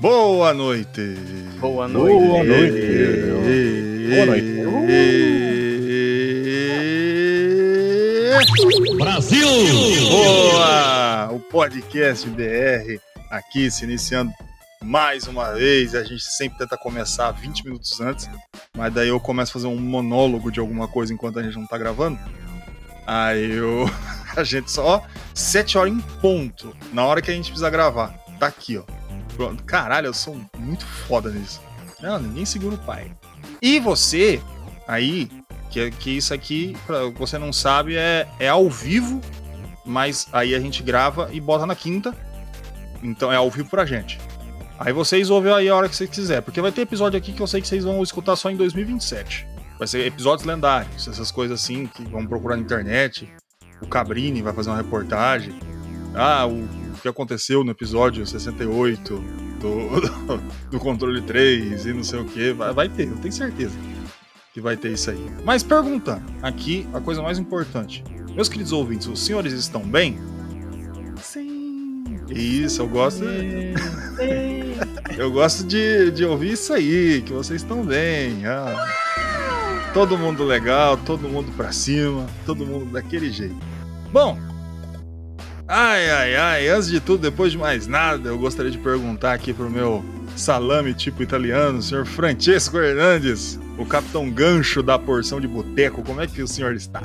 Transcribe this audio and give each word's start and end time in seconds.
Boa 0.00 0.54
noite. 0.54 1.14
Boa 1.58 1.86
noite. 1.86 2.16
Boa 2.16 2.42
noite. 2.42 2.86
Boa 4.08 4.26
noite. 4.26 4.60
Brasil! 8.96 9.46
Boa! 10.08 11.30
O 11.32 11.38
podcast 11.38 12.26
BR 12.30 12.98
aqui 13.30 13.70
se 13.70 13.84
iniciando 13.84 14.32
mais 14.82 15.26
uma 15.26 15.52
vez. 15.52 15.94
A 15.94 16.02
gente 16.02 16.24
sempre 16.24 16.56
tenta 16.56 16.78
começar 16.78 17.30
20 17.32 17.66
minutos 17.66 18.00
antes, 18.00 18.26
mas 18.74 18.94
daí 18.94 19.08
eu 19.08 19.20
começo 19.20 19.50
a 19.50 19.52
fazer 19.52 19.66
um 19.66 19.76
monólogo 19.76 20.50
de 20.50 20.60
alguma 20.60 20.88
coisa 20.88 21.12
enquanto 21.12 21.38
a 21.40 21.42
gente 21.42 21.58
não 21.58 21.66
tá 21.66 21.76
gravando. 21.76 22.18
Aí 23.06 23.50
eu. 23.50 23.84
A 24.34 24.44
gente 24.44 24.70
só. 24.70 24.86
Ó, 24.86 25.02
7 25.34 25.76
horas 25.76 25.92
em 25.92 26.00
ponto. 26.22 26.74
Na 26.92 27.04
hora 27.04 27.20
que 27.20 27.32
a 27.32 27.34
gente 27.34 27.46
precisa 27.50 27.68
gravar. 27.68 28.16
Tá 28.38 28.46
aqui, 28.46 28.78
ó. 28.78 28.84
Pronto. 29.40 29.64
Caralho, 29.64 30.08
eu 30.08 30.12
sou 30.12 30.38
muito 30.58 30.84
foda 30.84 31.30
nisso. 31.30 31.62
Não, 31.98 32.18
ninguém 32.18 32.44
segura 32.44 32.74
o 32.74 32.78
pai. 32.78 33.10
E 33.62 33.80
você, 33.80 34.38
aí, 34.86 35.30
que, 35.70 35.90
que 35.92 36.10
isso 36.10 36.34
aqui, 36.34 36.76
pra 36.86 37.06
você 37.06 37.38
não 37.38 37.50
sabe, 37.50 37.96
é, 37.96 38.28
é 38.38 38.48
ao 38.50 38.68
vivo, 38.68 39.18
mas 39.82 40.28
aí 40.30 40.54
a 40.54 40.60
gente 40.60 40.82
grava 40.82 41.30
e 41.32 41.40
bota 41.40 41.64
na 41.64 41.74
quinta. 41.74 42.14
Então 43.02 43.32
é 43.32 43.36
ao 43.36 43.50
vivo 43.50 43.70
pra 43.70 43.86
gente. 43.86 44.20
Aí 44.78 44.92
vocês 44.92 45.30
ouvem 45.30 45.54
aí 45.54 45.70
a 45.70 45.74
hora 45.74 45.88
que 45.88 45.96
você 45.96 46.06
quiser, 46.06 46.42
porque 46.42 46.60
vai 46.60 46.70
ter 46.70 46.82
episódio 46.82 47.16
aqui 47.16 47.32
que 47.32 47.40
eu 47.40 47.46
sei 47.46 47.62
que 47.62 47.68
vocês 47.68 47.82
vão 47.82 48.02
escutar 48.02 48.36
só 48.36 48.50
em 48.50 48.56
2027. 48.56 49.46
Vai 49.78 49.88
ser 49.88 50.04
episódios 50.04 50.46
lendários, 50.46 51.08
essas 51.08 51.30
coisas 51.30 51.62
assim 51.62 51.86
que 51.86 52.04
vão 52.04 52.26
procurar 52.26 52.56
na 52.56 52.62
internet. 52.62 53.26
O 53.80 53.86
Cabrini 53.86 54.42
vai 54.42 54.52
fazer 54.52 54.68
uma 54.68 54.76
reportagem. 54.76 55.58
Ah, 56.14 56.46
o 56.46 56.89
que 57.00 57.08
aconteceu 57.08 57.64
no 57.64 57.70
episódio 57.70 58.26
68 58.26 59.14
do, 59.60 60.70
do 60.70 60.78
controle 60.78 61.22
3 61.22 61.86
e 61.86 61.92
não 61.92 62.04
sei 62.04 62.20
o 62.20 62.24
que. 62.24 62.52
Vai, 62.52 62.72
vai 62.72 62.88
ter, 62.88 63.08
eu 63.08 63.16
tenho 63.16 63.32
certeza 63.32 63.76
que 64.52 64.60
vai 64.60 64.76
ter 64.76 64.92
isso 64.92 65.10
aí. 65.10 65.30
Mas 65.44 65.62
perguntando, 65.62 66.24
aqui 66.42 66.86
a 66.92 67.00
coisa 67.00 67.22
mais 67.22 67.38
importante. 67.38 68.04
Meus 68.34 68.48
queridos 68.48 68.72
ouvintes, 68.72 69.06
os 69.06 69.20
senhores 69.20 69.52
estão 69.52 69.82
bem? 69.82 70.18
Sim. 71.22 72.04
Isso, 72.28 72.82
eu 72.82 72.88
gosto. 72.88 73.24
eu 75.18 75.30
gosto 75.30 75.64
de, 75.64 76.10
de 76.10 76.24
ouvir 76.24 76.52
isso 76.52 76.72
aí, 76.72 77.22
que 77.22 77.32
vocês 77.32 77.62
estão 77.62 77.84
bem. 77.84 78.46
Ah. 78.46 78.86
Todo 79.92 80.16
mundo 80.16 80.44
legal, 80.44 80.96
todo 80.96 81.28
mundo 81.28 81.50
pra 81.56 81.72
cima, 81.72 82.26
todo 82.46 82.64
mundo 82.64 82.86
daquele 82.92 83.30
jeito. 83.30 83.56
Bom, 84.12 84.38
ai, 85.70 86.10
ai, 86.10 86.36
ai, 86.36 86.68
antes 86.68 86.88
de 86.88 87.00
tudo, 87.00 87.22
depois 87.22 87.52
de 87.52 87.58
mais 87.58 87.86
nada, 87.86 88.28
eu 88.28 88.38
gostaria 88.38 88.70
de 88.70 88.78
perguntar 88.78 89.32
aqui 89.32 89.54
pro 89.54 89.70
meu 89.70 90.04
salame 90.36 90.92
tipo 90.92 91.22
italiano, 91.22 91.80
senhor 91.80 92.04
Francesco 92.04 92.76
Hernandes, 92.76 93.58
o 93.78 93.86
capitão 93.86 94.28
gancho 94.28 94.82
da 94.82 94.98
porção 94.98 95.40
de 95.40 95.46
boteco, 95.46 96.02
como 96.02 96.20
é 96.20 96.26
que 96.26 96.42
o 96.42 96.48
senhor 96.48 96.74
está? 96.74 97.00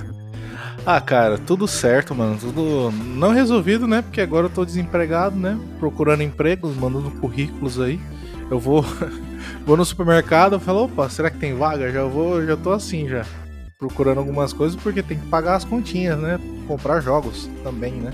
Ah, 0.85 1.01
cara, 1.01 1.37
tudo 1.37 1.67
certo, 1.67 2.13
mano. 2.13 2.37
Tudo 2.39 2.91
não 2.91 3.31
resolvido, 3.31 3.87
né? 3.87 4.03
Porque 4.03 4.21
agora 4.21 4.45
eu 4.45 4.51
tô 4.51 4.63
desempregado, 4.63 5.35
né? 5.35 5.57
Procurando 5.79 6.21
empregos, 6.21 6.75
mandando 6.75 7.09
currículos 7.09 7.79
aí. 7.79 7.99
Eu 8.51 8.59
vou 8.59 8.85
vou 9.65 9.75
no 9.75 9.83
supermercado, 9.83 10.53
eu 10.53 10.59
falo, 10.59 10.83
opa, 10.83 11.09
será 11.09 11.31
que 11.31 11.39
tem 11.39 11.55
vaga? 11.55 11.91
Já 11.91 12.03
vou, 12.03 12.45
já 12.45 12.55
tô 12.55 12.71
assim 12.71 13.07
já. 13.07 13.25
Procurando 13.79 14.19
algumas 14.19 14.53
coisas 14.53 14.79
porque 14.79 15.01
tem 15.01 15.17
que 15.17 15.25
pagar 15.25 15.55
as 15.55 15.65
continhas, 15.65 16.19
né? 16.19 16.39
Comprar 16.67 17.01
jogos 17.01 17.49
também, 17.63 17.93
né? 17.93 18.11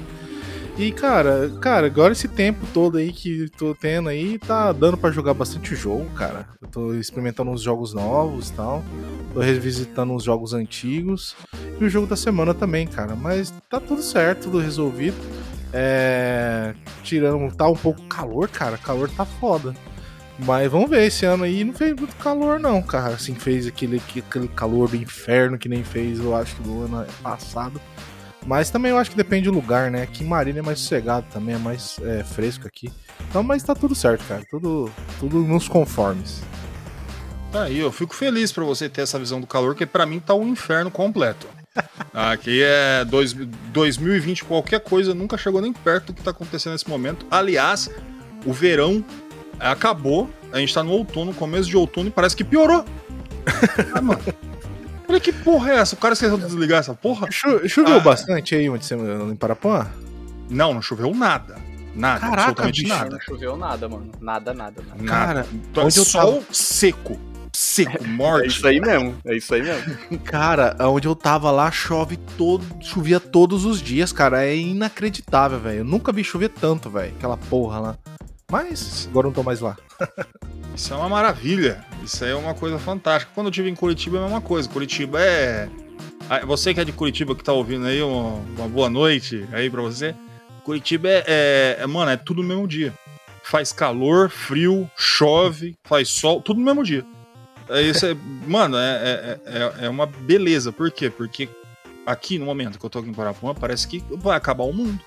E 0.78 0.92
cara, 0.92 1.52
cara, 1.60 1.88
agora 1.88 2.14
esse 2.14 2.28
tempo 2.28 2.66
todo 2.74 2.98
aí 2.98 3.12
que 3.12 3.50
tô 3.58 3.76
tendo 3.76 4.10
aí, 4.10 4.40
tá 4.40 4.72
dando 4.72 4.98
para 4.98 5.12
jogar 5.12 5.34
bastante 5.34 5.76
jogo, 5.76 6.10
cara. 6.12 6.48
Eu 6.62 6.68
tô 6.68 6.94
experimentando 6.94 7.52
uns 7.52 7.62
jogos 7.62 7.94
novos 7.94 8.50
e 8.50 8.54
tal. 8.54 8.84
Tô 9.34 9.42
revisitando 9.42 10.14
uns 10.14 10.24
jogos 10.24 10.54
antigos. 10.54 11.36
E 11.80 11.84
o 11.84 11.90
jogo 11.90 12.08
da 12.08 12.16
semana 12.16 12.54
também, 12.54 12.88
cara. 12.88 13.16
Mas 13.16 13.54
tá 13.70 13.80
tudo 13.80 14.02
certo, 14.02 14.44
tudo 14.44 14.60
resolvido. 14.60 15.18
É. 15.74 16.74
Tirando. 17.04 17.54
Tá 17.54 17.68
um 17.68 17.76
pouco 17.76 18.02
calor, 18.04 18.50
cara. 18.50 18.78
Calor 18.78 19.10
tá 19.10 19.26
foda. 19.26 19.76
Mas 20.40 20.72
vamos 20.72 20.90
ver, 20.90 21.06
esse 21.06 21.26
ano 21.26 21.44
aí 21.44 21.64
não 21.64 21.74
fez 21.74 21.94
muito 21.94 22.16
calor, 22.16 22.60
não, 22.60 22.82
cara. 22.82 23.14
Assim, 23.14 23.36
fez 23.36 23.68
aquele, 23.68 24.02
aquele 24.18 24.48
calor 24.48 24.90
do 24.90 24.96
inferno 24.96 25.58
que 25.58 25.70
nem 25.70 25.84
fez, 25.84 26.20
eu 26.20 26.36
acho, 26.36 26.60
do 26.64 26.86
ano 26.86 27.06
passado. 27.22 27.80
Mas 28.46 28.70
também 28.70 28.92
eu 28.92 28.98
acho 28.98 29.12
que 29.12 29.18
depende 29.18 29.46
do 29.46 29.54
lugar, 29.54 29.92
né? 29.92 30.04
Aqui 30.04 30.24
em 30.24 30.28
Marília 30.28 30.60
é 30.60 30.64
mais 30.64 30.80
sossegado 30.80 31.28
também, 31.32 31.56
é 31.56 31.58
mais 31.58 32.00
é, 32.02 32.24
fresco 32.24 32.68
aqui. 32.68 32.92
Então, 33.30 33.44
mas 33.44 33.62
tá 33.62 33.76
tudo 33.76 33.94
certo, 33.94 34.26
cara. 34.26 34.44
Tudo, 34.50 34.92
tudo 35.20 35.40
nos 35.40 35.68
conformes. 35.68 36.42
Aí, 37.54 37.80
eu 37.80 37.92
fico 37.92 38.16
feliz 38.16 38.52
pra 38.52 38.64
você 38.64 38.90
ter 38.90 39.02
essa 39.02 39.20
visão 39.20 39.40
do 39.40 39.46
calor, 39.46 39.76
que 39.76 39.86
pra 39.86 40.06
mim 40.06 40.20
tá 40.20 40.34
um 40.34 40.48
inferno 40.48 40.90
completo. 40.90 41.48
Aqui 42.14 42.62
é 42.64 43.06
dois, 43.06 43.34
2020, 43.34 44.44
qualquer 44.46 44.80
coisa 44.80 45.14
nunca 45.14 45.38
chegou 45.38 45.62
nem 45.62 45.72
perto 45.72 46.08
do 46.08 46.14
que 46.14 46.24
tá 46.24 46.32
acontecendo 46.32 46.74
nesse 46.74 46.90
momento. 46.90 47.26
Aliás, 47.30 47.90
o 48.46 48.52
verão 48.52 49.04
acabou, 49.60 50.30
a 50.52 50.60
gente 50.60 50.74
tá 50.74 50.84
no 50.84 50.92
outono, 50.92 51.34
começo 51.34 51.70
de 51.70 51.78
outono, 51.78 52.08
e 52.08 52.12
parece 52.12 52.36
que 52.36 52.44
piorou. 52.44 52.84
Ah, 53.94 54.02
mano. 54.02 54.51
Olha 55.12 55.20
que 55.20 55.32
porra 55.34 55.72
é 55.72 55.76
essa? 55.76 55.94
O 55.96 55.98
cara 55.98 56.14
esqueceu 56.14 56.38
de 56.38 56.46
desligar 56.46 56.80
essa 56.80 56.94
porra? 56.94 57.28
Cho 57.30 57.68
choveu 57.68 57.98
Ah. 57.98 58.00
bastante 58.00 58.56
aí 58.56 58.70
onde 58.70 58.86
você 58.86 58.96
em 58.96 59.36
Parapuã? 59.36 59.88
Não, 60.50 60.74
não 60.74 60.82
choveu 60.82 61.14
nada. 61.14 61.56
Nada, 61.94 62.22
Caraca, 62.22 62.38
absolutamente 62.42 62.84
bicho. 62.84 62.94
nada. 62.96 63.10
Não 63.12 63.20
choveu 63.20 63.58
nada, 63.58 63.90
mano. 63.90 64.12
Nada, 64.22 64.54
nada. 64.54 64.82
nada. 64.88 65.04
Cara, 65.04 65.46
Então, 65.54 65.86
onde 65.86 65.98
eu 66.00 66.06
sol 66.06 66.42
seco. 66.52 67.20
Seco, 67.54 68.02
morte. 68.08 68.46
É 68.46 68.48
isso 68.48 68.66
aí 68.68 68.80
mesmo. 68.80 69.16
É 69.26 69.36
isso 69.36 69.54
aí 69.54 69.62
mesmo. 69.62 69.98
Cara, 70.24 70.78
onde 70.80 71.06
eu 71.10 71.16
tava 71.16 71.52
lá 71.52 71.70
chove 71.70 72.16
todo, 72.38 72.66
chovia 72.80 73.20
todos 73.20 73.66
os 73.66 73.82
dias, 73.82 74.14
cara. 74.14 74.46
É 74.46 74.56
inacreditável, 74.56 75.60
velho. 75.60 75.80
Eu 75.80 75.84
nunca 75.86 76.14
vi 76.14 76.24
chover 76.24 76.48
tanto, 76.50 76.90
velho. 76.90 77.14
Aquela 77.18 77.36
porra 77.36 77.80
lá. 77.80 77.98
Mas 78.52 79.08
agora 79.10 79.28
não 79.28 79.34
tô 79.34 79.42
mais 79.44 79.62
lá. 79.62 79.78
Isso 80.76 80.94
é 80.94 80.98
uma 80.98 81.08
maravilha. 81.10 81.84
Isso 82.04 82.24
aí 82.24 82.32
é 82.32 82.36
uma 82.36 82.54
coisa 82.54 82.78
fantástica. 82.78 83.32
Quando 83.34 83.48
eu 83.48 83.52
estive 83.52 83.70
em 83.70 83.76
Curitiba 83.76 84.18
é 84.18 84.20
a 84.20 84.24
mesma 84.24 84.42
coisa. 84.42 84.68
Curitiba 84.70 85.22
é. 85.22 85.70
Ah, 86.30 86.46
Você 86.46 86.74
que 86.74 86.80
é 86.82 86.86
de 86.86 86.92
Curitiba 86.92 87.34
que 87.36 87.44
tá 87.44 87.54
ouvindo 87.54 87.86
aí, 87.86 88.02
uma, 88.02 88.34
uma 88.58 88.68
boa 88.68 88.90
noite 88.90 89.48
aí 89.54 89.70
pra 89.70 89.82
você. 89.82 90.14
Curitiba 90.64 91.08
é, 91.10 91.24
é- 91.28 91.78
é- 91.80 91.88
Mano, 91.88 92.12
é 92.12 92.18
tudo 92.18 92.42
no 92.42 92.48
mesmo 92.48 92.68
dia. 92.68 92.94
Faz 93.44 93.72
calor, 93.72 94.30
frio, 94.30 94.90
chove, 94.98 95.76
faz 95.84 96.10
sol, 96.10 96.42
tudo 96.42 96.60
no 96.60 96.66
mesmo 96.66 96.84
dia. 96.84 97.06
É 97.70 97.82
isso 97.82 98.06
é, 98.06 98.16
mano, 98.48 98.78
é, 98.78 98.82
é, 98.82 99.40
é, 99.46 99.86
é 99.86 99.90
uma 99.90 100.06
beleza. 100.06 100.72
Por 100.72 100.92
quê? 100.92 101.10
Porque 101.10 101.50
aqui 102.06 102.38
no 102.38 102.46
momento 102.46 102.78
que 102.80 102.86
eu 102.86 102.90
tô 102.90 103.00
aqui 103.00 103.10
em 103.10 103.14
Parapuã, 103.14 103.54
parece 103.54 103.88
que 103.88 104.04
vai 104.18 104.38
acabar 104.38 104.64
o 104.64 104.74
mundo. 104.74 105.00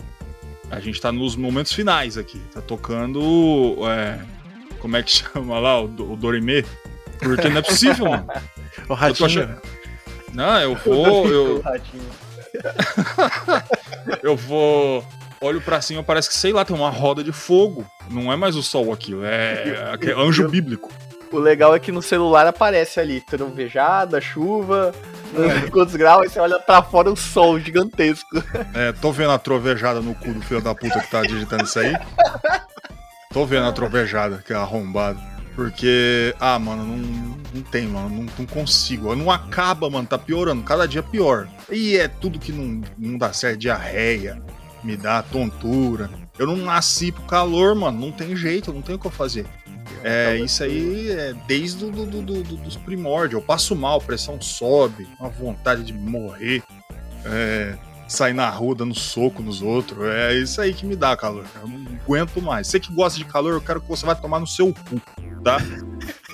A 0.74 0.80
gente 0.80 1.00
tá 1.00 1.10
nos 1.12 1.36
momentos 1.36 1.72
finais 1.72 2.16
aqui. 2.18 2.38
Tá 2.52 2.60
tocando. 2.60 3.76
é, 3.88 4.18
como 4.80 4.96
é 4.96 5.02
que 5.02 5.10
chama 5.24 5.58
lá? 5.58 5.80
O, 5.80 5.84
o 5.84 6.16
Dorime? 6.16 6.64
Porque 7.20 7.48
não 7.48 7.58
é 7.58 7.62
possível, 7.62 8.10
mano. 8.10 8.26
O 8.88 8.92
ratinho. 8.94 9.26
achando- 9.26 9.62
Não, 10.32 10.60
eu 10.60 10.74
vou. 10.74 11.26
Eu, 11.30 11.62
eu 14.22 14.36
vou. 14.36 15.04
Olho 15.40 15.60
pra 15.60 15.80
cima, 15.80 16.02
parece 16.02 16.28
que, 16.28 16.36
sei 16.36 16.52
lá, 16.52 16.64
tem 16.64 16.74
uma 16.74 16.90
roda 16.90 17.22
de 17.22 17.32
fogo. 17.32 17.84
Não 18.10 18.32
é 18.32 18.36
mais 18.36 18.56
o 18.56 18.62
sol 18.62 18.92
aquilo, 18.92 19.22
é 19.24 19.90
aquele 19.92 20.12
anjo 20.14 20.48
bíblico. 20.48 20.90
O 21.30 21.38
legal 21.38 21.74
é 21.74 21.78
que 21.80 21.90
no 21.92 22.00
celular 22.00 22.46
aparece 22.46 22.98
ali 23.00 23.20
trovejada, 23.20 24.20
chuva, 24.20 24.94
quantos 25.70 25.94
graus, 25.96 26.32
você 26.32 26.40
olha 26.40 26.58
pra 26.58 26.82
fora 26.82 27.10
o 27.10 27.16
sol 27.16 27.58
gigantesco. 27.58 28.42
É, 28.74 28.92
tô 28.92 29.12
vendo 29.12 29.32
a 29.32 29.38
trovejada 29.38 30.00
no 30.00 30.14
cu 30.14 30.32
do 30.32 30.42
filho 30.42 30.60
da 30.60 30.74
puta 30.74 31.00
que 31.00 31.10
tá 31.10 31.22
digitando 31.22 31.64
isso 31.64 31.78
aí. 31.78 31.94
Tô 33.32 33.44
vendo 33.44 33.66
a 33.66 33.72
trovejada, 33.72 34.42
que 34.46 34.52
é 34.52 34.56
arrombado. 34.56 35.20
Porque, 35.54 36.34
ah, 36.40 36.58
mano, 36.58 36.84
não, 36.84 37.38
não 37.54 37.62
tem, 37.62 37.86
mano, 37.86 38.08
não, 38.08 38.26
não 38.38 38.46
consigo. 38.46 39.14
Não 39.14 39.30
acaba, 39.30 39.88
mano, 39.88 40.06
tá 40.06 40.18
piorando, 40.18 40.62
cada 40.62 40.86
dia 40.86 41.02
pior. 41.02 41.48
E 41.70 41.96
é 41.96 42.08
tudo 42.08 42.38
que 42.38 42.52
não, 42.52 42.82
não 42.98 43.18
dá 43.18 43.32
certo, 43.32 43.58
diarreia, 43.58 44.40
me 44.82 44.96
dá 44.96 45.22
tontura. 45.22 46.10
Eu 46.38 46.46
não 46.46 46.56
nasci 46.56 47.12
pro 47.12 47.22
calor, 47.22 47.74
mano, 47.74 48.00
não 48.00 48.10
tem 48.10 48.34
jeito, 48.36 48.72
não 48.72 48.82
tem 48.82 48.96
o 48.96 48.98
que 48.98 49.06
eu 49.06 49.10
fazer. 49.10 49.46
É, 50.02 50.36
isso 50.36 50.62
aí 50.62 51.10
é 51.10 51.34
desde 51.46 51.86
do, 51.86 52.06
do, 52.06 52.20
do, 52.20 52.42
do, 52.42 52.56
dos 52.56 52.76
primórdios. 52.76 53.40
Eu 53.40 53.46
passo 53.46 53.74
mal, 53.74 54.00
pressão 54.00 54.40
sobe, 54.40 55.08
uma 55.18 55.28
vontade 55.28 55.82
de 55.82 55.92
morrer, 55.92 56.62
é, 57.24 57.76
sair 58.08 58.34
na 58.34 58.48
rua 58.50 58.74
dando 58.74 58.94
soco 58.94 59.42
nos 59.42 59.62
outros. 59.62 59.98
É 60.06 60.34
isso 60.34 60.60
aí 60.60 60.74
que 60.74 60.84
me 60.84 60.96
dá 60.96 61.16
calor. 61.16 61.44
Eu 61.60 61.68
não 61.68 61.86
aguento 62.02 62.40
mais. 62.42 62.66
Você 62.66 62.80
que 62.80 62.92
gosta 62.92 63.18
de 63.18 63.24
calor, 63.24 63.54
eu 63.54 63.60
quero 63.60 63.80
que 63.80 63.88
você 63.88 64.04
vai 64.04 64.14
tomar 64.14 64.40
no 64.40 64.46
seu 64.46 64.72
cu, 64.72 65.00
tá? 65.42 65.58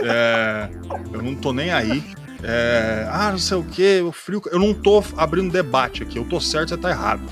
É, 0.03 0.69
eu 1.12 1.23
não 1.23 1.35
tô 1.35 1.53
nem 1.53 1.71
aí. 1.71 2.03
É, 2.43 3.07
ah, 3.11 3.31
não 3.31 3.39
sei 3.39 3.57
o 3.57 3.65
que, 3.65 4.01
o 4.01 4.12
frio. 4.12 4.41
Eu 4.47 4.59
não 4.59 4.73
tô 4.73 5.03
abrindo 5.17 5.53
debate 5.53 6.03
aqui. 6.03 6.19
Eu 6.19 6.25
tô 6.25 6.41
certo, 6.41 6.71
você 6.71 6.77
tá 6.77 6.91
errado. 6.91 7.23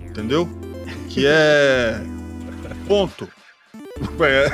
Entendeu? 0.00 0.48
Que 1.08 1.26
é. 1.26 2.00
Ponto. 2.86 3.28
É, 4.20 4.48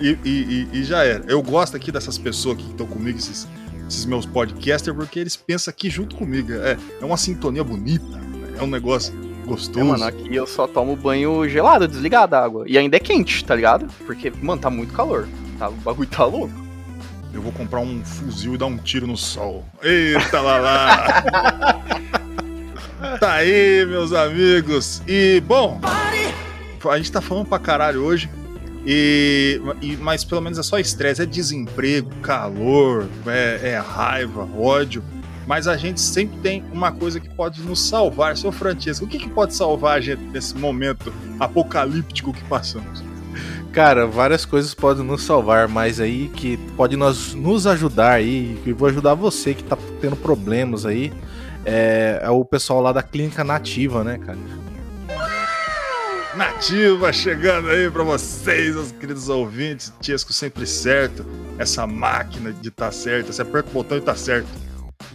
e, 0.00 0.18
e, 0.24 0.68
e, 0.72 0.84
já 0.84 1.04
era. 1.04 1.24
Eu 1.26 1.42
gosto 1.42 1.76
aqui 1.76 1.90
dessas 1.90 2.18
pessoas 2.18 2.58
que 2.58 2.70
estão 2.70 2.86
comigo, 2.86 3.18
esses, 3.18 3.48
esses, 3.88 4.04
meus 4.04 4.26
podcasters, 4.26 4.96
porque 4.96 5.18
eles 5.18 5.36
pensam 5.36 5.70
aqui 5.70 5.88
junto 5.88 6.16
comigo. 6.16 6.52
É, 6.52 6.76
é 7.00 7.04
uma 7.04 7.16
sintonia 7.16 7.64
bonita, 7.64 8.20
é 8.58 8.62
um 8.62 8.66
negócio 8.66 9.12
gostoso. 9.46 9.80
É, 9.80 9.84
mano, 9.84 10.04
aqui 10.04 10.34
eu 10.34 10.46
só 10.46 10.66
tomo 10.66 10.96
banho 10.96 11.48
gelado, 11.48 11.88
desligado 11.88 12.34
a 12.34 12.44
água. 12.44 12.64
E 12.66 12.76
ainda 12.76 12.96
é 12.96 13.00
quente, 13.00 13.44
tá 13.44 13.54
ligado? 13.54 13.86
Porque, 14.04 14.30
mano, 14.30 14.60
tá 14.60 14.68
muito 14.68 14.92
calor. 14.92 15.28
Tá, 15.58 15.68
o 15.68 15.72
bagulho 15.72 16.08
tá 16.08 16.24
louco. 16.24 16.66
Eu 17.32 17.42
vou 17.42 17.52
comprar 17.52 17.80
um 17.80 18.04
fuzil 18.04 18.54
e 18.54 18.58
dar 18.58 18.66
um 18.66 18.78
tiro 18.78 19.06
no 19.06 19.16
sol. 19.16 19.64
Eita 19.82 20.40
lá 20.40 20.58
lá! 20.58 21.82
tá 23.20 23.34
aí, 23.34 23.84
meus 23.86 24.12
amigos. 24.12 25.02
E, 25.06 25.40
bom, 25.40 25.80
a 26.90 26.96
gente 26.96 27.12
tá 27.12 27.20
falando 27.20 27.46
pra 27.46 27.58
caralho 27.58 28.02
hoje. 28.02 28.28
E, 28.86 29.60
e, 29.82 29.96
mas 29.96 30.24
pelo 30.24 30.40
menos 30.40 30.58
é 30.58 30.62
só 30.62 30.78
estresse, 30.78 31.20
é 31.20 31.26
desemprego, 31.26 32.08
calor, 32.22 33.08
é, 33.26 33.70
é, 33.70 33.78
raiva, 33.78 34.48
ódio. 34.56 35.02
Mas 35.44 35.66
a 35.66 35.76
gente 35.76 36.00
sempre 36.00 36.38
tem 36.38 36.64
uma 36.72 36.92
coisa 36.92 37.18
que 37.18 37.28
pode 37.28 37.60
nos 37.62 37.88
salvar. 37.88 38.36
Seu 38.36 38.52
Francisco, 38.52 39.04
o 39.04 39.08
que, 39.08 39.18
que 39.18 39.28
pode 39.28 39.54
salvar 39.54 39.98
a 39.98 40.00
gente 40.00 40.22
nesse 40.22 40.56
momento 40.56 41.12
apocalíptico 41.38 42.32
que 42.32 42.42
passamos? 42.44 43.02
Cara, 43.72 44.06
várias 44.06 44.44
coisas 44.44 44.72
podem 44.72 45.04
nos 45.04 45.22
salvar, 45.22 45.68
mas 45.68 46.00
aí 46.00 46.30
que 46.34 46.56
pode 46.76 46.96
nos, 46.96 47.34
nos 47.34 47.66
ajudar 47.66 48.12
aí, 48.12 48.58
que 48.64 48.72
vou 48.72 48.88
ajudar 48.88 49.14
você 49.14 49.52
que 49.52 49.62
tá 49.62 49.76
tendo 50.00 50.16
problemas 50.16 50.86
aí, 50.86 51.12
é, 51.64 52.20
é 52.22 52.30
o 52.30 52.44
pessoal 52.44 52.80
lá 52.80 52.92
da 52.92 53.02
Clínica 53.02 53.44
Nativa, 53.44 54.02
né, 54.02 54.18
cara? 54.18 54.38
Nativa 56.36 57.10
chegando 57.14 57.70
aí 57.70 57.90
para 57.90 58.04
vocês, 58.04 58.76
os 58.76 58.92
queridos 58.92 59.30
ouvintes. 59.30 59.90
Tiesco 60.02 60.34
sempre 60.34 60.66
certo. 60.66 61.24
Essa 61.58 61.86
máquina 61.86 62.52
de 62.52 62.70
tá 62.70 62.92
certo. 62.92 63.32
Você 63.32 63.40
aperta 63.40 63.70
o 63.70 63.72
botão 63.72 63.96
e 63.96 64.02
tá 64.02 64.14
certo. 64.14 64.46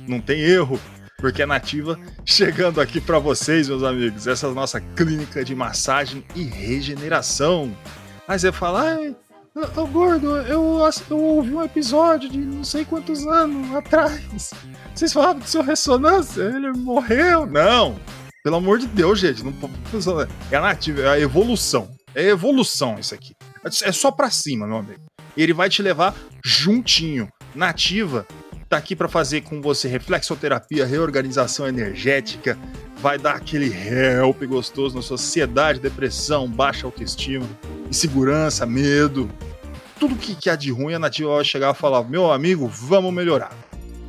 Não 0.08 0.20
tem 0.20 0.42
erro, 0.42 0.80
porque 1.18 1.44
é 1.44 1.46
nativa 1.46 2.00
chegando 2.26 2.82
aqui 2.82 3.00
para 3.00 3.20
vocês, 3.20 3.70
meus 3.70 3.84
amigos. 3.84 4.26
Essa 4.26 4.48
é 4.48 4.50
a 4.50 4.54
nossa 4.54 4.82
clínica 4.82 5.46
de 5.46 5.54
massagem 5.54 6.26
e 6.36 6.44
regeneração. 6.44 7.72
Aí 8.28 8.40
você 8.40 8.52
fala, 8.52 8.82
ai, 8.82 9.16
ô 9.76 9.86
gordo, 9.86 10.38
eu, 10.38 10.80
eu 11.08 11.18
ouvi 11.18 11.54
um 11.54 11.64
episódio 11.64 12.30
de 12.30 12.40
não 12.40 12.64
sei 12.64 12.84
quantos 12.84 13.28
anos 13.28 13.76
atrás. 13.76 14.52
Vocês 14.96 15.14
falavam 15.14 15.40
do 15.40 15.48
seu 15.48 15.62
ressonância, 15.62 16.42
ele 16.42 16.72
morreu. 16.72 17.46
Não, 17.46 17.96
pelo 18.44 18.56
amor 18.56 18.80
de 18.80 18.88
Deus, 18.88 19.20
gente. 19.20 19.44
Não, 19.44 19.54
é 20.52 20.56
a 20.56 20.62
nativa, 20.62 21.02
é 21.02 21.08
a 21.10 21.20
evolução. 21.20 21.90
É 22.14 22.28
evolução 22.28 22.98
isso 23.00 23.14
aqui. 23.14 23.34
É 23.84 23.92
só 23.92 24.12
pra 24.12 24.30
cima, 24.30 24.68
meu 24.68 24.78
amigo. 24.78 25.02
Ele 25.38 25.54
vai 25.54 25.70
te 25.70 25.82
levar 25.82 26.16
juntinho. 26.44 27.30
Nativa 27.56 28.26
tá 28.68 28.78
aqui 28.78 28.96
para 28.96 29.10
fazer 29.10 29.42
com 29.42 29.62
você 29.62 29.88
reflexoterapia, 29.90 30.86
reorganização 30.86 31.68
energética, 31.68 32.58
vai 32.98 33.18
dar 33.18 33.36
aquele 33.36 33.70
help 33.70 34.42
gostoso 34.46 34.96
na 34.96 35.02
sua 35.02 35.16
ansiedade, 35.16 35.82
depressão, 35.82 36.48
baixa 36.50 36.88
autoestima, 36.88 37.46
insegurança, 37.90 38.66
medo. 38.66 39.30
Tudo 40.00 40.16
que, 40.16 40.36
que 40.36 40.50
há 40.50 40.56
de 40.56 40.72
ruim, 40.72 40.94
a 40.94 41.00
Nativa 41.00 41.36
vai 41.36 41.44
chegar 41.44 41.76
e 41.76 41.78
falar: 41.78 42.04
meu 42.06 42.32
amigo, 42.32 42.66
vamos 42.68 43.14
melhorar. 43.14 43.52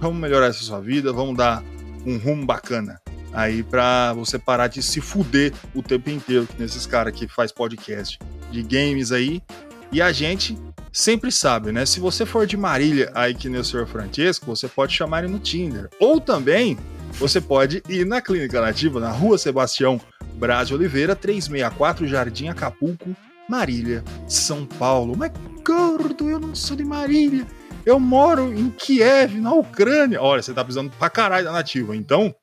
Vamos 0.00 0.18
melhorar 0.18 0.46
essa 0.46 0.62
sua 0.62 0.80
vida, 0.80 1.12
vamos 1.12 1.36
dar 1.36 1.62
um 2.06 2.16
rumo 2.16 2.46
bacana 2.46 3.01
aí 3.32 3.62
para 3.62 4.12
você 4.12 4.38
parar 4.38 4.66
de 4.66 4.82
se 4.82 5.00
fuder 5.00 5.52
o 5.74 5.82
tempo 5.82 6.10
inteiro 6.10 6.48
nesses 6.58 6.86
caras 6.86 7.14
que 7.14 7.26
faz 7.28 7.52
podcast 7.52 8.18
de 8.50 8.62
games 8.62 9.12
aí. 9.12 9.42
E 9.90 10.00
a 10.00 10.12
gente 10.12 10.56
sempre 10.92 11.32
sabe, 11.32 11.72
né? 11.72 11.86
Se 11.86 12.00
você 12.00 12.26
for 12.26 12.46
de 12.46 12.56
Marília, 12.56 13.10
aí 13.14 13.34
que 13.34 13.48
nem 13.48 13.60
o 13.60 13.64
senhor 13.64 13.86
Francesco, 13.86 14.46
você 14.46 14.68
pode 14.68 14.94
chamar 14.94 15.24
ele 15.24 15.32
no 15.32 15.38
Tinder. 15.38 15.88
Ou 15.98 16.20
também 16.20 16.78
você 17.18 17.40
pode 17.40 17.82
ir 17.88 18.06
na 18.06 18.20
Clínica 18.20 18.60
Nativa, 18.60 19.00
na 19.00 19.10
rua 19.10 19.38
Sebastião 19.38 20.00
Braz 20.34 20.68
de 20.68 20.74
Oliveira, 20.74 21.14
364 21.14 22.06
Jardim 22.06 22.48
Acapulco, 22.48 23.14
Marília, 23.48 24.02
São 24.26 24.64
Paulo. 24.64 25.14
Mas 25.16 25.30
gordo, 25.64 26.28
eu 26.28 26.40
não 26.40 26.54
sou 26.54 26.76
de 26.76 26.84
Marília. 26.84 27.46
Eu 27.84 27.98
moro 27.98 28.52
em 28.52 28.70
Kiev, 28.70 29.40
na 29.40 29.52
Ucrânia. 29.52 30.22
Olha, 30.22 30.42
você 30.42 30.52
tá 30.52 30.64
precisando 30.64 30.90
pra 30.98 31.10
caralho 31.10 31.44
da 31.44 31.52
nativa. 31.52 31.96
Então, 31.96 32.34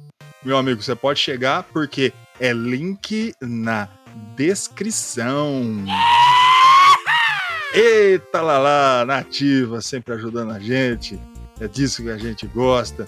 meu 0.44 0.58
amigo, 0.58 0.82
você 0.82 0.96
pode 0.96 1.20
chegar 1.20 1.64
porque 1.64 2.14
é 2.40 2.54
link 2.54 3.34
na 3.42 3.90
descrição. 4.36 5.84
Eita 7.74 8.42
lá 8.42 8.58
lá, 8.58 9.06
nativa, 9.06 9.82
sempre 9.82 10.14
ajudando 10.14 10.52
a 10.52 10.60
gente. 10.60 11.20
É 11.60 11.68
disso 11.68 12.04
que 12.04 12.10
a 12.10 12.18
gente 12.18 12.48
gosta. 12.48 13.08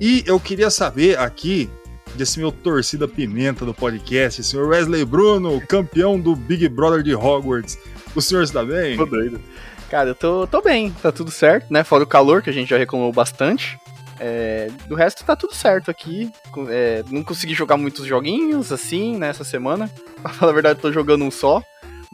E 0.00 0.22
eu 0.26 0.38
queria 0.38 0.70
saber 0.70 1.18
aqui 1.18 1.70
desse 2.14 2.38
meu 2.38 2.52
torcida 2.52 3.08
pimenta 3.08 3.64
do 3.64 3.72
podcast, 3.72 4.42
senhor 4.42 4.68
Wesley 4.68 5.04
Bruno, 5.04 5.60
campeão 5.66 6.20
do 6.20 6.34
Big 6.34 6.68
Brother 6.68 7.02
de 7.02 7.14
Hogwarts. 7.14 7.78
O 8.14 8.20
senhor 8.20 8.42
está 8.42 8.62
bem? 8.64 8.96
Tô 8.96 9.06
doido. 9.06 9.40
Cara, 9.88 10.10
eu 10.10 10.14
tô, 10.14 10.46
tô 10.46 10.60
bem, 10.60 10.90
tá 11.02 11.12
tudo 11.12 11.30
certo, 11.30 11.72
né? 11.72 11.84
Fora 11.84 12.02
o 12.02 12.06
calor, 12.06 12.42
que 12.42 12.50
a 12.50 12.52
gente 12.52 12.70
já 12.70 12.78
reclamou 12.78 13.12
bastante. 13.12 13.78
É, 14.24 14.70
do 14.86 14.94
resto 14.94 15.24
tá 15.24 15.34
tudo 15.34 15.52
certo 15.52 15.90
aqui. 15.90 16.30
É, 16.68 17.02
não 17.10 17.24
consegui 17.24 17.54
jogar 17.54 17.76
muitos 17.76 18.06
joguinhos 18.06 18.70
assim 18.70 19.18
nessa 19.18 19.42
semana. 19.42 19.90
Pra 20.22 20.32
falar 20.32 20.52
a 20.52 20.54
verdade, 20.54 20.80
tô 20.80 20.92
jogando 20.92 21.24
um 21.24 21.30
só. 21.30 21.60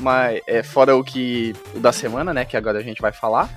Mas 0.01 0.41
é 0.47 0.63
fora 0.63 0.97
o 0.97 1.05
que. 1.05 1.55
o 1.75 1.81
da 1.81 1.93
semana, 1.93 2.33
né? 2.33 2.47
Que 2.47 2.57
agora 2.57 2.79
a 2.79 2.83
gente 2.83 3.03
vai 3.03 3.13
falar. 3.13 3.51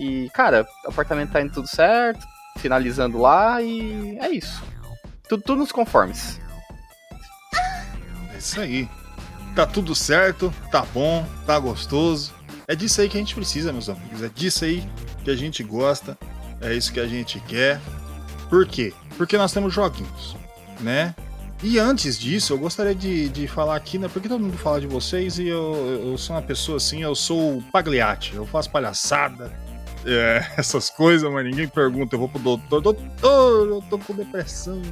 E, 0.00 0.30
cara, 0.32 0.66
o 0.86 0.88
apartamento 0.88 1.32
tá 1.32 1.42
indo 1.42 1.52
tudo 1.52 1.68
certo. 1.68 2.26
Finalizando 2.56 3.18
lá 3.18 3.60
e 3.60 4.16
é 4.20 4.30
isso. 4.30 4.62
Tudo, 5.28 5.42
tudo 5.42 5.58
nos 5.58 5.72
conformes. 5.72 6.40
É 8.32 8.38
isso 8.38 8.58
aí. 8.58 8.88
Tá 9.54 9.66
tudo 9.66 9.94
certo, 9.94 10.52
tá 10.70 10.82
bom, 10.94 11.26
tá 11.46 11.58
gostoso. 11.58 12.32
É 12.66 12.74
disso 12.74 13.02
aí 13.02 13.08
que 13.08 13.18
a 13.18 13.20
gente 13.20 13.34
precisa, 13.34 13.70
meus 13.70 13.90
amigos. 13.90 14.22
É 14.22 14.30
disso 14.30 14.64
aí 14.64 14.82
que 15.22 15.30
a 15.30 15.36
gente 15.36 15.62
gosta. 15.62 16.16
É 16.62 16.72
isso 16.74 16.92
que 16.92 17.00
a 17.00 17.06
gente 17.06 17.40
quer. 17.40 17.80
Por 18.48 18.66
quê? 18.66 18.92
Porque 19.16 19.36
nós 19.36 19.52
temos 19.52 19.74
joguinhos, 19.74 20.36
né? 20.80 21.14
E 21.62 21.78
antes 21.78 22.18
disso, 22.18 22.52
eu 22.52 22.58
gostaria 22.58 22.94
de, 22.94 23.28
de 23.28 23.46
falar 23.46 23.76
aqui, 23.76 23.98
né? 23.98 24.08
Porque 24.08 24.28
todo 24.28 24.40
mundo 24.40 24.58
fala 24.58 24.80
de 24.80 24.86
vocês 24.86 25.38
e 25.38 25.46
eu, 25.46 26.00
eu 26.04 26.18
sou 26.18 26.34
uma 26.34 26.42
pessoa 26.42 26.76
assim, 26.76 27.02
eu 27.02 27.14
sou 27.14 27.62
pagliate, 27.72 28.34
eu 28.34 28.44
faço 28.44 28.68
palhaçada, 28.70 29.52
é, 30.04 30.44
essas 30.58 30.90
coisas, 30.90 31.30
mas 31.32 31.44
ninguém 31.44 31.68
pergunta. 31.68 32.14
Eu 32.14 32.20
vou 32.20 32.28
pro 32.28 32.40
doutor, 32.40 32.80
doutor, 32.80 33.68
eu 33.68 33.82
tô 33.88 33.98
com 33.98 34.14
depressão. 34.14 34.82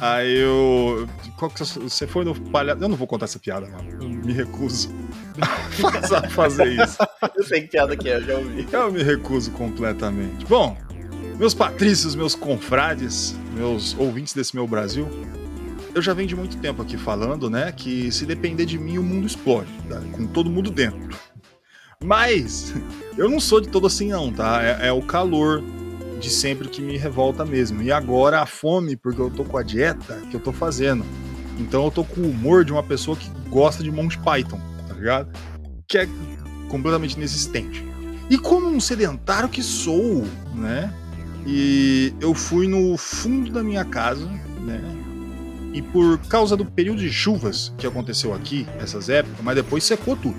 Aí 0.00 0.38
eu. 0.38 1.06
Qual 1.36 1.50
que 1.50 1.60
você 1.64 2.06
foi 2.06 2.24
no 2.24 2.34
palhaço? 2.50 2.82
Eu 2.82 2.88
não 2.88 2.96
vou 2.96 3.06
contar 3.06 3.26
essa 3.26 3.38
piada, 3.38 3.66
mano. 3.68 4.02
Eu 4.02 4.08
me 4.08 4.32
recuso 4.32 4.88
fazer 6.30 6.82
isso. 6.82 6.98
eu 7.36 7.44
sei 7.44 7.62
que 7.62 7.68
piada 7.68 7.96
que 7.96 8.08
é, 8.08 8.16
eu 8.16 8.22
já 8.22 8.34
ouvi. 8.36 8.68
Eu 8.70 8.92
me 8.92 9.02
recuso 9.02 9.50
completamente. 9.52 10.44
Bom, 10.46 10.76
meus 11.38 11.54
patrícios, 11.54 12.14
meus 12.14 12.34
confrades, 12.34 13.34
meus 13.54 13.96
ouvintes 13.98 14.34
desse 14.34 14.54
meu 14.54 14.66
Brasil, 14.66 15.08
eu 15.94 16.02
já 16.02 16.12
venho 16.12 16.28
de 16.28 16.36
muito 16.36 16.56
tempo 16.58 16.82
aqui 16.82 16.96
falando, 16.96 17.50
né, 17.50 17.72
que 17.72 18.10
se 18.12 18.24
depender 18.26 18.64
de 18.64 18.78
mim 18.78 18.98
o 18.98 19.02
mundo 19.02 19.26
explode, 19.26 19.70
tá? 19.88 20.00
com 20.12 20.26
todo 20.26 20.50
mundo 20.50 20.70
dentro. 20.70 21.18
Mas 22.02 22.74
eu 23.16 23.28
não 23.28 23.40
sou 23.40 23.60
de 23.60 23.68
todo 23.68 23.86
assim 23.86 24.08
não, 24.08 24.32
tá? 24.32 24.62
É, 24.62 24.88
é 24.88 24.92
o 24.92 25.02
calor, 25.02 25.62
de 26.20 26.30
sempre 26.30 26.68
que 26.68 26.80
me 26.80 26.96
revolta 26.96 27.44
mesmo. 27.44 27.82
E 27.82 27.90
agora 27.90 28.40
a 28.40 28.46
fome, 28.46 28.96
porque 28.96 29.20
eu 29.20 29.30
tô 29.30 29.44
com 29.44 29.56
a 29.56 29.62
dieta 29.62 30.20
que 30.30 30.36
eu 30.36 30.40
tô 30.40 30.52
fazendo. 30.52 31.04
Então 31.58 31.84
eu 31.84 31.90
tô 31.90 32.04
com 32.04 32.20
o 32.20 32.30
humor 32.30 32.64
de 32.64 32.72
uma 32.72 32.82
pessoa 32.82 33.16
que 33.16 33.28
gosta 33.48 33.82
de 33.82 33.90
Monty 33.90 34.18
Python, 34.18 34.60
ligado? 35.00 35.30
Que 35.88 35.98
é 35.98 36.08
completamente 36.68 37.14
inexistente. 37.14 37.84
E 38.30 38.38
como 38.38 38.68
um 38.68 38.80
sedentário 38.80 39.48
que 39.48 39.62
sou, 39.62 40.24
né? 40.54 40.92
E 41.46 42.14
eu 42.20 42.34
fui 42.34 42.68
no 42.68 42.96
fundo 42.96 43.50
da 43.50 43.62
minha 43.62 43.84
casa, 43.84 44.26
né? 44.60 44.80
E 45.72 45.82
por 45.82 46.18
causa 46.28 46.56
do 46.56 46.64
período 46.64 47.00
de 47.00 47.12
chuvas 47.12 47.72
que 47.78 47.86
aconteceu 47.86 48.34
aqui, 48.34 48.66
essas 48.78 49.08
épocas, 49.08 49.38
mas 49.42 49.54
depois 49.54 49.84
secou 49.84 50.16
tudo. 50.16 50.36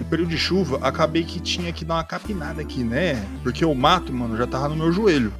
O 0.00 0.04
período 0.04 0.30
de 0.30 0.38
chuva, 0.38 0.78
acabei 0.82 1.24
que 1.24 1.40
tinha 1.40 1.72
que 1.72 1.84
dar 1.84 1.94
uma 1.94 2.04
capinada 2.04 2.60
aqui, 2.60 2.82
né? 2.82 3.24
Porque 3.42 3.64
o 3.64 3.74
mato, 3.74 4.12
mano, 4.12 4.36
já 4.36 4.46
tava 4.46 4.68
no 4.68 4.76
meu 4.76 4.92
joelho. 4.92 5.32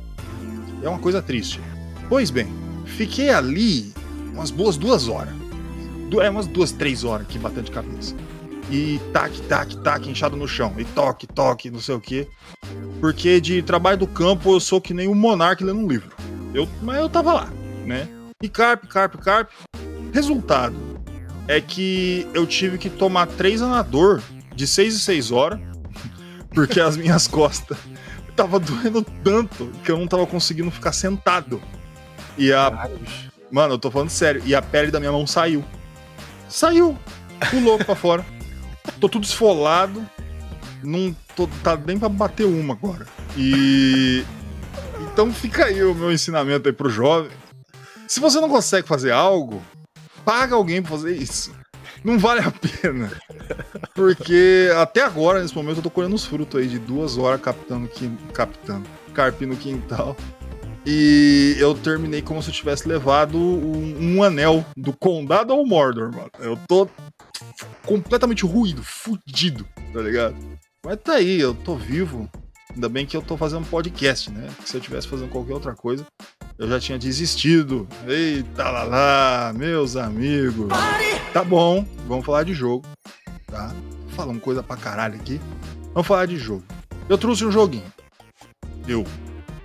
É 0.82 0.88
uma 0.88 0.98
coisa 0.98 1.20
triste. 1.20 1.60
Pois 2.08 2.30
bem, 2.30 2.48
fiquei 2.84 3.30
ali 3.30 3.92
umas 4.32 4.50
boas 4.50 4.76
duas 4.76 5.08
horas. 5.08 5.34
É, 6.20 6.30
umas 6.30 6.46
duas, 6.46 6.72
três 6.72 7.04
horas 7.04 7.26
aqui 7.26 7.38
batendo 7.38 7.64
de 7.64 7.70
cabeça. 7.70 8.14
E 8.70 9.00
tac, 9.12 9.40
tac, 9.42 9.76
tac, 9.78 10.08
inchado 10.08 10.36
no 10.36 10.48
chão. 10.48 10.74
E 10.78 10.84
toque, 10.84 11.26
toque, 11.26 11.70
não 11.70 11.80
sei 11.80 11.94
o 11.94 12.00
quê. 12.00 12.28
Porque 13.00 13.40
de 13.40 13.62
trabalho 13.62 13.98
do 13.98 14.06
campo 14.06 14.52
eu 14.52 14.60
sou 14.60 14.80
que 14.80 14.94
nem 14.94 15.08
um 15.08 15.14
monarca 15.14 15.64
lendo 15.64 15.80
um 15.80 15.88
livro. 15.88 16.10
Eu, 16.54 16.68
mas 16.82 16.96
eu 16.96 17.08
tava 17.08 17.32
lá, 17.32 17.52
né? 17.84 18.08
E 18.42 18.48
carp, 18.48 18.86
carp, 18.86 19.16
carp. 19.16 19.50
Resultado 20.12 20.74
é 21.46 21.60
que 21.60 22.26
eu 22.34 22.46
tive 22.46 22.78
que 22.78 22.88
tomar 22.88 23.26
três 23.26 23.62
anador 23.62 24.22
de 24.54 24.66
seis 24.66 24.94
e 24.94 25.00
seis 25.00 25.30
horas, 25.30 25.60
porque 26.50 26.80
as 26.80 26.96
minhas 26.96 27.28
costas 27.28 27.78
tava 28.36 28.60
doendo 28.60 29.02
tanto 29.24 29.72
que 29.82 29.90
eu 29.90 29.98
não 29.98 30.06
tava 30.06 30.26
conseguindo 30.26 30.70
ficar 30.70 30.92
sentado. 30.92 31.60
E 32.36 32.52
a. 32.52 32.88
Mano, 33.50 33.74
eu 33.74 33.78
tô 33.78 33.90
falando 33.90 34.10
sério. 34.10 34.42
E 34.44 34.54
a 34.54 34.60
pele 34.60 34.90
da 34.90 35.00
minha 35.00 35.10
mão 35.10 35.26
saiu. 35.26 35.64
Saiu. 36.48 36.96
Pulou 37.50 37.78
pra 37.78 37.94
fora. 37.94 38.24
Tô 39.00 39.08
tudo 39.08 39.24
esfolado. 39.24 40.04
Não 40.82 41.14
tô, 41.34 41.48
tá 41.62 41.76
nem 41.76 41.98
pra 41.98 42.08
bater 42.08 42.44
uma 42.46 42.74
agora. 42.74 43.06
E. 43.36 44.24
Então 45.00 45.32
fica 45.32 45.66
aí 45.66 45.82
o 45.82 45.94
meu 45.94 46.12
ensinamento 46.12 46.68
aí 46.68 46.72
pro 46.72 46.88
jovem. 46.88 47.30
Se 48.06 48.20
você 48.20 48.40
não 48.40 48.48
consegue 48.48 48.86
fazer 48.86 49.10
algo, 49.10 49.62
paga 50.24 50.54
alguém 50.54 50.80
pra 50.80 50.92
fazer 50.92 51.16
isso. 51.16 51.52
Não 52.04 52.18
vale 52.18 52.40
a 52.40 52.52
pena. 52.52 53.10
Porque 53.94 54.70
até 54.80 55.02
agora, 55.02 55.42
nesse 55.42 55.56
momento, 55.56 55.78
eu 55.78 55.82
tô 55.82 55.90
colhendo 55.90 56.14
os 56.14 56.24
frutos 56.24 56.60
aí 56.60 56.68
de 56.68 56.78
duas 56.78 57.18
horas 57.18 57.40
captando, 57.40 57.90
captando 58.32 58.88
carpim 59.12 59.46
no 59.46 59.56
quintal. 59.56 60.16
E 60.88 61.56
eu 61.58 61.74
terminei 61.74 62.22
como 62.22 62.40
se 62.40 62.48
eu 62.48 62.54
tivesse 62.54 62.86
levado 62.86 63.36
um, 63.36 64.16
um 64.16 64.22
anel 64.22 64.64
do 64.76 64.92
condado 64.92 65.52
ao 65.52 65.66
Mordor, 65.66 66.12
mano. 66.12 66.30
Eu 66.38 66.56
tô 66.68 66.88
completamente 67.84 68.46
ruído, 68.46 68.84
fudido, 68.84 69.66
tá 69.92 70.00
ligado? 70.00 70.36
Mas 70.84 71.00
tá 71.02 71.14
aí, 71.14 71.40
eu 71.40 71.52
tô 71.52 71.74
vivo. 71.74 72.30
Ainda 72.72 72.88
bem 72.88 73.04
que 73.04 73.16
eu 73.16 73.22
tô 73.22 73.36
fazendo 73.36 73.62
um 73.62 73.68
podcast, 73.68 74.30
né? 74.30 74.46
Porque 74.54 74.70
se 74.70 74.76
eu 74.76 74.80
tivesse 74.80 75.08
fazendo 75.08 75.28
qualquer 75.28 75.54
outra 75.54 75.74
coisa, 75.74 76.06
eu 76.56 76.68
já 76.68 76.78
tinha 76.78 76.98
desistido. 76.98 77.88
Eita 78.06 78.70
lá 78.70 78.84
lá, 78.84 79.52
meus 79.56 79.96
amigos. 79.96 80.68
Tá 81.32 81.42
bom, 81.42 81.84
vamos 82.06 82.24
falar 82.24 82.44
de 82.44 82.54
jogo, 82.54 82.86
tá? 83.46 83.74
Falando 84.10 84.40
coisa 84.40 84.62
pra 84.62 84.76
caralho 84.76 85.16
aqui. 85.16 85.40
Vamos 85.92 86.06
falar 86.06 86.26
de 86.26 86.36
jogo. 86.36 86.64
Eu 87.08 87.18
trouxe 87.18 87.44
um 87.44 87.50
joguinho. 87.50 87.92
Eu. 88.86 89.04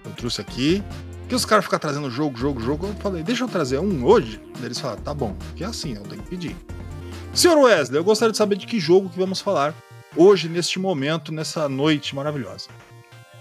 Eu 0.03 0.11
trouxe 0.13 0.41
aqui. 0.41 0.83
Que 1.31 1.35
os 1.35 1.45
caras 1.45 1.63
ficam 1.63 1.79
trazendo 1.79 2.11
jogo, 2.11 2.37
jogo, 2.37 2.59
jogo. 2.59 2.87
Eu 2.87 2.93
falei, 2.95 3.23
deixa 3.23 3.45
eu 3.45 3.47
trazer 3.47 3.79
um 3.79 4.03
hoje. 4.03 4.37
Eles 4.61 4.77
falaram, 4.77 5.01
tá 5.01 5.13
bom, 5.13 5.33
que 5.55 5.63
é 5.63 5.65
assim, 5.65 5.95
eu 5.95 6.03
tenho 6.03 6.21
que 6.21 6.29
pedir. 6.29 6.53
Senhor 7.33 7.57
Wesley, 7.57 7.97
eu 7.97 8.03
gostaria 8.03 8.33
de 8.33 8.37
saber 8.37 8.57
de 8.57 8.67
que 8.67 8.81
jogo 8.81 9.09
que 9.09 9.17
vamos 9.17 9.39
falar 9.39 9.73
hoje, 10.13 10.49
neste 10.49 10.77
momento, 10.77 11.31
nessa 11.31 11.69
noite 11.69 12.13
maravilhosa. 12.13 12.67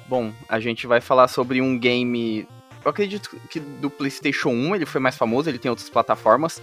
Bom, 0.08 0.32
a 0.48 0.60
gente 0.60 0.86
vai 0.86 1.00
falar 1.00 1.26
sobre 1.26 1.60
um 1.60 1.76
game. 1.76 2.46
Eu 2.84 2.90
acredito 2.92 3.36
que 3.50 3.58
do 3.58 3.90
PlayStation 3.90 4.50
1 4.50 4.76
ele 4.76 4.86
foi 4.86 5.00
mais 5.00 5.16
famoso, 5.16 5.50
ele 5.50 5.58
tem 5.58 5.68
outras 5.68 5.90
plataformas. 5.90 6.62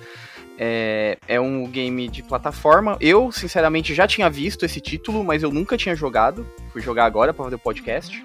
É, 0.58 1.18
é 1.28 1.42
um 1.42 1.68
game 1.68 2.08
de 2.08 2.24
plataforma. 2.24 2.96
Eu, 3.02 3.34
sinceramente, 3.34 3.94
já 3.94 4.08
tinha 4.08 4.30
visto 4.30 4.64
esse 4.64 4.80
título, 4.80 5.26
mas 5.26 5.44
eu 5.44 5.52
nunca 5.52 5.76
tinha 5.76 5.94
jogado. 5.94 6.48
Fui 6.72 6.82
jogar 6.82 7.04
agora 7.04 7.34
para 7.34 7.44
fazer 7.44 7.56
o 7.58 7.60
podcast. 7.60 8.24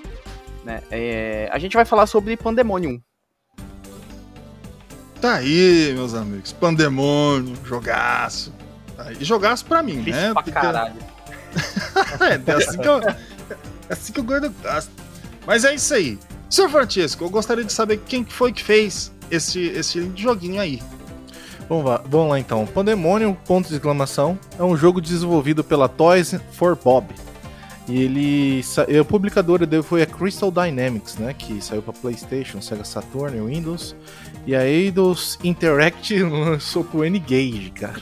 Né? 0.64 0.82
É, 0.90 1.48
a 1.52 1.58
gente 1.58 1.74
vai 1.74 1.84
falar 1.84 2.06
sobre 2.06 2.36
Pandemonium. 2.36 3.00
Tá 5.20 5.34
aí, 5.36 5.92
meus 5.94 6.14
amigos. 6.14 6.52
Pandemônio, 6.52 7.54
jogaço. 7.64 8.52
Tá 8.96 9.04
aí. 9.04 9.16
E 9.20 9.24
jogaço 9.24 9.64
pra 9.64 9.82
mim, 9.82 9.98
Difícil 9.98 10.20
né? 10.20 10.32
pra 10.32 10.42
Porque- 10.42 10.50
caralho. 10.52 10.94
é, 12.20 12.50
é 12.50 12.54
assim 12.54 12.78
que 12.78 12.88
eu, 12.88 13.00
é 13.00 13.16
assim 13.90 14.12
que 14.12 14.20
eu 14.20 14.24
gosto. 14.24 14.90
Mas 15.46 15.64
é 15.64 15.74
isso 15.74 15.94
aí. 15.94 16.18
Senhor 16.50 16.68
Francisco, 16.68 17.24
eu 17.24 17.30
gostaria 17.30 17.64
de 17.64 17.72
saber 17.72 17.98
quem 18.06 18.24
que 18.24 18.32
foi 18.32 18.52
que 18.52 18.62
fez 18.62 19.12
esse, 19.30 19.60
esse 19.60 20.10
joguinho 20.16 20.60
aí. 20.60 20.82
Vamos 21.68 21.84
lá, 21.84 22.02
vamos 22.06 22.30
lá 22.30 22.38
então. 22.38 22.66
Pandemonium, 22.66 23.32
ponto 23.32 23.68
de 23.68 23.74
exclamação, 23.74 24.38
é 24.58 24.62
um 24.62 24.76
jogo 24.76 25.00
desenvolvido 25.00 25.62
pela 25.64 25.88
Toys 25.88 26.34
for 26.52 26.76
Bob. 26.76 27.06
E 27.92 28.04
ele. 28.04 28.64
O 28.98 29.04
publicador 29.04 29.66
dele 29.66 29.82
foi 29.82 30.00
a 30.00 30.06
Crystal 30.06 30.50
Dynamics, 30.50 31.18
né? 31.18 31.34
Que 31.34 31.62
saiu 31.62 31.82
pra 31.82 31.92
PlayStation, 31.92 32.62
Sega 32.62 32.84
Saturn 32.84 33.36
e 33.36 33.40
Windows. 33.42 33.94
E 34.46 34.56
a 34.56 34.66
Eidos 34.66 35.38
Interactive 35.44 36.24
lançou 36.24 36.82
pro 36.82 37.04
N-Gage, 37.04 37.70
cara. 37.74 38.00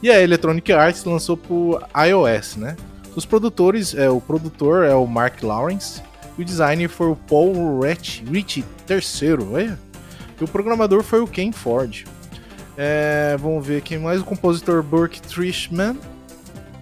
E 0.00 0.08
a 0.10 0.22
Electronic 0.22 0.72
Arts 0.72 1.02
lançou 1.02 1.36
pro 1.36 1.82
iOS, 2.08 2.54
né? 2.54 2.76
Os 3.16 3.26
produtores, 3.26 3.96
é, 3.96 4.08
o 4.08 4.20
produtor 4.20 4.84
é 4.84 4.94
o 4.94 5.06
Mark 5.06 5.42
Lawrence. 5.42 6.00
E 6.38 6.42
o 6.42 6.44
designer 6.44 6.88
foi 6.88 7.08
o 7.08 7.16
Paul 7.16 7.80
Rich, 7.80 8.22
Rich 8.30 8.64
III, 8.88 9.32
olha. 9.52 9.78
E 10.40 10.44
o 10.44 10.46
programador 10.46 11.02
foi 11.02 11.20
o 11.20 11.26
Ken 11.26 11.50
Ford. 11.50 12.04
É, 12.76 13.36
vamos 13.40 13.66
ver 13.66 13.82
quem 13.82 13.98
mais. 13.98 14.20
O 14.20 14.24
compositor 14.24 14.84
Burke 14.84 15.20
Trishman. 15.20 15.98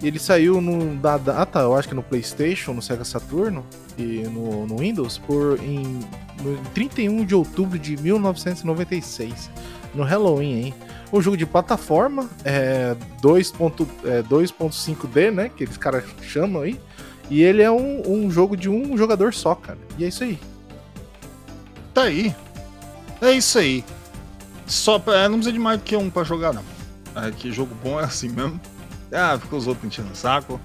Ele 0.03 0.19
saiu 0.19 0.59
no 0.59 0.95
da 0.97 1.17
data, 1.17 1.59
eu 1.59 1.75
acho 1.75 1.87
que 1.87 1.95
no 1.95 2.03
PlayStation, 2.03 2.73
no 2.73 2.81
Sega 2.81 3.05
Saturno 3.05 3.65
e 3.97 4.23
no, 4.23 4.67
no 4.67 4.77
Windows 4.77 5.17
por 5.17 5.57
em, 5.63 5.99
no, 6.41 6.55
em 6.55 6.63
31 6.73 7.23
de 7.23 7.33
outubro 7.33 7.79
de 7.79 7.95
1996, 7.95 9.49
no 9.95 10.03
Halloween, 10.03 10.65
hein? 10.65 10.73
Um 11.11 11.21
jogo 11.21 11.37
de 11.37 11.45
plataforma, 11.45 12.29
é 12.43 12.95
2.5D, 13.21 13.87
é 14.03 14.23
2.5D, 14.23 15.31
né? 15.31 15.49
Que 15.55 15.63
eles 15.63 15.77
caras 15.77 16.03
chamam 16.21 16.63
aí. 16.63 16.79
E 17.29 17.41
ele 17.41 17.61
é 17.61 17.71
um, 17.71 18.01
um 18.05 18.31
jogo 18.31 18.57
de 18.57 18.67
um 18.67 18.97
jogador 18.97 19.33
só, 19.33 19.55
cara. 19.55 19.77
E 19.97 20.03
é 20.03 20.07
isso 20.07 20.23
aí. 20.23 20.39
Tá 21.93 22.03
aí. 22.03 22.35
É 23.21 23.31
isso 23.31 23.57
aí. 23.57 23.85
Só 24.65 24.99
pra, 24.99 25.19
é, 25.19 25.23
não 25.27 25.35
precisa 25.35 25.53
de 25.53 25.59
mais 25.59 25.79
do 25.79 25.83
que 25.83 25.95
um 25.95 26.09
pra 26.09 26.23
jogar, 26.23 26.51
não. 26.51 26.63
É 27.15 27.31
que 27.31 27.51
jogo 27.51 27.75
bom 27.83 27.99
é 27.99 28.03
assim 28.03 28.29
mesmo. 28.29 28.59
Ah, 29.13 29.37
fica 29.39 29.55
os 29.55 29.67
outros 29.67 29.85
enchendo 29.85 30.11
o 30.11 30.15
saco. 30.15 30.59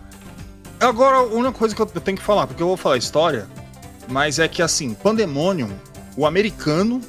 Agora, 0.80 1.16
a 1.16 1.22
única 1.22 1.52
coisa 1.52 1.74
que 1.74 1.80
eu 1.80 1.86
tenho 1.86 2.16
que 2.16 2.22
falar, 2.22 2.46
porque 2.46 2.62
eu 2.62 2.66
vou 2.66 2.76
falar 2.76 2.96
história, 2.96 3.46
mas 4.08 4.38
é 4.38 4.46
que 4.48 4.62
assim, 4.62 4.94
Pandemonium, 4.94 5.70
o 6.16 6.24
americano 6.24 7.00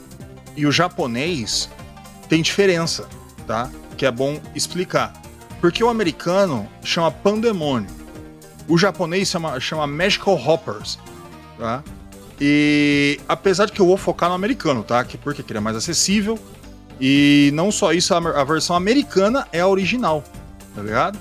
e 0.56 0.66
o 0.66 0.72
japonês 0.72 1.70
tem 2.28 2.42
diferença, 2.42 3.08
tá? 3.46 3.70
Que 3.96 4.06
é 4.06 4.12
bom 4.12 4.40
explicar. 4.56 5.14
Porque 5.62 5.84
o 5.84 5.90
americano 5.90 6.68
chama 6.84 7.12
Pandemonium, 7.12 7.90
o 8.68 8.78
japonês 8.78 9.30
chama, 9.30 9.60
chama 9.60 9.86
Magical 9.86 10.36
Hoppers, 10.36 10.98
tá? 11.58 11.84
E 12.42 13.20
apesar 13.28 13.66
de 13.66 13.72
que 13.72 13.80
eu 13.80 13.86
vou 13.86 13.98
focar 13.98 14.30
no 14.30 14.36
americano, 14.36 14.84
tá? 14.84 15.04
Que 15.04 15.18
porque 15.18 15.44
ele 15.48 15.58
é 15.58 15.62
mais 15.62 15.76
acessível. 15.76 16.40
E 17.02 17.52
não 17.54 17.72
só 17.72 17.94
isso, 17.94 18.14
a 18.14 18.44
versão 18.44 18.76
americana 18.76 19.48
é 19.54 19.62
a 19.62 19.68
original, 19.68 20.24
tá 20.76 20.82
ligado? 20.82 21.18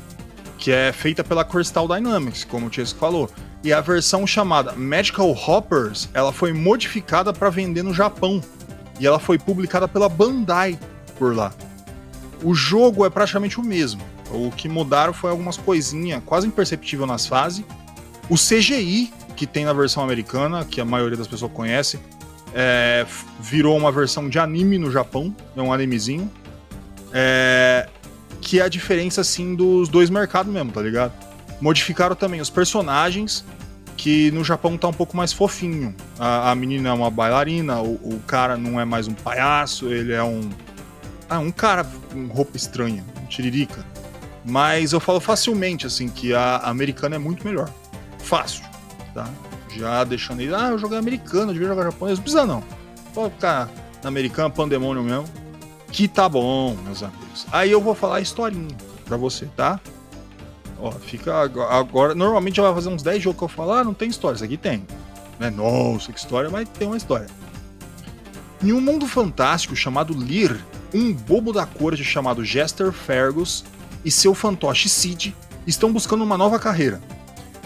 Que 0.58 0.70
é 0.70 0.92
feita 0.92 1.24
pela 1.24 1.44
Crystal 1.44 1.88
Dynamics, 1.88 2.44
como 2.44 2.66
o 2.66 2.72
Chesco 2.72 2.98
falou. 2.98 3.30
E 3.64 3.72
a 3.72 3.80
versão 3.80 4.26
chamada 4.26 4.72
Magical 4.72 5.30
Hoppers, 5.30 6.08
ela 6.12 6.32
foi 6.32 6.52
modificada 6.52 7.32
para 7.32 7.48
vender 7.48 7.82
no 7.82 7.94
Japão. 7.94 8.42
E 9.00 9.06
ela 9.06 9.18
foi 9.18 9.38
publicada 9.38 9.88
pela 9.88 10.08
Bandai 10.08 10.78
por 11.18 11.34
lá. 11.34 11.54
O 12.42 12.54
jogo 12.54 13.06
é 13.06 13.10
praticamente 13.10 13.58
o 13.58 13.62
mesmo. 13.62 14.02
O 14.30 14.50
que 14.50 14.68
mudaram 14.68 15.14
foi 15.14 15.30
algumas 15.30 15.56
coisinhas 15.56 16.22
quase 16.26 16.46
imperceptível 16.46 17.06
nas 17.06 17.26
fases. 17.26 17.64
O 18.28 18.34
CGI 18.34 19.10
que 19.38 19.46
tem 19.46 19.64
na 19.64 19.72
versão 19.72 20.02
americana, 20.02 20.64
que 20.64 20.80
a 20.80 20.84
maioria 20.84 21.16
das 21.16 21.28
pessoas 21.28 21.52
conhece, 21.52 22.00
é, 22.52 23.06
virou 23.38 23.76
uma 23.76 23.92
versão 23.92 24.28
de 24.28 24.36
anime 24.36 24.78
no 24.78 24.90
Japão, 24.90 25.34
é 25.56 25.62
um 25.62 25.72
animezinho. 25.72 26.28
É, 27.12 27.88
que 28.48 28.60
é 28.60 28.62
a 28.62 28.68
diferença, 28.68 29.20
assim, 29.20 29.54
dos 29.54 29.90
dois 29.90 30.08
mercados 30.08 30.50
mesmo, 30.50 30.72
tá 30.72 30.80
ligado? 30.80 31.12
Modificaram 31.60 32.16
também 32.16 32.40
os 32.40 32.48
personagens, 32.48 33.44
que 33.94 34.30
no 34.30 34.42
Japão 34.42 34.78
tá 34.78 34.88
um 34.88 34.92
pouco 34.92 35.14
mais 35.14 35.34
fofinho. 35.34 35.94
A, 36.18 36.50
a 36.50 36.54
menina 36.54 36.88
é 36.88 36.92
uma 36.92 37.10
bailarina, 37.10 37.78
o, 37.82 37.96
o 37.96 38.22
cara 38.26 38.56
não 38.56 38.80
é 38.80 38.86
mais 38.86 39.06
um 39.06 39.12
palhaço, 39.12 39.92
ele 39.92 40.14
é 40.14 40.22
um. 40.22 40.48
Ah, 41.28 41.40
um 41.40 41.50
cara 41.50 41.84
com 42.10 42.26
roupa 42.28 42.56
estranha, 42.56 43.04
um 43.22 43.26
tiririca. 43.26 43.84
Mas 44.46 44.94
eu 44.94 45.00
falo 45.00 45.20
facilmente, 45.20 45.86
assim, 45.86 46.08
que 46.08 46.32
a 46.32 46.56
americana 46.64 47.16
é 47.16 47.18
muito 47.18 47.46
melhor. 47.46 47.70
Fácil, 48.18 48.64
tá? 49.12 49.28
Já 49.76 50.04
deixando 50.04 50.40
aí, 50.40 50.54
ah, 50.54 50.70
eu 50.70 50.78
joguei 50.78 50.96
americano, 50.96 51.50
eu 51.50 51.52
devia 51.52 51.68
jogar 51.68 51.84
japonês. 51.84 52.16
Não 52.18 52.22
precisa 52.22 52.46
não. 52.46 52.64
Pode 53.12 53.34
ficar 53.34 53.68
na 54.02 54.08
americana, 54.08 54.48
pandemônio 54.48 55.02
mesmo. 55.02 55.28
Que 55.90 56.06
tá 56.06 56.28
bom, 56.28 56.76
meus 56.84 57.02
amigos. 57.02 57.46
Aí 57.50 57.70
eu 57.70 57.80
vou 57.80 57.94
falar 57.94 58.16
a 58.16 58.20
historinha 58.20 58.76
pra 59.04 59.16
você, 59.16 59.46
tá? 59.56 59.80
Ó, 60.80 60.92
fica 60.92 61.34
agora, 61.70 62.14
Normalmente 62.14 62.56
já 62.56 62.62
vai 62.62 62.74
fazer 62.74 62.88
uns 62.88 63.02
10 63.02 63.22
jogos 63.22 63.38
que 63.38 63.44
eu 63.44 63.48
falo, 63.48 63.72
ah, 63.72 63.84
não 63.84 63.94
tem 63.94 64.08
história. 64.08 64.36
Isso 64.36 64.44
aqui 64.44 64.56
tem. 64.56 64.86
Não 65.38 65.46
é 65.46 65.50
nossa, 65.50 66.12
que 66.12 66.18
história, 66.18 66.50
mas 66.50 66.68
tem 66.68 66.86
uma 66.86 66.96
história. 66.96 67.26
Em 68.62 68.72
um 68.72 68.80
mundo 68.80 69.06
fantástico 69.06 69.74
chamado 69.74 70.16
Lear, 70.16 70.58
um 70.92 71.12
bobo 71.12 71.52
da 71.52 71.64
corte 71.64 72.04
chamado 72.04 72.44
Jester 72.44 72.92
Fergus 72.92 73.64
e 74.04 74.10
seu 74.10 74.34
fantoche 74.34 74.88
Sid 74.88 75.34
estão 75.66 75.92
buscando 75.92 76.24
uma 76.24 76.36
nova 76.36 76.58
carreira. 76.58 77.00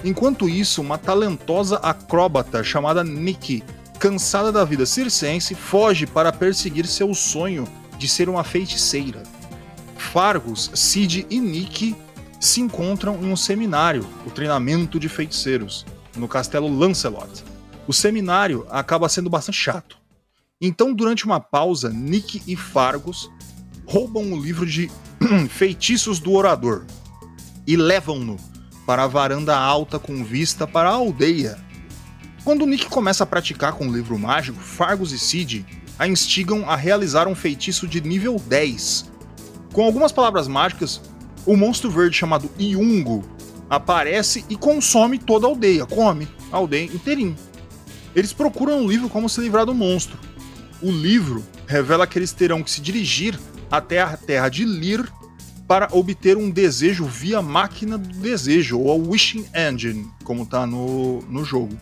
Enquanto 0.04 0.48
isso, 0.48 0.80
uma 0.80 0.98
talentosa 0.98 1.76
acróbata 1.76 2.64
chamada 2.64 3.04
Nikki, 3.04 3.62
cansada 3.98 4.50
da 4.50 4.64
vida 4.64 4.84
circense, 4.84 5.54
foge 5.54 6.06
para 6.06 6.32
perseguir 6.32 6.86
seu 6.86 7.14
sonho 7.14 7.66
de 8.02 8.08
ser 8.08 8.28
uma 8.28 8.42
feiticeira. 8.42 9.22
Fargus, 9.96 10.72
Sid 10.74 11.24
e 11.30 11.38
Nick 11.38 11.94
se 12.40 12.60
encontram 12.60 13.22
em 13.22 13.30
um 13.30 13.36
seminário, 13.36 14.04
o 14.26 14.30
treinamento 14.30 14.98
de 14.98 15.08
feiticeiros, 15.08 15.86
no 16.16 16.26
castelo 16.26 16.68
Lancelot. 16.68 17.44
O 17.86 17.92
seminário 17.92 18.66
acaba 18.70 19.08
sendo 19.08 19.30
bastante 19.30 19.58
chato. 19.58 19.96
Então, 20.60 20.92
durante 20.92 21.24
uma 21.24 21.38
pausa, 21.38 21.90
Nick 21.90 22.42
e 22.44 22.56
Fargus 22.56 23.30
roubam 23.86 24.32
o 24.32 24.42
livro 24.42 24.66
de 24.66 24.90
Feitiços 25.48 26.18
do 26.18 26.32
Orador 26.32 26.84
e 27.64 27.76
levam-no 27.76 28.36
para 28.84 29.04
a 29.04 29.06
varanda 29.06 29.56
alta 29.56 30.00
com 30.00 30.24
vista 30.24 30.66
para 30.66 30.90
a 30.90 30.94
aldeia. 30.94 31.56
Quando 32.42 32.66
Nick 32.66 32.86
começa 32.86 33.22
a 33.22 33.26
praticar 33.28 33.74
com 33.74 33.86
o 33.86 33.92
livro 33.92 34.18
mágico, 34.18 34.58
Fargus 34.58 35.12
e 35.12 35.18
Sid 35.20 35.81
a 36.02 36.08
instigam 36.08 36.68
a 36.68 36.74
realizar 36.74 37.28
um 37.28 37.34
feitiço 37.34 37.86
de 37.86 38.00
nível 38.00 38.34
10. 38.48 39.08
Com 39.72 39.84
algumas 39.84 40.10
palavras 40.10 40.48
mágicas, 40.48 41.00
o 41.46 41.56
monstro 41.56 41.92
verde 41.92 42.16
chamado 42.16 42.50
Iungo 42.58 43.22
aparece 43.70 44.44
e 44.50 44.56
consome 44.56 45.16
toda 45.16 45.46
a 45.46 45.50
aldeia, 45.50 45.86
come 45.86 46.26
a 46.50 46.56
aldeia 46.56 46.86
inteirinho. 46.86 47.36
Eles 48.16 48.32
procuram 48.32 48.84
o 48.84 48.90
livro 48.90 49.08
como 49.08 49.28
se 49.28 49.40
livrar 49.40 49.64
do 49.64 49.72
monstro. 49.72 50.18
O 50.82 50.90
livro 50.90 51.44
revela 51.68 52.04
que 52.04 52.18
eles 52.18 52.32
terão 52.32 52.64
que 52.64 52.70
se 52.72 52.80
dirigir 52.80 53.38
até 53.70 54.00
a 54.00 54.16
terra 54.16 54.48
de 54.48 54.64
Lir 54.64 55.08
para 55.68 55.88
obter 55.92 56.36
um 56.36 56.50
desejo 56.50 57.04
via 57.04 57.40
máquina 57.40 57.96
do 57.96 58.08
desejo, 58.18 58.80
ou 58.80 58.90
a 58.90 59.08
Wishing 59.08 59.46
Engine, 59.54 60.10
como 60.24 60.42
está 60.42 60.66
no, 60.66 61.20
no 61.28 61.44
jogo. 61.44 61.78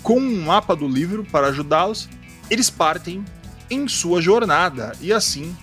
Com 0.00 0.20
um 0.20 0.44
mapa 0.44 0.76
do 0.76 0.86
livro 0.86 1.24
para 1.24 1.48
ajudá-los, 1.48 2.08
eles 2.48 2.70
partem 2.70 3.24
em 3.70 3.88
sua 3.88 4.20
jornada. 4.20 4.92
E 5.00 5.12
assim, 5.12 5.56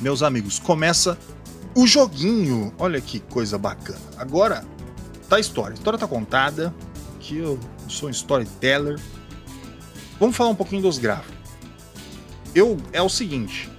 meus 0.00 0.22
amigos, 0.22 0.58
começa 0.58 1.18
o 1.74 1.86
joguinho. 1.86 2.72
Olha 2.78 3.00
que 3.00 3.20
coisa 3.20 3.58
bacana. 3.58 4.00
Agora 4.16 4.64
tá 5.28 5.36
a 5.36 5.40
história. 5.40 5.72
A 5.72 5.74
história 5.74 5.98
tá 5.98 6.06
contada. 6.06 6.74
Que 7.18 7.36
eu 7.36 7.58
sou 7.88 8.08
um 8.08 8.12
storyteller. 8.12 8.98
Vamos 10.18 10.36
falar 10.36 10.50
um 10.50 10.54
pouquinho 10.54 10.82
dos 10.82 10.98
gráficos. 10.98 11.38
Eu 12.54 12.76
é 12.92 13.00
o 13.00 13.08
seguinte. 13.08 13.70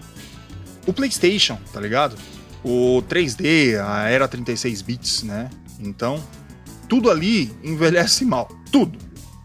O 0.87 0.93
PlayStation, 0.93 1.59
tá 1.73 1.79
ligado? 1.79 2.15
O 2.63 3.01
3D, 3.09 3.79
a 3.83 4.07
era 4.09 4.27
36 4.27 4.81
bits, 4.81 5.23
né? 5.23 5.49
Então, 5.79 6.23
tudo 6.87 7.09
ali 7.09 7.51
envelhece 7.63 8.25
mal. 8.25 8.47
Tudo. 8.71 8.97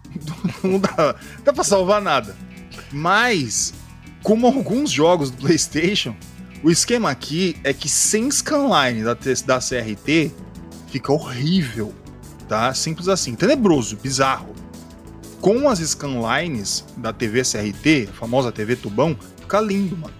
Não 0.63 0.79
dá, 0.79 1.15
dá 1.45 1.53
pra 1.53 1.65
salvar 1.65 2.01
nada. 2.01 2.37
Mas, 2.93 3.75
como 4.27 4.45
alguns 4.49 4.91
jogos 4.91 5.31
do 5.31 5.37
PlayStation, 5.37 6.13
o 6.61 6.69
esquema 6.69 7.09
aqui 7.13 7.55
é 7.63 7.73
que 7.73 7.89
sem 7.89 8.29
scanline 8.29 9.05
da, 9.05 9.15
da 9.15 9.61
CRT 9.61 10.33
fica 10.89 11.13
horrível, 11.13 11.95
tá? 12.49 12.75
Simples 12.75 13.07
assim, 13.07 13.37
tenebroso, 13.37 13.97
bizarro. 13.97 14.53
Com 15.41 15.69
as 15.69 15.79
scanlines 15.79 16.85
da 16.97 17.13
TV 17.13 17.43
CRT, 17.43 18.09
a 18.11 18.13
famosa 18.15 18.51
TV 18.51 18.75
tubão, 18.75 19.17
fica 19.41 19.61
lindo, 19.61 19.97
mano. 19.97 20.15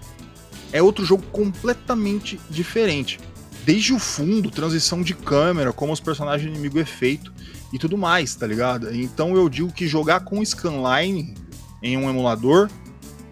É 0.71 0.81
outro 0.81 1.03
jogo 1.03 1.23
completamente 1.23 2.39
diferente. 2.49 3.19
Desde 3.65 3.93
o 3.93 3.99
fundo, 3.99 4.49
transição 4.49 5.01
de 5.01 5.13
câmera, 5.13 5.73
como 5.73 5.91
os 5.91 5.99
personagens 5.99 6.49
inimigo 6.49 6.79
é 6.79 6.85
feito 6.85 7.33
e 7.73 7.77
tudo 7.77 7.97
mais, 7.97 8.33
tá 8.35 8.47
ligado? 8.47 8.89
Então 8.95 9.35
eu 9.35 9.49
digo 9.49 9.69
que 9.69 9.85
jogar 9.85 10.21
com 10.21 10.45
scanline 10.45 11.35
em 11.83 11.97
um 11.97 12.09
emulador 12.09 12.69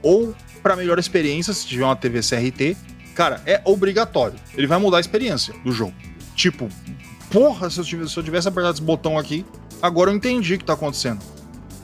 ou 0.04 0.36
para 0.66 0.76
melhor 0.76 0.98
experiência, 0.98 1.54
se 1.54 1.68
tiver 1.68 1.84
uma 1.84 1.96
TV 1.96 2.22
CRT, 2.22 2.76
cara, 3.14 3.40
é 3.46 3.62
obrigatório. 3.66 4.40
Ele 4.56 4.66
vai 4.66 4.80
mudar 4.80 4.98
a 4.98 5.00
experiência 5.00 5.54
do 5.64 5.72
jogo. 5.72 5.94
Tipo, 6.36 6.68
porra, 7.30 7.70
se 7.70 7.80
eu 7.80 7.84
tivesse, 7.84 8.14
se 8.14 8.18
eu 8.18 8.24
tivesse 8.24 8.48
apertado 8.48 8.74
esse 8.74 8.82
botão 8.82 9.16
aqui, 9.16 9.46
agora 9.80 10.10
eu 10.10 10.16
entendi 10.16 10.56
o 10.56 10.58
que 10.58 10.66
tá 10.66 10.74
acontecendo. 10.74 11.20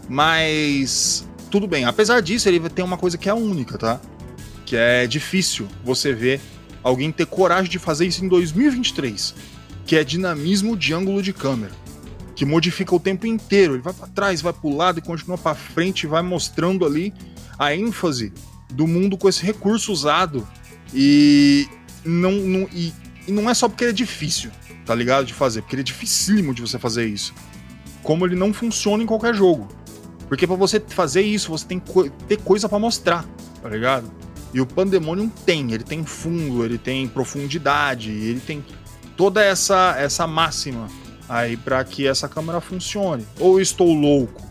Mas 0.09 1.29
tudo 1.51 1.67
bem. 1.67 1.85
Apesar 1.85 2.23
disso, 2.23 2.49
ele 2.49 2.59
tem 2.71 2.83
uma 2.83 2.97
coisa 2.97 3.19
que 3.19 3.29
é 3.29 3.33
única, 3.35 3.77
tá? 3.77 4.01
Que 4.65 4.75
é 4.75 5.05
difícil 5.05 5.67
você 5.85 6.11
ver 6.11 6.41
alguém 6.81 7.11
ter 7.11 7.27
coragem 7.27 7.69
de 7.69 7.77
fazer 7.77 8.07
isso 8.07 8.25
em 8.25 8.27
2023, 8.27 9.35
que 9.85 9.95
é 9.95 10.03
dinamismo 10.03 10.75
de 10.75 10.91
ângulo 10.91 11.21
de 11.21 11.33
câmera, 11.33 11.73
que 12.35 12.45
modifica 12.45 12.95
o 12.95 12.99
tempo 12.99 13.27
inteiro. 13.27 13.75
Ele 13.75 13.83
vai 13.83 13.93
para 13.93 14.07
trás, 14.07 14.41
vai 14.41 14.53
para 14.53 14.67
o 14.67 14.75
lado 14.75 14.97
e 14.97 15.03
continua 15.03 15.37
para 15.37 15.53
frente, 15.53 16.07
vai 16.07 16.23
mostrando 16.23 16.83
ali 16.83 17.13
a 17.59 17.75
ênfase 17.75 18.33
do 18.71 18.87
mundo 18.87 19.17
com 19.17 19.27
esse 19.29 19.43
recurso 19.45 19.91
usado 19.91 20.47
e 20.93 21.67
não, 22.03 22.31
não 22.31 22.67
e, 22.71 22.93
e 23.27 23.31
não 23.31 23.49
é 23.49 23.53
só 23.53 23.67
porque 23.67 23.83
ele 23.83 23.91
é 23.91 23.93
difícil, 23.93 24.51
tá 24.85 24.95
ligado 24.95 25.25
de 25.25 25.33
fazer, 25.33 25.61
porque 25.61 25.75
ele 25.75 25.81
é 25.81 25.85
dificílimo 25.85 26.53
de 26.53 26.61
você 26.61 26.79
fazer 26.79 27.05
isso. 27.05 27.33
Como 28.03 28.25
ele 28.25 28.35
não 28.35 28.53
funciona 28.53 29.03
em 29.03 29.05
qualquer 29.05 29.35
jogo. 29.35 29.67
Porque 30.27 30.47
para 30.47 30.55
você 30.55 30.79
fazer 30.79 31.21
isso, 31.21 31.49
você 31.51 31.65
tem 31.65 31.79
que 31.79 31.91
co- 31.91 32.09
ter 32.27 32.37
coisa 32.37 32.67
para 32.69 32.79
mostrar, 32.79 33.25
tá 33.61 33.69
ligado? 33.69 34.09
E 34.53 34.59
o 34.59 34.65
Pandemonium 34.65 35.29
tem, 35.29 35.71
ele 35.73 35.83
tem 35.83 36.03
fundo, 36.03 36.65
ele 36.65 36.77
tem 36.77 37.07
profundidade, 37.07 38.09
ele 38.09 38.39
tem 38.39 38.63
toda 39.15 39.43
essa 39.43 39.95
essa 39.97 40.25
máxima 40.25 40.87
aí 41.29 41.55
para 41.55 41.83
que 41.83 42.07
essa 42.07 42.27
câmera 42.27 42.59
funcione. 42.59 43.25
Ou 43.39 43.61
estou 43.61 43.93
louco? 43.93 44.50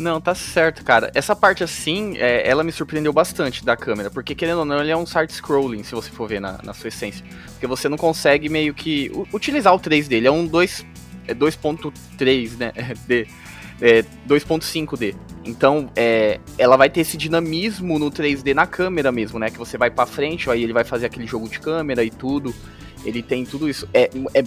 Não, 0.00 0.18
tá 0.18 0.34
certo, 0.34 0.82
cara. 0.82 1.10
Essa 1.14 1.36
parte 1.36 1.62
assim, 1.62 2.16
é, 2.16 2.48
ela 2.48 2.64
me 2.64 2.72
surpreendeu 2.72 3.12
bastante 3.12 3.62
da 3.62 3.76
câmera, 3.76 4.10
porque 4.10 4.34
querendo 4.34 4.60
ou 4.60 4.64
não, 4.64 4.80
ele 4.80 4.90
é 4.90 4.96
um 4.96 5.04
side-scrolling, 5.04 5.82
se 5.82 5.94
você 5.94 6.10
for 6.10 6.26
ver 6.26 6.40
na, 6.40 6.58
na 6.64 6.72
sua 6.72 6.88
essência. 6.88 7.22
Porque 7.50 7.66
você 7.66 7.86
não 7.86 7.98
consegue 7.98 8.48
meio 8.48 8.72
que 8.72 9.12
utilizar 9.30 9.74
o 9.74 9.78
3 9.78 10.08
dele, 10.08 10.26
é 10.26 10.30
um 10.30 10.46
2, 10.46 10.86
é 11.28 11.34
2.3, 11.34 12.56
né? 12.56 12.72
D, 13.06 13.28
é 13.78 14.02
2.5D. 14.26 15.14
Então, 15.44 15.90
é, 15.94 16.40
ela 16.56 16.78
vai 16.78 16.88
ter 16.88 17.00
esse 17.00 17.18
dinamismo 17.18 17.98
no 17.98 18.10
3D 18.10 18.54
na 18.54 18.66
câmera 18.66 19.12
mesmo, 19.12 19.38
né? 19.38 19.50
Que 19.50 19.58
você 19.58 19.76
vai 19.76 19.90
pra 19.90 20.06
frente, 20.06 20.48
aí 20.48 20.62
ele 20.62 20.72
vai 20.72 20.84
fazer 20.84 21.06
aquele 21.06 21.26
jogo 21.26 21.46
de 21.46 21.60
câmera 21.60 22.02
e 22.02 22.10
tudo. 22.10 22.54
Ele 23.04 23.22
tem 23.22 23.44
tudo 23.44 23.68
isso. 23.68 23.88
É, 23.94 24.10
é 24.34 24.42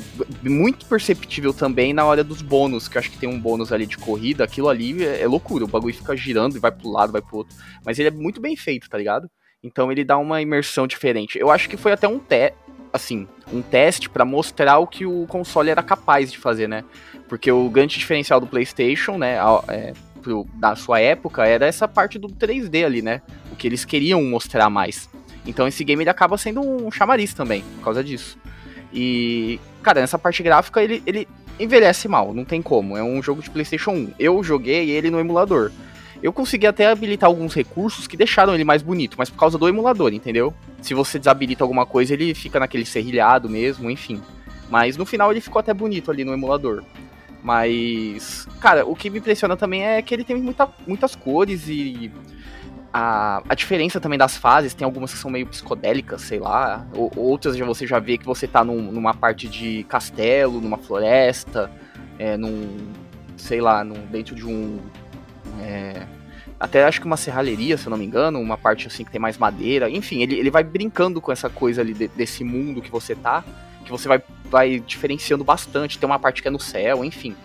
muito 0.48 0.86
perceptível 0.86 1.54
também 1.54 1.92
na 1.94 2.06
hora 2.06 2.24
dos 2.24 2.42
bônus, 2.42 2.88
que 2.88 2.98
acho 2.98 3.10
que 3.10 3.18
tem 3.18 3.28
um 3.28 3.40
bônus 3.40 3.72
ali 3.72 3.86
de 3.86 3.98
corrida. 3.98 4.44
Aquilo 4.44 4.70
ali 4.70 5.04
é, 5.04 5.22
é 5.22 5.28
loucura. 5.28 5.66
O 5.66 5.68
bagulho 5.68 5.94
fica 5.94 6.16
girando 6.16 6.56
e 6.56 6.60
vai 6.60 6.72
pro 6.72 6.90
lado, 6.92 7.12
vai 7.12 7.22
pro 7.22 7.38
outro. 7.38 7.56
Mas 7.86 7.98
ele 7.98 8.10
é 8.10 8.12
muito 8.12 8.40
bem 8.40 8.56
feito, 8.56 8.90
tá 8.90 8.98
ligado? 8.98 9.30
Então 9.64 9.92
ele 9.92 10.04
dá 10.04 10.18
uma 10.18 10.42
imersão 10.42 10.86
diferente. 10.86 11.40
Eu 11.40 11.50
acho 11.50 11.68
que 11.70 11.78
foi 11.78 11.92
até 11.94 12.08
um 12.08 12.20
te 12.20 12.54
assim, 12.92 13.28
um 13.52 13.60
teste 13.64 14.08
pra 14.08 14.24
mostrar 14.24 14.78
o 14.78 14.86
que 14.86 15.04
o 15.04 15.26
console 15.28 15.72
era 15.72 15.82
capaz 15.82 16.32
de 16.32 16.38
fazer, 16.38 16.68
né? 16.70 16.84
Porque 17.28 17.52
o 17.52 17.68
grande 17.68 17.98
diferencial 17.98 18.40
do 18.40 18.46
PlayStation, 18.46 19.18
né, 19.18 19.38
é, 19.68 19.94
pro- 20.22 20.46
na 20.60 20.76
sua 20.76 21.00
época, 21.00 21.44
era 21.44 21.66
essa 21.66 21.88
parte 21.88 22.20
do 22.20 22.28
3D 22.28 22.86
ali, 22.86 23.02
né? 23.02 23.24
O 23.52 23.56
que 23.56 23.66
eles 23.66 23.84
queriam 23.84 24.22
mostrar 24.24 24.70
mais. 24.70 25.10
Então 25.46 25.68
esse 25.68 25.84
game 25.84 26.04
ele 26.04 26.10
acaba 26.10 26.38
sendo 26.38 26.62
um 26.62 26.92
chamariz 26.92 27.34
também, 27.34 27.64
por 27.78 27.86
causa 27.86 28.04
disso. 28.04 28.38
E, 28.94 29.60
cara, 29.82 30.02
nessa 30.02 30.20
parte 30.20 30.44
gráfica 30.44 30.82
ele, 30.84 31.02
ele 31.06 31.28
envelhece 31.60 32.08
mal, 32.08 32.34
não 32.34 32.46
tem 32.46 32.62
como. 32.62 32.98
É 32.98 33.04
um 33.04 33.22
jogo 33.22 33.42
de 33.42 33.50
PlayStation 33.50 33.92
1. 33.92 34.14
Eu 34.20 34.44
joguei 34.44 34.90
ele 34.92 35.10
no 35.10 35.20
emulador. 35.20 35.72
Eu 36.22 36.32
consegui 36.32 36.66
até 36.66 36.88
habilitar 36.88 37.28
alguns 37.28 37.54
recursos 37.54 38.08
que 38.08 38.16
deixaram 38.16 38.54
ele 38.54 38.64
mais 38.64 38.82
bonito, 38.82 39.16
mas 39.18 39.30
por 39.30 39.38
causa 39.38 39.58
do 39.58 39.68
emulador, 39.68 40.14
entendeu? 40.14 40.54
Se 40.82 40.94
você 40.94 41.20
desabilita 41.20 41.66
alguma 41.66 41.86
coisa, 41.86 42.14
ele 42.14 42.34
fica 42.34 42.60
naquele 42.60 42.86
serrilhado 42.86 43.50
mesmo, 43.50 43.92
enfim. 43.92 44.22
Mas 44.70 44.96
no 44.96 45.06
final 45.06 45.32
ele 45.32 45.42
ficou 45.42 45.60
até 45.60 45.74
bonito 45.74 46.10
ali 46.10 46.24
no 46.24 46.34
emulador. 46.34 46.82
Mas, 47.44 48.48
cara, 48.62 48.86
o 48.86 48.96
que 48.96 49.10
me 49.10 49.20
impressiona 49.20 49.58
também 49.58 49.84
é 49.84 50.02
que 50.02 50.14
ele 50.14 50.24
tem 50.24 50.38
muita, 50.38 50.70
muitas 50.88 51.14
cores 51.14 51.68
e 51.68 52.10
a, 52.94 53.42
a 53.50 53.56
diferença 53.56 54.00
também 54.00 54.20
das 54.20 54.38
fases, 54.38 54.74
tem 54.74 54.86
algumas 54.86 55.12
que 55.12 55.18
são 55.18 55.32
meio 55.32 55.48
psicodélicas, 55.48 56.22
sei 56.22 56.40
lá. 56.40 56.86
Ou, 56.94 57.12
outras 57.16 57.58
já 57.58 57.66
você 57.66 57.88
já 57.88 57.98
vê 58.00 58.18
que 58.18 58.26
você 58.26 58.48
tá 58.48 58.64
num- 58.64 58.92
numa 58.92 59.14
parte 59.14 59.48
de 59.50 59.84
castelo, 59.90 60.62
numa 60.62 60.78
floresta, 60.78 61.72
é, 62.20 62.38
num. 62.38 62.78
sei 63.36 63.60
lá, 63.60 63.84
num, 63.84 64.06
dentro 64.06 64.36
de 64.36 64.46
um. 64.46 64.80
é, 65.62 66.06
até 66.60 66.86
acho 66.86 67.02
que 67.02 67.08
uma 67.08 67.18
serralheria, 67.18 67.78
se 67.78 67.88
eu 67.88 67.90
não 67.90 67.98
me 67.98 68.06
engano, 68.06 68.40
uma 68.40 68.58
parte 68.58 68.88
assim 68.88 69.04
que 69.04 69.12
tem 69.12 69.20
mais 69.20 69.38
madeira. 69.38 69.90
Enfim, 69.90 70.22
ele, 70.22 70.36
ele 70.36 70.50
vai 70.52 70.64
brincando 70.64 71.20
com 71.20 71.32
essa 71.32 71.50
coisa 71.50 71.82
ali 71.82 71.94
de- 71.94 72.08
desse 72.10 72.44
mundo 72.44 72.82
que 72.82 72.92
você 72.92 73.16
tá. 73.16 73.44
que 73.84 73.92
você 73.92 74.08
vai, 74.08 74.22
vai 74.46 74.80
diferenciando 74.80 75.44
bastante. 75.44 75.98
Tem 76.00 76.08
uma 76.08 76.18
parte 76.20 76.42
que 76.42 76.48
é 76.48 76.52
no 76.52 76.60
céu, 76.60 77.04
enfim. 77.04 77.36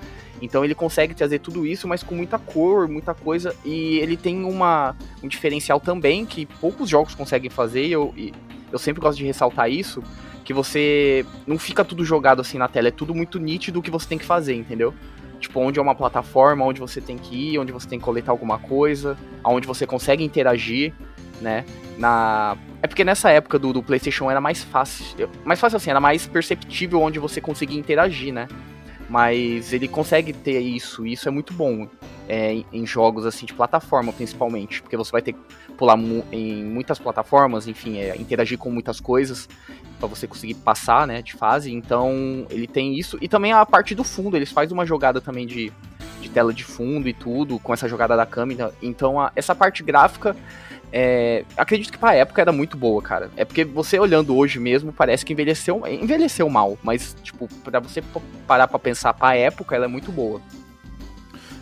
Então 0.40 0.64
ele 0.64 0.74
consegue 0.74 1.14
trazer 1.14 1.40
tudo 1.40 1.66
isso, 1.66 1.88
mas 1.88 2.02
com 2.02 2.14
muita 2.14 2.38
cor, 2.38 2.88
muita 2.88 3.14
coisa. 3.14 3.54
E 3.64 3.98
ele 3.98 4.16
tem 4.16 4.44
uma, 4.44 4.96
um 5.22 5.28
diferencial 5.28 5.80
também 5.80 6.24
que 6.24 6.46
poucos 6.46 6.88
jogos 6.88 7.14
conseguem 7.14 7.50
fazer. 7.50 7.86
E 7.86 7.92
eu, 7.92 8.14
e 8.16 8.32
eu 8.72 8.78
sempre 8.78 9.00
gosto 9.00 9.18
de 9.18 9.24
ressaltar 9.24 9.70
isso. 9.70 10.02
Que 10.44 10.54
você 10.54 11.26
não 11.46 11.58
fica 11.58 11.84
tudo 11.84 12.04
jogado 12.04 12.40
assim 12.40 12.56
na 12.56 12.68
tela, 12.68 12.88
é 12.88 12.90
tudo 12.90 13.14
muito 13.14 13.38
nítido 13.38 13.80
o 13.80 13.82
que 13.82 13.90
você 13.90 14.08
tem 14.08 14.16
que 14.16 14.24
fazer, 14.24 14.54
entendeu? 14.54 14.94
Tipo, 15.38 15.60
onde 15.60 15.78
é 15.78 15.82
uma 15.82 15.94
plataforma, 15.94 16.64
onde 16.64 16.80
você 16.80 17.00
tem 17.00 17.18
que 17.18 17.52
ir, 17.52 17.58
onde 17.58 17.70
você 17.70 17.86
tem 17.86 17.98
que 17.98 18.04
coletar 18.04 18.32
alguma 18.32 18.58
coisa, 18.58 19.16
aonde 19.44 19.66
você 19.66 19.86
consegue 19.86 20.24
interagir, 20.24 20.92
né? 21.40 21.64
Na... 21.98 22.56
É 22.82 22.86
porque 22.86 23.04
nessa 23.04 23.30
época 23.30 23.58
do, 23.58 23.72
do 23.72 23.82
PlayStation 23.82 24.30
era 24.30 24.40
mais 24.40 24.64
fácil. 24.64 25.28
Mais 25.44 25.60
fácil 25.60 25.76
assim, 25.76 25.90
era 25.90 26.00
mais 26.00 26.26
perceptível 26.26 27.00
onde 27.02 27.18
você 27.18 27.40
conseguia 27.40 27.78
interagir, 27.78 28.32
né? 28.32 28.48
Mas 29.08 29.72
ele 29.72 29.88
consegue 29.88 30.32
ter 30.32 30.60
isso, 30.60 31.06
e 31.06 31.14
isso 31.14 31.28
é 31.28 31.30
muito 31.30 31.54
bom 31.54 31.88
é, 32.28 32.62
em 32.70 32.86
jogos 32.86 33.24
assim 33.24 33.46
de 33.46 33.54
plataforma, 33.54 34.12
principalmente, 34.12 34.82
porque 34.82 34.96
você 34.96 35.10
vai 35.10 35.22
ter 35.22 35.32
que 35.32 35.40
pular 35.78 35.96
mu 35.96 36.22
em 36.30 36.62
muitas 36.62 36.98
plataformas, 36.98 37.66
enfim, 37.66 37.98
é, 37.98 38.14
interagir 38.18 38.58
com 38.58 38.70
muitas 38.70 39.00
coisas 39.00 39.48
para 39.98 40.06
você 40.06 40.26
conseguir 40.26 40.54
passar, 40.54 41.06
né, 41.06 41.22
de 41.22 41.32
fase. 41.32 41.72
Então 41.72 42.46
ele 42.50 42.66
tem 42.66 42.98
isso 42.98 43.16
e 43.20 43.28
também 43.28 43.52
a 43.52 43.64
parte 43.64 43.94
do 43.94 44.04
fundo, 44.04 44.36
eles 44.36 44.52
fazem 44.52 44.74
uma 44.74 44.84
jogada 44.84 45.20
também 45.22 45.46
de, 45.46 45.72
de 46.20 46.28
tela 46.28 46.52
de 46.52 46.64
fundo 46.64 47.08
e 47.08 47.14
tudo 47.14 47.58
com 47.58 47.72
essa 47.72 47.88
jogada 47.88 48.14
da 48.14 48.26
câmera. 48.26 48.74
Então 48.82 49.18
a, 49.18 49.32
essa 49.34 49.54
parte 49.54 49.82
gráfica 49.82 50.36
é, 50.92 51.44
acredito 51.56 51.92
que 51.92 51.98
pra 51.98 52.14
época 52.14 52.40
era 52.40 52.52
muito 52.52 52.76
boa, 52.76 53.02
cara. 53.02 53.30
É 53.36 53.44
porque 53.44 53.64
você 53.64 53.98
olhando 53.98 54.36
hoje 54.36 54.58
mesmo, 54.58 54.92
parece 54.92 55.24
que 55.24 55.32
envelheceu, 55.32 55.82
envelheceu 55.86 56.48
mal. 56.48 56.78
Mas, 56.82 57.16
tipo, 57.22 57.48
pra 57.62 57.80
você 57.80 58.02
parar 58.46 58.68
pra 58.68 58.78
pensar 58.78 59.12
pra 59.14 59.36
época, 59.36 59.76
ela 59.76 59.84
é 59.84 59.88
muito 59.88 60.10
boa. 60.10 60.40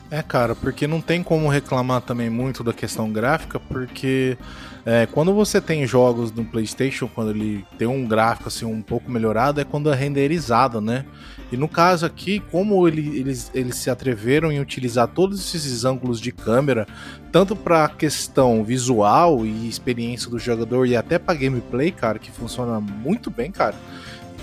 É, 0.09 0.23
cara, 0.23 0.55
porque 0.55 0.87
não 0.87 1.01
tem 1.01 1.21
como 1.21 1.49
reclamar 1.49 2.01
também 2.01 2.31
muito 2.31 2.63
da 2.63 2.73
questão 2.73 3.13
gráfica, 3.13 3.59
porque 3.59 4.39
é, 4.85 5.05
quando 5.07 5.35
você 5.35 5.61
tem 5.61 5.85
jogos 5.85 6.31
no 6.31 6.45
PlayStation, 6.45 7.09
quando 7.09 7.31
ele 7.31 7.67
tem 7.77 7.89
um 7.89 8.07
gráfico 8.07 8.49
assim 8.49 8.65
um 8.65 8.81
pouco 8.81 9.11
melhorado, 9.11 9.61
é 9.61 9.65
quando 9.65 9.91
é 9.91 9.97
renderizado, 9.97 10.81
né? 10.81 11.05
E 11.51 11.57
no 11.57 11.69
caso 11.69 12.07
aqui, 12.07 12.39
como 12.53 12.87
ele, 12.87 13.19
eles, 13.19 13.51
eles 13.53 13.77
se 13.77 13.91
atreveram 13.91 14.53
em 14.53 14.61
utilizar 14.61 15.09
todos 15.09 15.41
esses 15.55 15.85
ângulos 15.85 16.21
de 16.21 16.31
câmera, 16.31 16.87
tanto 17.33 17.57
para 17.57 17.89
questão 17.89 18.63
visual 18.63 19.45
e 19.45 19.69
experiência 19.69 20.31
do 20.31 20.39
jogador 20.39 20.87
e 20.87 20.95
até 20.95 21.19
para 21.19 21.35
gameplay, 21.35 21.91
cara, 21.91 22.21
que 22.21 22.31
funciona 22.31 22.81
muito 22.81 23.29
bem, 23.29 23.51
cara. 23.51 23.75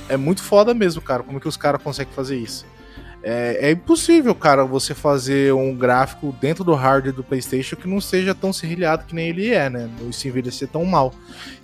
É 0.09 0.17
muito 0.17 0.43
foda 0.43 0.73
mesmo, 0.73 1.01
cara, 1.01 1.23
como 1.23 1.39
que 1.39 1.47
os 1.47 1.55
caras 1.55 1.81
conseguem 1.81 2.13
fazer 2.13 2.37
isso. 2.37 2.65
É, 3.25 3.69
é, 3.69 3.71
impossível, 3.71 4.35
cara, 4.35 4.65
você 4.65 4.93
fazer 4.93 5.53
um 5.53 5.73
gráfico 5.73 6.35
dentro 6.41 6.61
do 6.61 6.73
hardware 6.73 7.15
do 7.15 7.23
PlayStation 7.23 7.77
que 7.77 7.87
não 7.87 8.01
seja 8.01 8.35
tão 8.35 8.51
serrilhado 8.51 9.05
que 9.05 9.15
nem 9.15 9.29
ele 9.29 9.49
é, 9.49 9.69
né? 9.69 9.89
Não 10.01 10.11
se 10.11 10.27
envelhecer 10.27 10.67
tão 10.67 10.83
mal. 10.83 11.13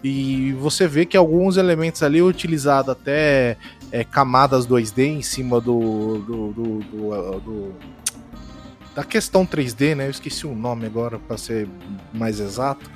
E 0.01 0.53
você 0.53 0.87
vê 0.87 1.05
que 1.05 1.17
alguns 1.17 1.57
elementos 1.57 2.01
ali 2.01 2.21
utilizados 2.21 2.89
até 2.89 3.57
é, 3.91 4.05
camadas 4.05 4.65
2D 4.65 5.17
em 5.17 5.21
cima 5.21 5.59
do, 5.59 6.19
do, 6.19 6.53
do, 6.53 6.79
do, 6.79 7.39
do 7.41 7.75
da 8.95 9.03
questão 9.03 9.45
3D, 9.45 9.95
né? 9.95 10.07
Eu 10.07 10.11
esqueci 10.11 10.47
o 10.47 10.55
nome 10.55 10.85
agora 10.85 11.19
para 11.19 11.37
ser 11.37 11.67
mais 12.13 12.39
exato. 12.39 12.89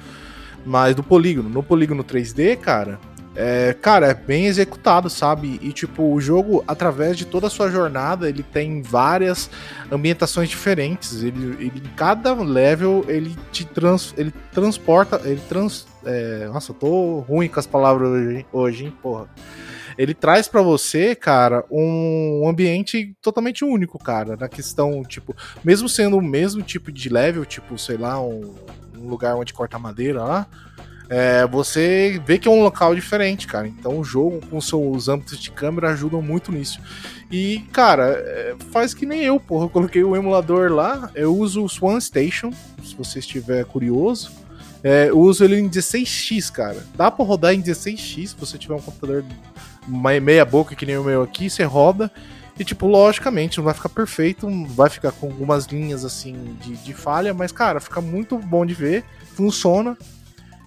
Mas 0.65 0.95
do 0.95 1.03
polígono. 1.03 1.49
No 1.49 1.61
polígono 1.61 2.01
3D, 2.01 2.57
cara, 2.57 2.97
é, 3.35 3.73
cara, 3.73 4.07
é 4.07 4.13
bem 4.13 4.45
executado, 4.45 5.09
sabe? 5.09 5.59
E 5.61 5.71
tipo, 5.71 6.03
o 6.03 6.21
jogo, 6.21 6.63
através 6.67 7.17
de 7.17 7.25
toda 7.25 7.47
a 7.47 7.49
sua 7.49 7.69
jornada, 7.69 8.29
ele 8.29 8.43
tem 8.43 8.81
várias 8.81 9.49
ambientações 9.91 10.49
diferentes. 10.49 11.23
Ele, 11.23 11.65
ele 11.65 11.81
cada 11.95 12.33
level 12.33 13.03
ele 13.07 13.35
te 13.51 13.65
trans, 13.65 14.13
ele 14.17 14.31
transporta, 14.51 15.21
ele 15.25 15.41
trans, 15.49 15.87
é, 16.05 16.47
nossa, 16.47 16.71
eu 16.71 16.75
tô 16.75 17.19
ruim 17.19 17.47
com 17.47 17.59
as 17.59 17.65
palavras 17.65 18.09
hoje, 18.09 18.45
hoje 18.51 18.85
hein, 18.85 18.93
porra. 19.01 19.27
Ele 19.97 20.13
traz 20.13 20.47
para 20.47 20.61
você, 20.61 21.15
cara, 21.15 21.63
um 21.69 22.47
ambiente 22.47 23.15
totalmente 23.21 23.63
único, 23.63 23.99
cara, 23.99 24.35
na 24.35 24.49
questão, 24.49 25.03
tipo, 25.03 25.35
mesmo 25.63 25.87
sendo 25.87 26.17
o 26.17 26.21
mesmo 26.21 26.63
tipo 26.63 26.91
de 26.91 27.09
level, 27.09 27.45
tipo, 27.45 27.77
sei 27.77 27.97
lá, 27.97 28.19
um, 28.19 28.55
um 28.97 29.07
lugar 29.07 29.35
onde 29.35 29.53
corta 29.53 29.77
madeira 29.77 30.23
lá, 30.23 30.47
é, 31.09 31.45
você 31.47 32.21
vê 32.25 32.37
que 32.37 32.47
é 32.47 32.51
um 32.51 32.63
local 32.63 32.95
diferente, 32.95 33.47
cara. 33.47 33.67
Então 33.67 33.99
o 33.99 34.03
jogo 34.03 34.41
com 34.49 34.59
seus 34.61 35.07
âmbitos 35.07 35.39
de 35.39 35.51
câmera 35.51 35.91
ajudam 35.91 36.21
muito 36.21 36.51
nisso. 36.51 36.79
E, 37.31 37.59
cara, 37.71 38.05
é, 38.05 38.55
faz 38.71 38.93
que 38.93 39.05
nem 39.05 39.21
eu, 39.23 39.39
porra. 39.39 39.65
Eu 39.65 39.69
coloquei 39.69 40.03
o 40.03 40.15
emulador 40.15 40.71
lá, 40.71 41.09
eu 41.15 41.35
uso 41.35 41.63
o 41.63 41.69
Swan 41.69 41.99
Station, 41.99 42.51
se 42.83 42.95
você 42.95 43.19
estiver 43.19 43.65
curioso. 43.65 44.31
É, 44.83 45.09
eu 45.09 45.19
uso 45.19 45.43
ele 45.45 45.57
em 45.57 45.69
16x, 45.69 46.51
cara. 46.51 46.85
Dá 46.95 47.09
pra 47.09 47.25
rodar 47.25 47.53
em 47.53 47.61
16x 47.61 48.27
se 48.27 48.35
você 48.37 48.57
tiver 48.57 48.75
um 48.75 48.81
computador 48.81 49.23
meia 49.87 50.45
boca 50.45 50.75
que 50.75 50.85
nem 50.85 50.97
o 50.97 51.03
meu 51.03 51.23
aqui, 51.23 51.49
você 51.49 51.63
roda. 51.63 52.11
E, 52.59 52.63
tipo, 52.63 52.85
logicamente, 52.85 53.57
não 53.57 53.65
vai 53.65 53.73
ficar 53.73 53.89
perfeito, 53.89 54.47
vai 54.67 54.89
ficar 54.89 55.11
com 55.11 55.27
algumas 55.27 55.65
linhas 55.65 56.05
assim 56.05 56.55
de, 56.61 56.75
de 56.77 56.93
falha, 56.93 57.33
mas, 57.33 57.51
cara, 57.51 57.79
fica 57.79 57.99
muito 57.99 58.37
bom 58.37 58.63
de 58.63 58.75
ver, 58.75 59.03
funciona. 59.35 59.97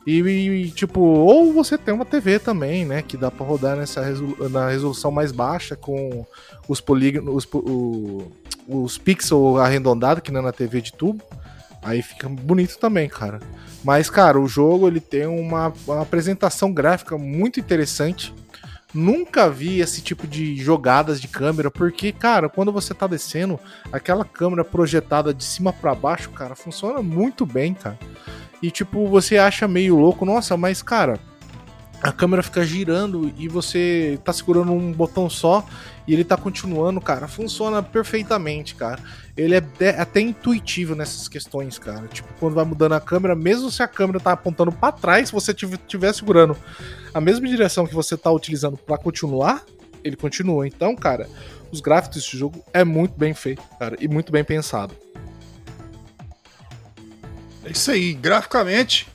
E, 0.07 0.21
e, 0.21 0.71
tipo, 0.71 1.01
ou 1.01 1.53
você 1.53 1.77
tem 1.77 1.93
uma 1.93 2.05
TV 2.05 2.39
também, 2.39 2.85
né? 2.85 3.03
Que 3.03 3.17
dá 3.17 3.29
pra 3.31 3.45
rodar 3.45 3.77
nessa 3.77 4.03
resolu 4.03 4.49
na 4.49 4.69
resolução 4.69 5.11
mais 5.11 5.33
baixa 5.33 5.75
com 5.75 6.25
os 6.69 6.81
polígonos, 6.81 7.45
os, 7.45 8.33
os 8.69 8.99
pixels 8.99 9.59
arredondados, 9.59 10.23
que 10.23 10.31
não 10.31 10.41
é 10.41 10.45
na 10.45 10.53
TV 10.53 10.81
de 10.81 10.93
tubo. 10.93 11.25
Aí 11.83 12.03
fica 12.03 12.29
bonito 12.29 12.79
também, 12.79 13.09
cara. 13.09 13.41
Mas, 13.83 14.09
cara, 14.09 14.41
o 14.41 14.49
jogo 14.49 14.87
ele 14.89 15.01
tem 15.01 15.27
uma, 15.27 15.73
uma 15.87 16.03
apresentação 16.03 16.73
gráfica 16.73 17.19
muito 17.19 17.59
interessante. 17.59 18.33
Nunca 18.95 19.51
vi 19.51 19.81
esse 19.81 20.01
tipo 20.01 20.27
de 20.27 20.57
jogadas 20.57 21.21
de 21.21 21.29
câmera, 21.29 21.71
porque, 21.71 22.13
cara, 22.13 22.49
quando 22.49 22.73
você 22.73 22.95
tá 22.95 23.07
descendo, 23.07 23.59
aquela 23.93 24.25
câmera 24.25 24.65
projetada 24.65 25.35
de 25.35 25.45
cima 25.45 25.73
para 25.73 25.95
baixo, 25.95 26.31
cara, 26.31 26.55
funciona 26.55 27.03
muito 27.03 27.45
bem, 27.45 27.75
cara. 27.75 27.99
E 28.63 28.71
tipo, 28.71 29.07
você 29.09 29.37
acha 29.37 29.69
meio 29.69 29.97
louco, 29.97 30.25
nossa, 30.25 30.57
mas 30.57 30.83
cara, 30.83 31.19
a 32.03 32.13
câmera 32.13 32.43
fica 32.43 32.65
girando 32.65 33.33
e 33.37 33.49
você 33.49 34.19
tá 34.25 34.33
segurando 34.33 34.73
um 34.73 34.93
botão 34.93 35.29
só 35.29 35.67
e 36.07 36.13
ele 36.13 36.25
tá 36.25 36.37
continuando, 36.37 37.01
cara. 37.01 37.27
Funciona 37.27 37.83
perfeitamente, 37.83 38.75
cara. 38.75 39.01
Ele 39.37 39.55
é 39.57 39.63
até 39.99 40.21
intuitivo 40.21 40.95
nessas 40.95 41.27
questões, 41.27 41.79
cara. 41.79 42.07
Tipo, 42.07 42.29
quando 42.39 42.55
vai 42.55 42.65
mudando 42.65 42.93
a 42.93 43.01
câmera, 43.01 43.35
mesmo 43.35 43.71
se 43.71 43.83
a 43.83 43.89
câmera 43.89 44.21
tá 44.21 44.33
apontando 44.33 44.71
para 44.71 44.93
trás, 44.93 45.29
se 45.29 45.35
você 45.35 45.53
estiver 45.53 46.13
segurando 46.15 46.57
a 47.13 47.21
mesma 47.21 47.49
direção 47.49 47.87
que 47.87 47.95
você 47.95 48.17
tá 48.17 48.31
utilizando 48.31 48.77
para 48.77 48.99
continuar, 48.99 49.65
ele 50.05 50.17
continua. 50.17 50.67
Então, 50.67 50.95
cara, 50.95 51.29
os 51.73 51.81
gráficos 51.81 52.19
desse 52.19 52.37
jogo 52.37 52.65
é 52.73 52.85
muito 52.85 53.19
bem 53.19 53.35
feito, 53.35 53.63
cara, 53.79 53.97
e 53.99 54.07
muito 54.07 54.31
bem 54.31 54.45
pensado. 54.45 54.95
É 57.65 57.73
isso 57.73 57.91
aí, 57.91 58.15
graficamente 58.15 59.09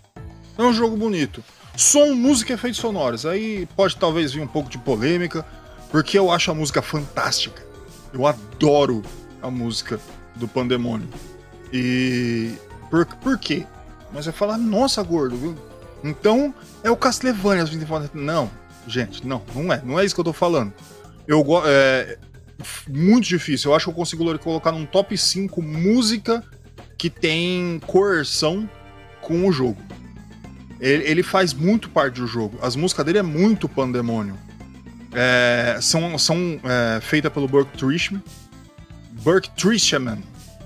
é 0.57 0.61
um 0.61 0.73
jogo 0.73 0.97
bonito. 0.97 1.41
Som, 1.75 2.13
música 2.13 2.51
e 2.51 2.55
efeitos 2.55 2.79
sonoros. 2.79 3.25
Aí 3.25 3.67
pode 3.75 3.95
talvez 3.95 4.33
vir 4.33 4.41
um 4.41 4.47
pouco 4.47 4.69
de 4.69 4.77
polêmica, 4.77 5.45
porque 5.89 6.17
eu 6.17 6.31
acho 6.31 6.51
a 6.51 6.53
música 6.53 6.81
fantástica. 6.81 7.63
Eu 8.13 8.27
adoro 8.27 9.01
a 9.41 9.49
música 9.49 9.99
do 10.35 10.47
Pandemônio. 10.47 11.07
E. 11.71 12.53
Por, 12.89 13.05
por 13.05 13.37
quê? 13.37 13.65
Mas 14.13 14.25
vai 14.25 14.33
falar, 14.33 14.57
nossa, 14.57 15.01
gordo, 15.01 15.37
viu? 15.37 15.55
Então 16.03 16.53
é 16.83 16.91
o 16.91 16.97
Castlevania. 16.97 17.65
Não, 18.13 18.51
gente, 18.87 19.25
não, 19.25 19.41
não 19.55 19.71
é. 19.71 19.81
Não 19.83 19.99
é 19.99 20.05
isso 20.05 20.13
que 20.13 20.21
eu 20.21 20.25
tô 20.25 20.33
falando. 20.33 20.73
Eu 21.27 21.45
é 21.65 22.17
muito 22.87 23.27
difícil. 23.27 23.71
Eu 23.71 23.75
acho 23.75 23.85
que 23.85 23.91
eu 23.91 23.95
consigo 23.95 24.39
colocar 24.39 24.71
num 24.71 24.85
top 24.85 25.17
5 25.17 25.61
música 25.61 26.43
que 26.97 27.09
tem 27.09 27.79
coerção 27.87 28.69
com 29.21 29.47
o 29.47 29.51
jogo. 29.51 29.81
Ele, 30.81 31.03
ele, 31.03 31.23
faz 31.23 31.53
muito 31.53 31.89
parte 31.89 32.19
do 32.19 32.25
jogo. 32.27 32.57
As 32.61 32.75
músicas 32.75 33.05
dele 33.05 33.19
é 33.19 33.23
muito 33.23 33.69
pandemônio. 33.69 34.35
É, 35.13 35.77
são 35.79 36.17
são 36.17 36.59
é, 36.63 36.99
feitas 36.99 37.31
pelo 37.31 37.47
Burke 37.47 37.77
Trishman. 37.77 38.21
Burke 39.11 39.49
Trishman, 39.51 40.17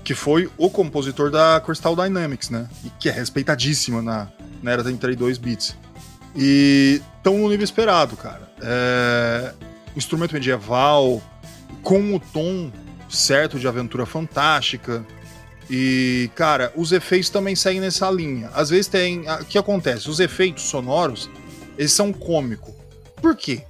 que 0.02 0.14
foi 0.14 0.50
o 0.56 0.70
compositor 0.70 1.30
da 1.30 1.60
Crystal 1.60 1.94
Dynamics, 1.94 2.48
né? 2.48 2.66
E 2.82 2.90
que 2.98 3.10
é 3.10 3.12
respeitadíssima 3.12 4.00
na, 4.00 4.28
na 4.62 4.70
era 4.70 4.82
32 4.82 5.36
bits. 5.36 5.76
E 6.34 7.02
tão 7.22 7.36
no 7.38 7.48
nível 7.50 7.64
esperado, 7.64 8.16
cara. 8.16 8.50
É, 8.62 9.52
instrumento 9.94 10.32
medieval, 10.32 11.22
com 11.82 12.14
o 12.14 12.20
tom 12.20 12.70
certo 13.08 13.58
de 13.58 13.68
aventura 13.68 14.06
fantástica. 14.06 15.04
E, 15.68 16.30
cara, 16.34 16.72
os 16.76 16.92
efeitos 16.92 17.28
também 17.30 17.56
seguem 17.56 17.80
nessa 17.80 18.10
linha. 18.10 18.50
Às 18.54 18.70
vezes 18.70 18.86
tem. 18.86 19.28
O 19.28 19.44
que 19.44 19.58
acontece? 19.58 20.08
Os 20.08 20.20
efeitos 20.20 20.64
sonoros, 20.64 21.28
eles 21.76 21.92
são 21.92 22.12
cômicos. 22.12 22.74
Por 23.20 23.34
quê? 23.36 23.62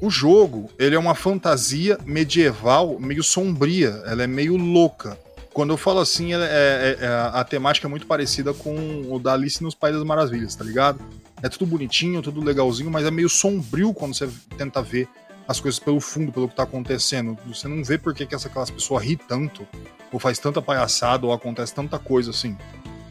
o 0.00 0.10
jogo, 0.10 0.70
ele 0.78 0.94
é 0.94 0.98
uma 0.98 1.14
fantasia 1.14 1.98
medieval 2.04 2.98
meio 2.98 3.22
sombria, 3.22 4.02
ela 4.06 4.22
é 4.22 4.26
meio 4.26 4.56
louca. 4.56 5.18
Quando 5.52 5.72
eu 5.72 5.76
falo 5.76 6.00
assim, 6.00 6.34
é, 6.34 6.36
é- 6.36 6.98
é- 7.00 7.06
a 7.32 7.44
temática 7.44 7.86
é 7.86 7.90
muito 7.90 8.06
parecida 8.06 8.52
com 8.52 9.06
o 9.08 9.18
da 9.18 9.32
Alice 9.32 9.62
nos 9.62 9.74
Países 9.74 10.00
das 10.00 10.06
Maravilhas, 10.06 10.54
tá 10.54 10.64
ligado? 10.64 11.00
É 11.42 11.48
tudo 11.48 11.64
bonitinho, 11.64 12.20
tudo 12.20 12.42
legalzinho, 12.42 12.90
mas 12.90 13.06
é 13.06 13.10
meio 13.10 13.28
sombrio 13.28 13.94
quando 13.94 14.14
você 14.14 14.28
tenta 14.58 14.82
ver 14.82 15.08
as 15.46 15.60
coisas 15.60 15.78
pelo 15.78 16.00
fundo, 16.00 16.32
pelo 16.32 16.48
que 16.48 16.56
tá 16.56 16.62
acontecendo. 16.62 17.36
Você 17.46 17.68
não 17.68 17.84
vê 17.84 17.98
por 17.98 18.14
que, 18.14 18.26
que 18.26 18.34
essa 18.34 18.48
aquelas 18.48 18.70
pessoas 18.70 19.04
ri 19.04 19.16
tanto, 19.16 19.66
ou 20.12 20.18
faz 20.18 20.38
tanta 20.38 20.62
palhaçada, 20.62 21.26
ou 21.26 21.32
acontece 21.32 21.74
tanta 21.74 21.98
coisa 21.98 22.30
assim. 22.30 22.56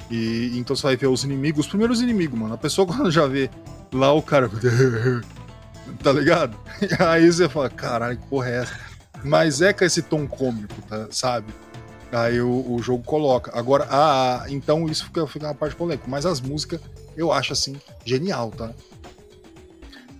E 0.10 0.52
então 0.58 0.76
você 0.76 0.84
vai 0.84 0.96
ver 0.96 1.08
os 1.08 1.24
inimigos, 1.24 1.66
os 1.66 1.70
primeiros 1.70 2.02
inimigos, 2.02 2.38
mano. 2.38 2.54
A 2.54 2.58
pessoa 2.58 2.86
quando 2.88 3.12
já 3.12 3.26
vê 3.28 3.50
lá 3.92 4.14
o 4.14 4.22
cara. 4.22 4.50
tá 6.02 6.12
ligado? 6.12 6.58
Aí 7.08 7.32
você 7.32 7.48
fala, 7.48 7.70
caralho, 7.70 8.18
que 8.18 8.28
porra 8.28 8.50
é 8.50 8.58
essa? 8.58 8.80
Mas 9.24 9.62
é 9.62 9.72
com 9.72 9.86
esse 9.86 10.02
tom 10.02 10.28
cômico, 10.28 10.76
tá, 10.90 11.08
sabe? 11.12 11.54
Aí 12.12 12.40
o, 12.42 12.74
o 12.74 12.82
jogo 12.82 13.04
coloca. 13.04 13.58
Agora, 13.58 13.86
a, 13.86 14.44
a- 14.44 14.52
então 14.52 14.86
isso 14.88 15.06
fica, 15.06 15.26
fica 15.26 15.48
uma 15.48 15.56
parte 15.56 15.76
polêmica. 15.76 16.06
Mas 16.08 16.26
as 16.26 16.40
músicas 16.42 16.80
eu 17.16 17.32
acho 17.32 17.54
assim, 17.54 17.76
genial, 18.06 18.52
tá? 18.52 18.72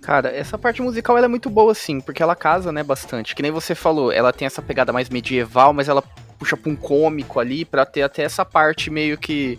Cara, 0.04 0.28
essa 0.28 0.58
parte 0.58 0.82
musical 0.82 1.16
ela 1.16 1.24
é 1.24 1.28
muito 1.28 1.48
boa, 1.48 1.74
sim, 1.74 1.98
porque 1.98 2.22
ela 2.22 2.36
casa, 2.36 2.70
né, 2.70 2.82
bastante. 2.82 3.34
Que 3.34 3.40
nem 3.40 3.50
você 3.50 3.74
falou, 3.74 4.12
ela 4.12 4.34
tem 4.34 4.44
essa 4.44 4.60
pegada 4.60 4.92
mais 4.92 5.08
medieval, 5.08 5.72
mas 5.72 5.88
ela 5.88 6.02
puxa 6.38 6.58
pra 6.58 6.70
um 6.70 6.76
cômico 6.76 7.40
ali, 7.40 7.64
pra 7.64 7.86
ter 7.86 8.02
até 8.02 8.22
essa 8.22 8.44
parte 8.44 8.90
meio 8.90 9.16
que. 9.16 9.58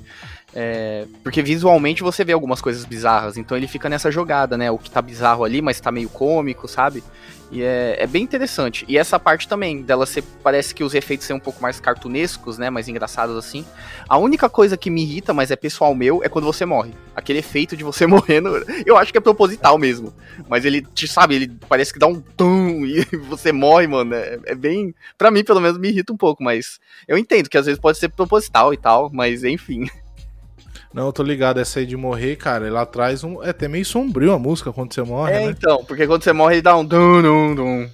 É, 0.58 1.06
porque 1.22 1.44
visualmente 1.44 2.02
você 2.02 2.24
vê 2.24 2.32
algumas 2.32 2.62
coisas 2.62 2.86
bizarras, 2.86 3.36
então 3.36 3.58
ele 3.58 3.68
fica 3.68 3.89
nessa 3.89 4.10
jogada, 4.10 4.58
né? 4.58 4.72
O 4.72 4.78
que 4.78 4.89
tá 4.89 5.02
bizarro 5.02 5.44
ali, 5.44 5.62
mas 5.62 5.82
tá 5.82 5.91
meio 5.91 6.08
cômico, 6.08 6.65
sabe? 6.65 7.04
E 7.52 7.62
é, 7.62 7.98
é 8.00 8.08
bem 8.08 8.24
interessante. 8.24 8.86
E 8.88 8.98
essa 8.98 9.20
parte 9.20 9.48
também, 9.48 9.82
dela 9.82 10.06
ser. 10.06 10.24
Parece 10.41 10.74
que 10.74 10.84
os 10.84 10.96
efeitos 10.96 11.28
são 11.28 11.38
um 11.38 11.41
pouco 11.41 11.62
mais 11.62 11.80
cartunescos, 11.80 12.58
né? 12.58 12.70
Mais 12.70 12.88
engraçados 12.88 13.36
assim. 13.36 13.65
A 14.08 14.18
única 14.18 14.50
coisa 14.50 14.78
que 14.78 14.89
me 14.89 15.04
irrita, 15.04 15.34
mas 15.34 15.52
é 15.52 15.58
pessoal 15.58 15.94
meu, 15.94 16.24
é 16.24 16.30
quando 16.30 16.46
você 16.46 16.65
morre. 16.65 16.94
Aquele 17.13 17.39
efeito 17.39 17.76
de 17.76 17.84
você 17.84 18.08
morrendo, 18.08 18.50
eu 18.86 18.98
acho 18.98 19.12
que 19.12 19.18
é 19.18 19.22
proposital 19.22 19.78
mesmo. 19.78 20.13
Mas 20.48 20.63
ele, 20.63 20.82
te 20.82 21.06
sabe, 21.08 21.36
ele 21.36 21.52
parece 21.68 21.91
que 21.91 22.00
dá 22.00 22.08
um 22.08 22.22
tum 22.22 22.86
e 22.88 23.04
você 23.28 23.52
morre, 23.52 23.88
mano. 23.88 24.15
É, 24.15 24.39
é 24.46 24.56
bem. 24.56 24.96
Pra 25.18 25.30
mim, 25.30 25.44
pelo 25.44 25.60
menos, 25.60 25.78
me 25.78 25.89
irrita 25.89 26.13
um 26.13 26.18
pouco, 26.18 26.41
mas 26.41 26.80
eu 27.08 27.18
entendo 27.18 27.50
que 27.50 27.58
às 27.58 27.65
vezes 27.65 27.80
pode 27.80 27.98
ser 27.98 28.10
proposital 28.10 28.74
e 28.74 28.78
tal, 28.78 29.12
mas 29.13 29.44
enfim. 29.44 29.86
Não, 30.95 31.08
eu 31.08 31.12
tô 31.12 31.23
ligado, 31.23 31.60
essa 31.60 31.79
aí 31.79 31.86
de 31.86 31.97
morrer, 31.97 32.38
cara, 32.38 32.65
ela 32.65 32.86
traz 32.86 33.21
um. 33.21 33.43
É 33.43 33.49
até 33.49 33.67
meio 33.67 33.84
sombrio 33.84 34.31
a 34.31 34.39
música 34.39 34.71
quando 34.71 34.93
você 34.93 35.01
morre, 35.01 35.34
É, 35.34 35.39
né? 35.45 35.51
então, 35.51 35.84
porque 35.84 36.08
quando 36.08 36.23
você 36.23 36.31
morre, 36.31 36.55
ele 36.55 36.62
dá 36.62 36.77
um 36.77 36.86
dum, 36.86 37.21
dum, 37.21 37.53
dum. 37.53 37.89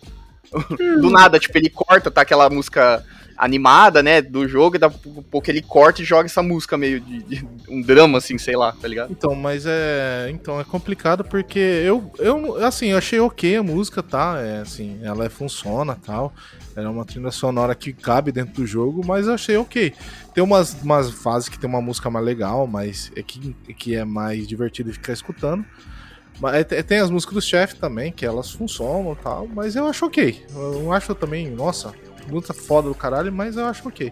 Do 1.01 1.09
nada, 1.09 1.39
tipo, 1.39 1.57
ele 1.57 1.71
corta, 1.71 2.11
tá 2.11 2.21
aquela 2.21 2.47
música 2.47 3.03
animada, 3.41 4.03
né, 4.03 4.21
do 4.21 4.47
jogo, 4.47 4.75
e 4.75 4.79
dá 4.79 4.87
pouco 4.87 5.49
ele 5.49 5.63
corta 5.63 5.99
e 5.99 6.05
joga 6.05 6.27
essa 6.27 6.43
música 6.43 6.77
meio 6.77 6.99
de, 7.01 7.23
de 7.23 7.49
um 7.67 7.81
drama, 7.81 8.19
assim, 8.19 8.37
sei 8.37 8.55
lá, 8.55 8.71
tá 8.71 8.87
ligado? 8.87 9.11
Então, 9.11 9.33
mas 9.33 9.65
é. 9.65 10.29
Então, 10.31 10.59
é 10.61 10.63
complicado 10.63 11.23
porque 11.23 11.57
eu, 11.57 12.11
eu 12.19 12.63
assim, 12.63 12.89
eu 12.89 12.99
achei 12.99 13.19
ok 13.19 13.55
a 13.55 13.63
música, 13.63 14.03
tá? 14.03 14.39
É 14.39 14.59
assim, 14.59 14.99
ela 15.01 15.25
é- 15.25 15.29
funciona 15.29 15.95
tal. 15.95 16.35
É 16.75 16.87
uma 16.87 17.03
trilha 17.03 17.31
sonora 17.31 17.73
que 17.73 17.91
cabe 17.93 18.31
dentro 18.31 18.53
do 18.53 18.65
jogo, 18.67 19.01
mas 19.03 19.25
eu 19.25 19.33
achei 19.33 19.57
ok. 19.57 19.91
Tem 20.35 20.43
umas, 20.43 20.73
umas 20.83 21.09
fases 21.09 21.49
que 21.49 21.57
tem 21.57 21.67
uma 21.67 21.81
música 21.81 22.11
mais 22.11 22.23
legal, 22.23 22.67
mas 22.67 23.11
é 23.15 23.23
que, 23.23 23.55
que 23.75 23.95
é 23.95 24.05
mais 24.05 24.47
divertido 24.47 24.93
ficar 24.93 25.13
escutando. 25.13 25.65
Mas 26.39 26.55
é- 26.71 26.83
tem 26.83 26.99
as 26.99 27.09
músicas 27.09 27.33
do 27.33 27.41
chefe 27.41 27.75
também, 27.75 28.11
que 28.11 28.23
elas 28.25 28.51
funcionam 28.51 29.15
tal, 29.15 29.47
mas 29.47 29.75
eu 29.75 29.87
acho 29.87 30.05
ok. 30.05 30.45
Eu 30.55 30.83
não 30.83 30.93
acho 30.93 31.13
também, 31.15 31.49
nossa, 31.49 31.91
luta 32.29 32.53
foda 32.53 32.89
do 32.89 32.95
caralho, 32.95 33.31
mas 33.31 33.55
eu 33.57 33.65
acho 33.65 33.87
ok. 33.87 34.11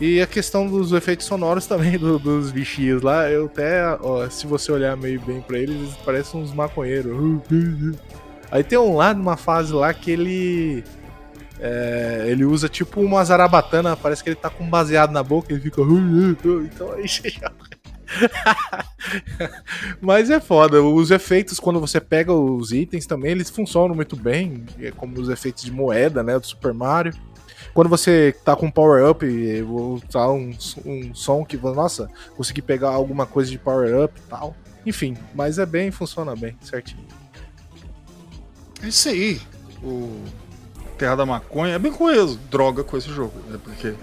E 0.00 0.20
a 0.20 0.26
questão 0.26 0.66
dos 0.66 0.92
efeitos 0.92 1.26
sonoros 1.26 1.66
também 1.68 1.98
do- 1.98 2.18
dos 2.18 2.50
bichinhos 2.50 3.02
lá, 3.02 3.30
eu 3.30 3.46
até, 3.46 3.96
ó, 4.00 4.28
se 4.30 4.46
você 4.46 4.72
olhar 4.72 4.96
meio 4.96 5.20
bem 5.20 5.40
pra 5.42 5.58
eles, 5.58 5.76
eles 5.76 5.94
parecem 5.96 6.40
uns 6.40 6.52
maconheiros. 6.52 7.12
Aí 8.50 8.64
tem 8.64 8.78
um 8.78 8.96
lá 8.96 9.14
numa 9.14 9.36
fase 9.36 9.72
lá 9.72 9.92
que 9.94 10.10
ele. 10.10 10.82
é, 11.60 12.24
ele 12.28 12.44
usa 12.44 12.68
tipo 12.68 13.00
uma 13.00 13.22
zarabatana, 13.24 13.96
parece 13.96 14.24
que 14.24 14.30
ele 14.30 14.36
tá 14.36 14.50
com 14.50 14.64
um 14.64 14.70
baseado 14.70 15.12
na 15.12 15.22
boca, 15.22 15.52
ele 15.52 15.60
fica. 15.60 15.80
Então 16.64 16.92
aí 16.92 17.06
você 17.08 17.28
já. 17.28 17.52
Mas 20.00 20.30
é 20.30 20.40
foda, 20.40 20.82
os 20.82 21.10
efeitos 21.12 21.60
quando 21.60 21.78
você 21.78 22.00
pega 22.00 22.32
os 22.32 22.72
itens 22.72 23.06
também, 23.06 23.30
eles 23.32 23.50
funcionam 23.50 23.94
muito 23.94 24.16
bem, 24.16 24.64
é 24.80 24.90
como 24.90 25.20
os 25.20 25.28
efeitos 25.28 25.62
de 25.62 25.70
moeda, 25.70 26.22
né, 26.22 26.38
do 26.38 26.46
Super 26.46 26.72
Mario. 26.74 27.12
Quando 27.72 27.88
você 27.88 28.34
tá 28.44 28.56
com 28.56 28.70
power 28.70 29.08
up, 29.10 29.24
tá 30.10 30.30
um, 30.30 30.50
um 30.84 31.14
som 31.14 31.44
que, 31.44 31.56
nossa, 31.56 32.10
consegui 32.36 32.60
pegar 32.62 32.90
alguma 32.90 33.26
coisa 33.26 33.50
de 33.50 33.58
power 33.58 34.04
up 34.04 34.18
e 34.18 34.28
tal. 34.28 34.56
Enfim, 34.84 35.16
mas 35.34 35.58
é 35.58 35.66
bem, 35.66 35.90
funciona 35.90 36.34
bem, 36.34 36.56
certinho. 36.62 37.04
É 38.82 38.88
isso 38.88 39.08
aí. 39.08 39.40
O 39.82 40.24
Terra 40.98 41.14
da 41.16 41.26
Maconha 41.26 41.74
é 41.74 41.78
bem 41.78 41.92
coeso, 41.92 42.38
droga 42.50 42.82
com 42.82 42.96
esse 42.96 43.08
jogo. 43.10 43.32
É 43.54 43.58
porque. 43.58 43.94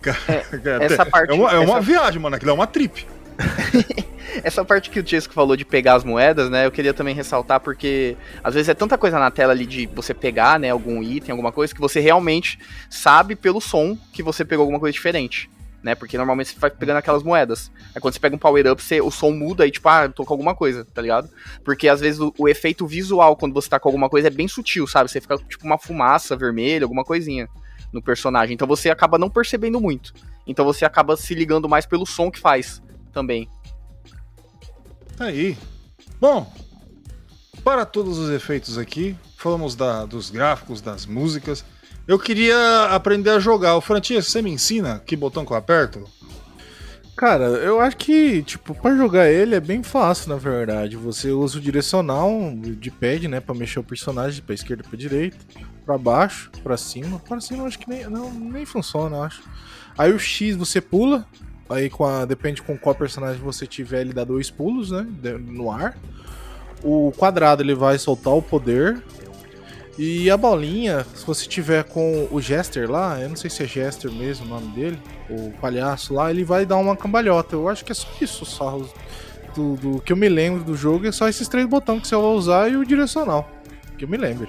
Cara, 0.00 0.84
essa 0.84 1.02
é 1.02 1.04
parte- 1.04 1.32
uma, 1.32 1.50
é 1.50 1.58
uma 1.58 1.78
essa- 1.78 1.80
viagem, 1.80 2.20
mano. 2.20 2.36
Aquilo 2.36 2.52
é 2.52 2.54
uma 2.54 2.66
trip. 2.66 3.06
Essa 4.42 4.64
parte 4.64 4.90
que 4.90 5.00
o 5.00 5.06
Chesco 5.06 5.32
falou 5.32 5.56
de 5.56 5.64
pegar 5.64 5.94
as 5.94 6.04
moedas, 6.04 6.50
né? 6.50 6.66
Eu 6.66 6.70
queria 6.70 6.94
também 6.94 7.14
ressaltar 7.14 7.60
porque 7.60 8.16
às 8.42 8.54
vezes 8.54 8.68
é 8.68 8.74
tanta 8.74 8.98
coisa 8.98 9.18
na 9.18 9.30
tela 9.30 9.52
ali 9.52 9.66
de 9.66 9.86
você 9.86 10.12
pegar, 10.12 10.58
né, 10.58 10.70
algum 10.70 11.02
item, 11.02 11.32
alguma 11.32 11.52
coisa 11.52 11.74
que 11.74 11.80
você 11.80 12.00
realmente 12.00 12.58
sabe 12.90 13.34
pelo 13.34 13.60
som 13.60 13.96
que 14.12 14.22
você 14.22 14.44
pegou 14.44 14.62
alguma 14.62 14.80
coisa 14.80 14.92
diferente, 14.92 15.50
né? 15.82 15.94
Porque 15.94 16.16
normalmente 16.16 16.50
você 16.50 16.58
vai 16.58 16.70
pegando 16.70 16.98
aquelas 16.98 17.22
moedas. 17.22 17.70
Aí 17.94 18.00
quando 18.00 18.14
você 18.14 18.20
pega 18.20 18.34
um 18.34 18.38
power 18.38 18.72
up, 18.72 18.82
você, 18.82 19.00
o 19.00 19.10
som 19.10 19.30
muda 19.30 19.66
e 19.66 19.70
tipo, 19.70 19.88
ah, 19.88 20.08
tô 20.08 20.24
com 20.24 20.34
alguma 20.34 20.54
coisa, 20.54 20.84
tá 20.84 21.00
ligado? 21.00 21.28
Porque 21.64 21.88
às 21.88 22.00
vezes 22.00 22.20
o, 22.20 22.32
o 22.38 22.48
efeito 22.48 22.86
visual 22.86 23.36
quando 23.36 23.54
você 23.54 23.68
tá 23.68 23.78
com 23.78 23.88
alguma 23.88 24.08
coisa 24.08 24.28
é 24.28 24.30
bem 24.30 24.48
sutil, 24.48 24.86
sabe? 24.86 25.10
Você 25.10 25.20
fica 25.20 25.36
tipo 25.38 25.64
uma 25.64 25.78
fumaça 25.78 26.36
vermelha, 26.36 26.84
alguma 26.84 27.04
coisinha 27.04 27.48
no 27.92 28.02
personagem. 28.02 28.54
Então 28.54 28.68
você 28.68 28.90
acaba 28.90 29.18
não 29.18 29.30
percebendo 29.30 29.80
muito. 29.80 30.12
Então 30.46 30.64
você 30.64 30.84
acaba 30.84 31.16
se 31.16 31.34
ligando 31.34 31.68
mais 31.68 31.86
pelo 31.86 32.06
som 32.06 32.30
que 32.30 32.38
faz 32.38 32.82
também. 33.16 33.48
Tá 35.16 35.24
aí. 35.24 35.56
Bom, 36.20 36.52
para 37.64 37.86
todos 37.86 38.18
os 38.18 38.28
efeitos 38.28 38.76
aqui, 38.76 39.16
falamos 39.38 39.74
da- 39.74 40.04
dos 40.04 40.28
gráficos, 40.28 40.82
das 40.82 41.06
músicas. 41.06 41.64
Eu 42.06 42.18
queria 42.18 42.84
aprender 42.90 43.30
a 43.30 43.38
jogar. 43.40 43.74
O 43.74 43.80
Francisco, 43.80 44.30
você 44.30 44.42
me 44.42 44.50
ensina 44.50 44.98
que 44.98 45.16
botão 45.16 45.46
que 45.46 45.52
eu 45.52 45.56
aperto? 45.56 46.04
Cara, 47.16 47.44
eu 47.44 47.80
acho 47.80 47.96
que, 47.96 48.42
tipo, 48.42 48.74
pra 48.74 48.94
jogar 48.94 49.30
ele 49.30 49.54
é 49.54 49.60
bem 49.60 49.82
fácil, 49.82 50.28
na 50.28 50.36
verdade. 50.36 50.94
Você 50.98 51.30
usa 51.30 51.56
o 51.56 51.60
direcional 51.62 52.30
de 52.78 52.90
pad, 52.90 53.26
né, 53.26 53.40
pra 53.40 53.54
mexer 53.54 53.78
o 53.78 53.82
personagem 53.84 54.42
pra 54.42 54.54
esquerda 54.54 54.82
e 54.84 54.86
pra 54.88 54.98
direita, 54.98 55.38
pra 55.86 55.96
baixo, 55.96 56.50
pra 56.62 56.76
cima. 56.76 57.18
Pra 57.20 57.40
cima 57.40 57.62
eu 57.62 57.66
acho 57.66 57.78
que 57.78 57.88
nem, 57.88 58.04
não, 58.10 58.30
nem 58.30 58.66
funciona, 58.66 59.16
eu 59.16 59.22
acho. 59.22 59.42
Aí 59.96 60.12
o 60.12 60.18
X 60.18 60.54
você 60.56 60.78
pula, 60.78 61.26
aí 61.68 61.90
com 61.90 62.04
a, 62.04 62.24
depende 62.24 62.62
com 62.62 62.76
qual 62.76 62.94
personagem 62.94 63.40
você 63.40 63.66
tiver, 63.66 64.02
ele 64.02 64.12
dá 64.12 64.24
dois 64.24 64.50
pulos, 64.50 64.90
né, 64.90 65.06
no 65.40 65.70
ar. 65.70 65.96
O 66.82 67.12
quadrado 67.16 67.62
ele 67.62 67.74
vai 67.74 67.98
soltar 67.98 68.34
o 68.34 68.42
poder. 68.42 69.02
E 69.98 70.30
a 70.30 70.36
bolinha, 70.36 71.06
se 71.14 71.24
você 71.26 71.46
tiver 71.46 71.82
com 71.84 72.28
o 72.30 72.38
Jester 72.40 72.90
lá, 72.90 73.18
eu 73.18 73.30
não 73.30 73.36
sei 73.36 73.48
se 73.48 73.62
é 73.62 73.66
Jester 73.66 74.12
mesmo 74.12 74.44
o 74.44 74.48
nome 74.48 74.68
dele, 74.74 74.98
o 75.30 75.52
palhaço 75.52 76.12
lá, 76.12 76.30
ele 76.30 76.44
vai 76.44 76.66
dar 76.66 76.76
uma 76.76 76.94
cambalhota. 76.94 77.56
Eu 77.56 77.66
acho 77.66 77.82
que 77.82 77.92
é 77.92 77.94
só 77.94 78.08
isso, 78.20 78.44
só 78.44 78.78
do, 79.54 79.74
do 79.76 80.00
que 80.02 80.12
eu 80.12 80.16
me 80.16 80.28
lembro 80.28 80.62
do 80.62 80.76
jogo, 80.76 81.06
é 81.06 81.12
só 81.12 81.28
esses 81.28 81.48
três 81.48 81.66
botões 81.66 82.02
que 82.02 82.08
você 82.08 82.14
vai 82.14 82.24
usar 82.26 82.68
e 82.68 82.76
o 82.76 82.84
direcional. 82.84 83.50
Que 83.96 84.04
eu 84.04 84.08
me 84.08 84.18
lembro. 84.18 84.48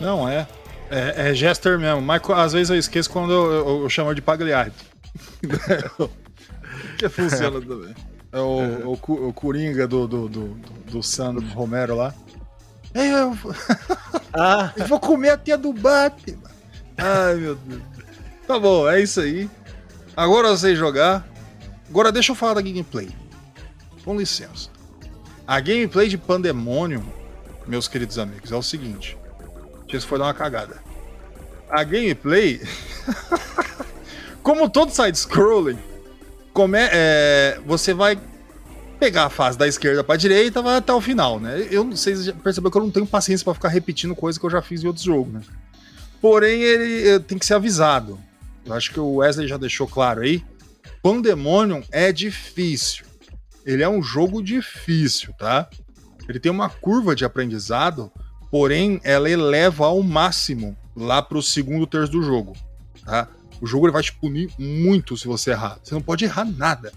Não, 0.00 0.28
é. 0.28 0.48
É, 0.90 1.30
é 1.30 1.34
Jester 1.34 1.78
mesmo. 1.78 2.02
Mas 2.02 2.20
às 2.30 2.52
vezes 2.52 2.70
eu 2.70 2.76
esqueço 2.76 3.08
quando 3.08 3.32
eu, 3.32 3.52
eu, 3.52 3.82
eu 3.82 3.88
chamo 3.88 4.12
de 4.14 4.20
Pagliardo. 4.20 4.74
que 6.98 7.08
funciona 7.08 7.60
também. 7.60 7.94
É 8.32 8.38
o, 8.40 8.98
o, 9.08 9.28
o 9.28 9.32
Coringa 9.32 9.86
do, 9.86 10.06
do, 10.06 10.28
do, 10.28 10.48
do, 10.48 10.72
do 10.90 11.02
San 11.02 11.34
Romero 11.54 11.96
lá. 11.96 12.14
Eu, 12.94 13.36
Ah, 14.38 14.70
eu 14.76 14.86
vou 14.86 15.00
comer 15.00 15.30
a 15.30 15.38
tia 15.38 15.56
do 15.56 15.72
Batman. 15.72 16.50
Ai, 16.98 17.36
meu 17.36 17.54
Deus. 17.54 17.82
Tá 18.46 18.58
bom, 18.58 18.88
é 18.88 19.00
isso 19.00 19.20
aí. 19.20 19.48
Agora 20.14 20.48
eu 20.48 20.56
sei 20.56 20.76
jogar. 20.76 21.26
Agora 21.88 22.12
deixa 22.12 22.32
eu 22.32 22.36
falar 22.36 22.54
da 22.54 22.60
gameplay. 22.60 23.08
Com 24.04 24.18
licença. 24.18 24.68
A 25.46 25.58
gameplay 25.60 26.08
de 26.08 26.18
Pandemonium, 26.18 27.04
meus 27.66 27.88
queridos 27.88 28.18
amigos, 28.18 28.52
é 28.52 28.56
o 28.56 28.62
seguinte. 28.62 29.16
Isso 29.88 30.06
foi 30.06 30.18
dar 30.18 30.24
uma 30.24 30.34
cagada. 30.34 30.82
A 31.70 31.82
gameplay. 31.82 32.60
Como 34.46 34.70
todo 34.70 34.92
side-scrolling, 34.92 35.76
é, 36.92 37.58
você 37.66 37.92
vai 37.92 38.16
pegar 38.96 39.24
a 39.24 39.28
fase 39.28 39.58
da 39.58 39.66
esquerda 39.66 40.04
pra 40.04 40.14
direita, 40.14 40.62
vai 40.62 40.76
até 40.76 40.92
o 40.92 41.00
final, 41.00 41.40
né? 41.40 41.66
Eu 41.68 41.82
não 41.82 41.96
sei 41.96 42.14
se 42.14 42.32
que 42.32 42.78
eu 42.78 42.80
não 42.80 42.92
tenho 42.92 43.08
paciência 43.08 43.42
pra 43.42 43.54
ficar 43.54 43.70
repetindo 43.70 44.14
coisa 44.14 44.38
que 44.38 44.46
eu 44.46 44.50
já 44.50 44.62
fiz 44.62 44.84
em 44.84 44.86
outros 44.86 45.04
jogos, 45.04 45.32
né? 45.32 45.40
Porém, 46.20 46.62
ele 46.62 47.08
eh, 47.08 47.18
tem 47.18 47.36
que 47.36 47.44
ser 47.44 47.54
avisado. 47.54 48.20
Eu 48.64 48.74
acho 48.74 48.92
que 48.92 49.00
o 49.00 49.16
Wesley 49.16 49.48
já 49.48 49.56
deixou 49.56 49.88
claro 49.88 50.20
aí. 50.20 50.44
Pandemonium 51.02 51.82
é 51.90 52.12
difícil. 52.12 53.04
Ele 53.64 53.82
é 53.82 53.88
um 53.88 54.00
jogo 54.00 54.40
difícil, 54.40 55.34
tá? 55.36 55.68
Ele 56.28 56.38
tem 56.38 56.52
uma 56.52 56.70
curva 56.70 57.16
de 57.16 57.24
aprendizado, 57.24 58.12
porém 58.48 59.00
ela 59.02 59.28
eleva 59.28 59.86
ao 59.86 60.00
máximo 60.04 60.76
lá 60.94 61.20
pro 61.20 61.42
segundo 61.42 61.84
terço 61.84 62.12
do 62.12 62.22
jogo, 62.22 62.56
tá? 63.04 63.26
O 63.60 63.66
jogo 63.66 63.86
ele 63.86 63.92
vai 63.92 64.02
te 64.02 64.12
punir 64.12 64.50
muito 64.58 65.16
se 65.16 65.26
você 65.26 65.50
errar. 65.50 65.78
Você 65.82 65.94
não 65.94 66.02
pode 66.02 66.24
errar 66.24 66.44
nada. 66.44 66.92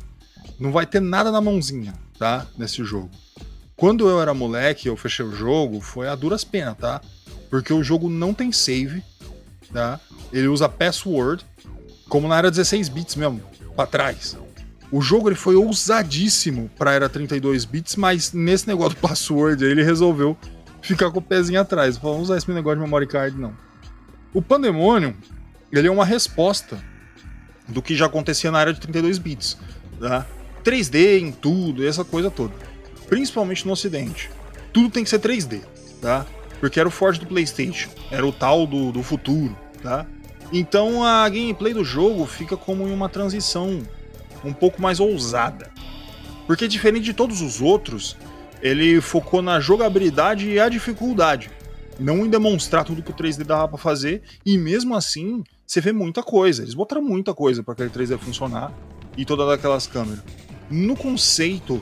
Não 0.60 0.72
vai 0.72 0.86
ter 0.86 1.00
nada 1.00 1.32
na 1.32 1.40
mãozinha, 1.40 1.94
tá? 2.18 2.46
Nesse 2.58 2.84
jogo. 2.84 3.10
Quando 3.76 4.10
eu 4.10 4.22
era 4.22 4.34
moleque, 4.34 4.88
eu 4.90 4.98
fechei 4.98 5.26
o 5.26 5.34
jogo, 5.34 5.80
foi 5.80 6.08
a 6.10 6.16
duras 6.16 6.44
penas, 6.44 6.78
tá? 6.78 7.02
Porque 7.50 7.72
o 7.72 7.82
jogo 7.82 8.10
não 8.10 8.34
tem 8.34 8.52
save, 8.52 9.02
tá? 9.72 10.00
Ele 10.34 10.48
usa 10.48 10.68
password, 10.68 11.46
como 12.10 12.28
na 12.28 12.38
era 12.38 12.52
16 12.52 12.90
bits 12.90 13.16
mesmo, 13.16 13.42
para 13.76 13.88
trás. 13.88 14.38
O 14.92 15.02
jogo 15.02 15.30
ele 15.30 15.36
foi 15.36 15.56
ousadíssimo 15.56 16.70
pra 16.78 16.94
era 16.94 17.08
32 17.08 17.64
bits, 17.64 17.96
mas 17.96 18.34
nesse 18.34 18.68
negócio 18.68 18.96
do 18.96 19.02
password 19.02 19.64
aí, 19.64 19.72
ele 19.72 19.84
resolveu 19.84 20.36
ficar 20.82 21.12
com 21.12 21.20
o 21.20 21.22
pezinho 21.22 21.62
atrás. 21.62 22.02
Não 22.02 22.20
usar 22.20 22.38
esse 22.38 22.52
negócio 22.52 22.80
de 22.80 22.84
memory 22.84 23.08
card, 23.08 23.38
não. 23.38 23.56
O 24.34 24.42
Pandemonium, 24.42 25.14
ele 25.78 25.88
é 25.88 25.92
uma 25.92 26.06
resposta 26.06 26.80
do 27.68 27.82
que 27.82 27.96
já 27.96 28.08
acontecia 28.08 28.52
na 28.52 28.62
era 28.62 28.74
de 28.74 28.80
32 28.80 29.18
bits, 29.18 29.58
tá? 30.00 30.26
3D 30.64 31.20
em 31.20 31.32
tudo, 31.32 31.88
essa 31.88 32.04
coisa 32.04 32.30
toda. 32.32 32.54
Principalmente 33.08 33.66
no 33.66 33.74
ocidente. 33.74 34.30
Tudo 34.74 34.90
tem 34.90 35.04
que 35.04 35.10
ser 35.10 35.20
3D, 35.20 35.62
tá? 36.02 36.26
Porque 36.60 36.80
era 36.80 36.90
o 36.90 36.92
forte 36.92 37.20
do 37.20 37.26
PlayStation, 37.26 37.90
era 38.12 38.26
o 38.26 38.32
tal 38.32 38.68
do, 38.68 38.92
do 38.92 39.02
futuro, 39.02 39.58
tá? 39.82 40.06
Então 40.52 41.04
a 41.04 41.28
gameplay 41.30 41.74
do 41.74 41.84
jogo 41.84 42.26
fica 42.26 42.58
como 42.58 42.88
em 42.88 42.92
uma 42.92 43.08
transição 43.08 43.82
um 44.44 44.54
pouco 44.54 44.82
mais 44.82 45.00
ousada. 45.00 45.72
Porque 46.48 46.68
diferente 46.68 47.06
de 47.06 47.14
todos 47.14 47.42
os 47.42 47.62
outros, 47.62 48.18
ele 48.62 49.00
focou 49.02 49.42
na 49.42 49.60
jogabilidade 49.60 50.50
e 50.50 50.60
a 50.60 50.68
dificuldade. 50.68 51.52
Não 52.00 52.26
em 52.26 52.30
demonstrar 52.30 52.84
tudo 52.84 53.04
que 53.04 53.12
o 53.12 53.14
3D 53.14 53.44
dava 53.44 53.68
pra 53.68 53.78
fazer, 53.78 54.24
e 54.46 54.58
mesmo 54.58 54.96
assim, 54.96 55.44
você 55.70 55.80
vê 55.80 55.94
muita 55.94 56.24
coisa. 56.24 56.64
Eles 56.64 56.74
botaram 56.74 57.02
muita 57.02 57.32
coisa 57.32 57.62
para 57.62 57.74
aquele 57.74 57.92
3D 57.92 58.18
funcionar 58.18 58.74
e 59.16 59.24
todas 59.24 59.48
aquelas 59.50 59.86
câmeras. 59.86 60.24
No 60.68 60.96
conceito 60.96 61.80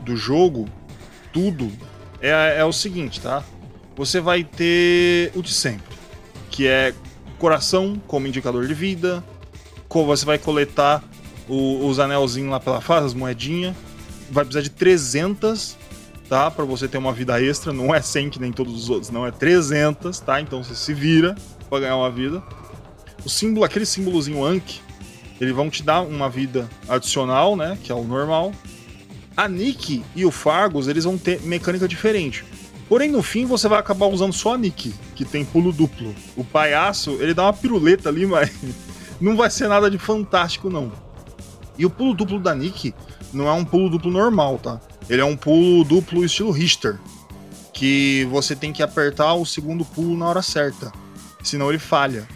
do 0.00 0.16
jogo, 0.16 0.66
tudo 1.34 1.70
é, 2.18 2.56
é 2.58 2.64
o 2.64 2.72
seguinte, 2.72 3.20
tá? 3.20 3.44
Você 3.94 4.20
vai 4.20 4.42
ter 4.42 5.32
o 5.34 5.42
de 5.42 5.52
sempre, 5.52 5.96
que 6.50 6.66
é 6.66 6.94
coração 7.38 8.00
como 8.06 8.26
indicador 8.26 8.66
de 8.66 8.72
vida, 8.72 9.22
você 9.88 10.26
vai 10.26 10.38
coletar 10.38 11.02
o, 11.48 11.86
os 11.86 11.98
anelzinhos 11.98 12.50
lá 12.50 12.60
pela 12.60 12.80
fase, 12.80 13.06
as 13.06 13.14
moedinhas, 13.14 13.74
vai 14.30 14.44
precisar 14.44 14.62
de 14.62 14.70
300, 14.70 15.76
tá? 16.28 16.50
Para 16.50 16.64
você 16.64 16.88
ter 16.88 16.98
uma 16.98 17.12
vida 17.12 17.42
extra, 17.42 17.72
não 17.72 17.94
é 17.94 18.00
100 18.00 18.30
que 18.30 18.40
nem 18.40 18.52
todos 18.52 18.74
os 18.74 18.90
outros, 18.90 19.10
não 19.10 19.26
é 19.26 19.30
300, 19.30 20.20
tá? 20.20 20.40
Então 20.40 20.62
você 20.62 20.74
se 20.74 20.92
vira 20.92 21.34
para 21.68 21.80
ganhar 21.80 21.96
uma 21.96 22.10
vida. 22.10 22.42
O 23.26 23.28
símbolo, 23.28 23.66
aquele 23.66 23.84
símbolozinho 23.84 24.44
Anki, 24.44 24.80
eles 25.40 25.52
vão 25.52 25.68
te 25.68 25.82
dar 25.82 26.02
uma 26.02 26.30
vida 26.30 26.70
adicional, 26.88 27.56
né? 27.56 27.76
Que 27.82 27.90
é 27.90 27.94
o 27.94 28.04
normal. 28.04 28.52
A 29.36 29.48
Nick 29.48 30.04
e 30.14 30.24
o 30.24 30.30
Fargus, 30.30 30.86
eles 30.86 31.02
vão 31.02 31.18
ter 31.18 31.42
mecânica 31.42 31.88
diferente. 31.88 32.44
Porém, 32.88 33.10
no 33.10 33.24
fim, 33.24 33.44
você 33.44 33.66
vai 33.66 33.80
acabar 33.80 34.06
usando 34.06 34.32
só 34.32 34.54
a 34.54 34.58
Nick, 34.58 34.94
que 35.16 35.24
tem 35.24 35.44
pulo 35.44 35.72
duplo. 35.72 36.14
O 36.36 36.44
palhaço, 36.44 37.18
ele 37.18 37.34
dá 37.34 37.42
uma 37.42 37.52
piruleta 37.52 38.10
ali, 38.10 38.24
mas 38.30 38.48
não 39.20 39.36
vai 39.36 39.50
ser 39.50 39.66
nada 39.66 39.90
de 39.90 39.98
fantástico, 39.98 40.70
não. 40.70 40.92
E 41.76 41.84
o 41.84 41.90
pulo 41.90 42.14
duplo 42.14 42.38
da 42.38 42.54
Nick 42.54 42.94
não 43.32 43.48
é 43.48 43.52
um 43.52 43.64
pulo 43.64 43.90
duplo 43.90 44.08
normal, 44.08 44.60
tá? 44.60 44.80
Ele 45.10 45.20
é 45.20 45.24
um 45.24 45.36
pulo 45.36 45.82
duplo 45.82 46.24
estilo 46.24 46.52
Richter, 46.52 46.96
que 47.72 48.24
você 48.30 48.54
tem 48.54 48.72
que 48.72 48.84
apertar 48.84 49.34
o 49.34 49.44
segundo 49.44 49.84
pulo 49.84 50.16
na 50.16 50.28
hora 50.28 50.42
certa, 50.42 50.92
senão 51.42 51.70
ele 51.70 51.80
falha. 51.80 52.35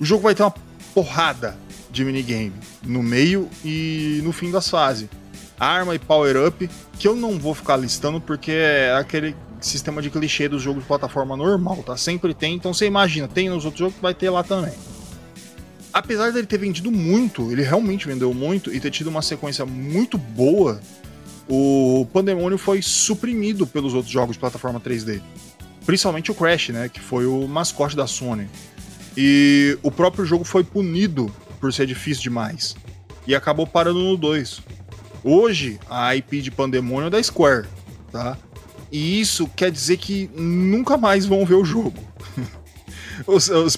O 0.00 0.04
jogo 0.04 0.22
vai 0.22 0.34
ter 0.34 0.42
uma 0.42 0.54
porrada 0.94 1.56
de 1.90 2.04
minigame 2.04 2.52
no 2.82 3.02
meio 3.02 3.48
e 3.64 4.20
no 4.22 4.32
fim 4.32 4.50
das 4.50 4.68
fases. 4.68 5.08
Arma 5.58 5.94
e 5.94 5.98
power 5.98 6.48
up, 6.48 6.68
que 6.98 7.08
eu 7.08 7.16
não 7.16 7.38
vou 7.38 7.54
ficar 7.54 7.76
listando 7.76 8.20
porque 8.20 8.52
é 8.52 8.94
aquele 8.94 9.34
sistema 9.60 10.02
de 10.02 10.10
clichê 10.10 10.48
dos 10.48 10.62
jogos 10.62 10.82
de 10.82 10.86
plataforma 10.88 11.36
normal, 11.36 11.82
tá? 11.82 11.96
Sempre 11.96 12.34
tem, 12.34 12.54
então 12.54 12.74
você 12.74 12.86
imagina, 12.86 13.26
tem 13.26 13.48
nos 13.48 13.64
outros 13.64 13.80
jogos, 13.80 13.96
vai 14.00 14.12
ter 14.12 14.28
lá 14.28 14.42
também. 14.42 14.74
Apesar 15.92 16.30
dele 16.30 16.46
ter 16.46 16.58
vendido 16.58 16.92
muito, 16.92 17.50
ele 17.50 17.62
realmente 17.62 18.06
vendeu 18.06 18.34
muito 18.34 18.72
e 18.72 18.78
ter 18.78 18.90
tido 18.90 19.06
uma 19.06 19.22
sequência 19.22 19.64
muito 19.64 20.18
boa, 20.18 20.78
o 21.48 22.06
Pandemônio 22.12 22.58
foi 22.58 22.82
suprimido 22.82 23.66
pelos 23.66 23.94
outros 23.94 24.12
jogos 24.12 24.36
de 24.36 24.40
plataforma 24.40 24.78
3D. 24.78 25.22
Principalmente 25.86 26.30
o 26.30 26.34
Crash, 26.34 26.70
né? 26.70 26.88
Que 26.88 27.00
foi 27.00 27.24
o 27.24 27.46
mascote 27.46 27.96
da 27.96 28.06
Sony. 28.06 28.48
E 29.16 29.78
o 29.82 29.90
próprio 29.90 30.24
jogo 30.26 30.44
foi 30.44 30.62
punido 30.62 31.32
por 31.60 31.72
ser 31.72 31.86
difícil 31.86 32.22
demais. 32.22 32.76
E 33.26 33.34
acabou 33.34 33.66
parando 33.66 33.98
no 33.98 34.16
2. 34.16 34.60
Hoje, 35.24 35.80
a 35.88 36.14
IP 36.14 36.42
de 36.42 36.50
Pandemônio 36.50 37.08
é 37.08 37.10
da 37.10 37.22
Square, 37.22 37.66
tá? 38.12 38.36
E 38.92 39.20
isso 39.20 39.48
quer 39.56 39.70
dizer 39.70 39.96
que 39.96 40.30
nunca 40.36 40.96
mais 40.96 41.26
vão 41.26 41.44
ver 41.44 41.54
o 41.54 41.64
jogo. 41.64 41.98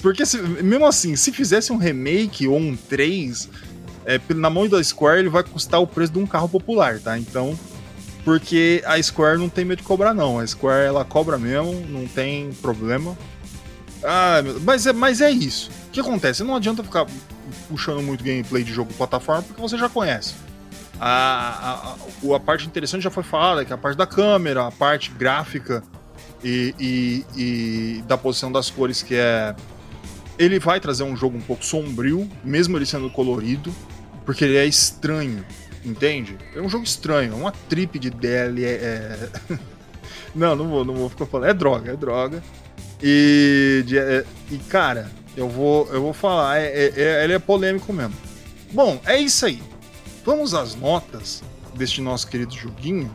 Porque, 0.03 0.27
se, 0.27 0.39
mesmo 0.43 0.87
assim, 0.87 1.17
se 1.17 1.33
fizesse 1.33 1.73
um 1.73 1.77
remake 1.77 2.47
ou 2.47 2.59
um 2.59 2.77
3, 2.77 3.49
é, 4.05 4.21
na 4.35 4.51
mão 4.51 4.69
da 4.69 4.83
Square 4.83 5.21
ele 5.21 5.29
vai 5.29 5.43
custar 5.43 5.81
o 5.81 5.87
preço 5.87 6.13
de 6.13 6.19
um 6.19 6.27
carro 6.27 6.49
popular, 6.49 6.99
tá? 6.99 7.19
Então, 7.19 7.59
porque 8.25 8.83
a 8.85 9.01
Square 9.03 9.39
não 9.39 9.49
tem 9.49 9.65
medo 9.65 9.79
de 9.79 9.85
cobrar, 9.85 10.13
não. 10.13 10.39
A 10.39 10.47
Square 10.47 10.87
ela 10.87 11.05
cobra 11.05 11.39
mesmo, 11.39 11.73
não 11.89 12.07
tem 12.07 12.51
problema. 12.61 13.17
Ah, 14.03 14.41
mas 14.63 14.87
é, 14.87 14.93
mas 14.93 15.21
é 15.21 15.31
isso. 15.31 15.71
O 15.89 15.91
que 15.91 16.01
acontece? 16.01 16.43
Não 16.45 16.55
adianta 16.55 16.83
ficar 16.83 17.07
puxando 17.69 18.03
muito 18.03 18.23
gameplay 18.23 18.63
de 18.63 18.73
jogo 18.73 18.93
plataforma 18.95 19.43
porque 19.43 19.61
você 19.61 19.77
já 19.77 19.89
conhece. 19.89 20.35
A, 21.01 21.95
a, 22.27 22.35
a, 22.35 22.41
parte 22.41 22.67
interessante 22.67 23.03
já 23.03 23.11
foi 23.11 23.23
falada, 23.23 23.65
que 23.65 23.73
é 23.73 23.75
a 23.75 23.79
parte 23.79 23.97
da 23.97 24.07
câmera, 24.07 24.67
a 24.67 24.71
parte 24.71 25.11
gráfica 25.13 25.83
e, 26.43 26.75
e, 26.79 27.25
e, 27.37 28.03
da 28.03 28.19
posição 28.19 28.51
das 28.51 28.71
cores, 28.71 29.03
que 29.03 29.15
é. 29.15 29.55
Ele 30.39 30.59
vai 30.59 30.79
trazer 30.79 31.03
um 31.03 31.17
jogo 31.17 31.37
um 31.37 31.41
pouco 31.41 31.65
sombrio, 31.65 32.29
mesmo 32.45 32.77
ele 32.77 32.87
sendo 32.87 33.11
colorido, 33.11 33.75
porque 34.25 34.45
ele 34.45 34.57
é 34.57 34.65
estranho, 34.65 35.45
entende? 35.85 36.37
É 36.55 36.61
um 36.61 36.69
jogo 36.69 36.85
estranho, 36.85 37.33
é 37.33 37.37
uma 37.37 37.51
trip 37.51 37.99
de 37.99 38.11
DL. 38.11 38.65
É 38.65 39.29
não, 40.35 40.55
não 40.55 40.69
vou, 40.69 40.85
não 40.85 40.95
vou 40.95 41.09
ficar 41.09 41.27
falando. 41.27 41.51
É 41.51 41.55
droga, 41.55 41.93
é 41.93 41.97
droga. 41.97 42.43
E, 43.03 43.85
de, 43.87 43.99
é, 43.99 44.25
e 44.51 44.59
cara, 44.59 45.11
eu 45.37 45.49
vou, 45.49 45.89
eu 45.93 46.03
vou 46.03 46.13
falar, 46.13 46.59
é, 46.59 46.67
é, 46.67 46.93
é, 46.97 47.25
ele 47.25 47.33
é 47.33 47.39
polêmico 47.39 47.93
mesmo. 47.93 48.15
Bom, 48.73 49.01
é 49.07 49.19
isso 49.19 49.47
aí. 49.47 49.63
Vamos 50.25 50.53
às 50.53 50.75
notas 50.75 51.43
deste 51.75 52.01
nosso 52.01 52.27
querido 52.27 52.55
joguinho. 52.55 53.15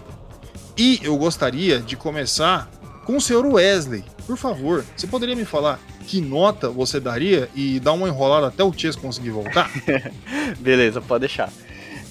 E 0.78 1.00
eu 1.04 1.16
gostaria 1.18 1.80
de 1.80 1.96
começar 1.96 2.72
com 3.06 3.18
o 3.18 3.22
senhor 3.22 3.46
Wesley. 3.46 4.04
Por 4.26 4.38
favor, 4.38 4.86
você 4.96 5.06
poderia 5.06 5.36
me 5.36 5.46
falar 5.46 5.80
que 6.08 6.22
nota 6.22 6.70
você 6.70 7.00
daria 7.00 7.50
e 7.54 7.80
dar 7.80 7.94
uma 7.94 8.08
enrolada 8.08 8.48
até 8.48 8.64
o 8.64 8.74
Chase 8.74 8.98
conseguir 8.98 9.32
voltar? 9.32 9.70
Beleza, 10.60 11.02
pode 11.02 11.22
deixar. 11.22 11.52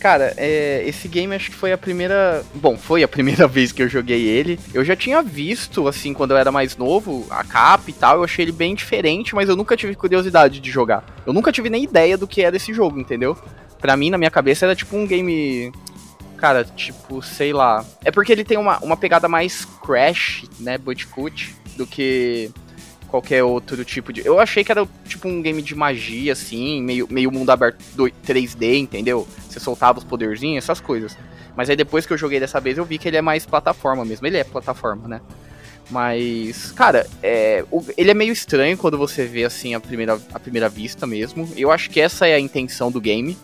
Cara, 0.02 0.34
é, 0.36 0.82
esse 0.84 1.06
game 1.06 1.32
acho 1.32 1.48
que 1.48 1.56
foi 1.56 1.72
a 1.72 1.78
primeira. 1.78 2.44
Bom, 2.56 2.76
foi 2.76 3.04
a 3.04 3.06
primeira 3.08 3.46
vez 3.46 3.70
que 3.70 3.80
eu 3.80 3.88
joguei 3.88 4.24
ele. 4.24 4.58
Eu 4.74 4.84
já 4.84 4.96
tinha 4.96 5.22
visto, 5.22 5.86
assim, 5.86 6.12
quando 6.12 6.32
eu 6.32 6.36
era 6.36 6.50
mais 6.50 6.76
novo, 6.76 7.24
a 7.30 7.44
capa 7.44 7.88
e 7.88 7.92
tal. 7.92 8.16
Eu 8.16 8.24
achei 8.24 8.44
ele 8.44 8.50
bem 8.50 8.74
diferente, 8.74 9.32
mas 9.32 9.48
eu 9.48 9.55
nunca 9.55 9.76
tive 9.76 9.94
curiosidade 9.94 10.59
de 10.59 10.70
jogar. 10.72 11.05
Eu 11.24 11.32
nunca 11.32 11.53
tive 11.53 11.70
nem 11.70 11.84
ideia 11.84 12.18
do 12.18 12.26
que 12.26 12.42
era 12.42 12.57
esse 12.57 12.74
jogo, 12.74 12.98
entendeu? 12.98 13.38
Pra 13.80 13.96
mim, 13.96 14.11
na 14.11 14.18
minha 14.18 14.30
cabeça, 14.30 14.66
era 14.66 14.74
tipo 14.74 14.96
um 14.96 15.07
game 15.07 15.72
cara, 16.36 16.64
tipo, 16.64 17.22
sei 17.22 17.53
lá. 17.53 17.84
É 18.05 18.11
porque 18.11 18.32
ele 18.32 18.42
tem 18.42 18.59
uma, 18.59 18.80
uma 18.80 18.96
pegada 18.96 19.28
mais 19.28 19.64
Crash, 19.86 20.46
né, 20.59 20.78
Bandicoot, 20.78 21.55
do 21.76 21.86
que 21.86 22.50
qualquer 23.12 23.44
outro 23.44 23.84
tipo 23.84 24.10
de. 24.10 24.24
Eu 24.24 24.40
achei 24.40 24.64
que 24.64 24.72
era 24.72 24.88
tipo 25.04 25.28
um 25.28 25.42
game 25.42 25.60
de 25.60 25.74
magia, 25.74 26.32
assim, 26.32 26.82
meio, 26.82 27.06
meio 27.10 27.30
mundo 27.30 27.50
aberto 27.50 27.78
3D, 28.26 28.78
entendeu? 28.78 29.28
Você 29.46 29.60
soltava 29.60 29.98
os 29.98 30.04
poderzinhos, 30.04 30.64
essas 30.64 30.80
coisas. 30.80 31.16
Mas 31.54 31.68
aí 31.68 31.76
depois 31.76 32.06
que 32.06 32.14
eu 32.14 32.16
joguei 32.16 32.40
dessa 32.40 32.58
vez, 32.58 32.78
eu 32.78 32.86
vi 32.86 32.96
que 32.96 33.06
ele 33.06 33.18
é 33.18 33.20
mais 33.20 33.44
plataforma 33.44 34.02
mesmo. 34.02 34.26
Ele 34.26 34.38
é 34.38 34.44
plataforma, 34.44 35.06
né? 35.06 35.20
Mas, 35.90 36.72
cara, 36.72 37.06
é, 37.22 37.62
o, 37.70 37.84
ele 37.98 38.10
é 38.10 38.14
meio 38.14 38.32
estranho 38.32 38.78
quando 38.78 38.96
você 38.96 39.26
vê 39.26 39.44
assim 39.44 39.74
a 39.74 39.80
primeira, 39.80 40.18
a 40.32 40.40
primeira 40.40 40.70
vista 40.70 41.06
mesmo. 41.06 41.46
Eu 41.54 41.70
acho 41.70 41.90
que 41.90 42.00
essa 42.00 42.26
é 42.26 42.32
a 42.32 42.40
intenção 42.40 42.90
do 42.90 42.98
game 42.98 43.36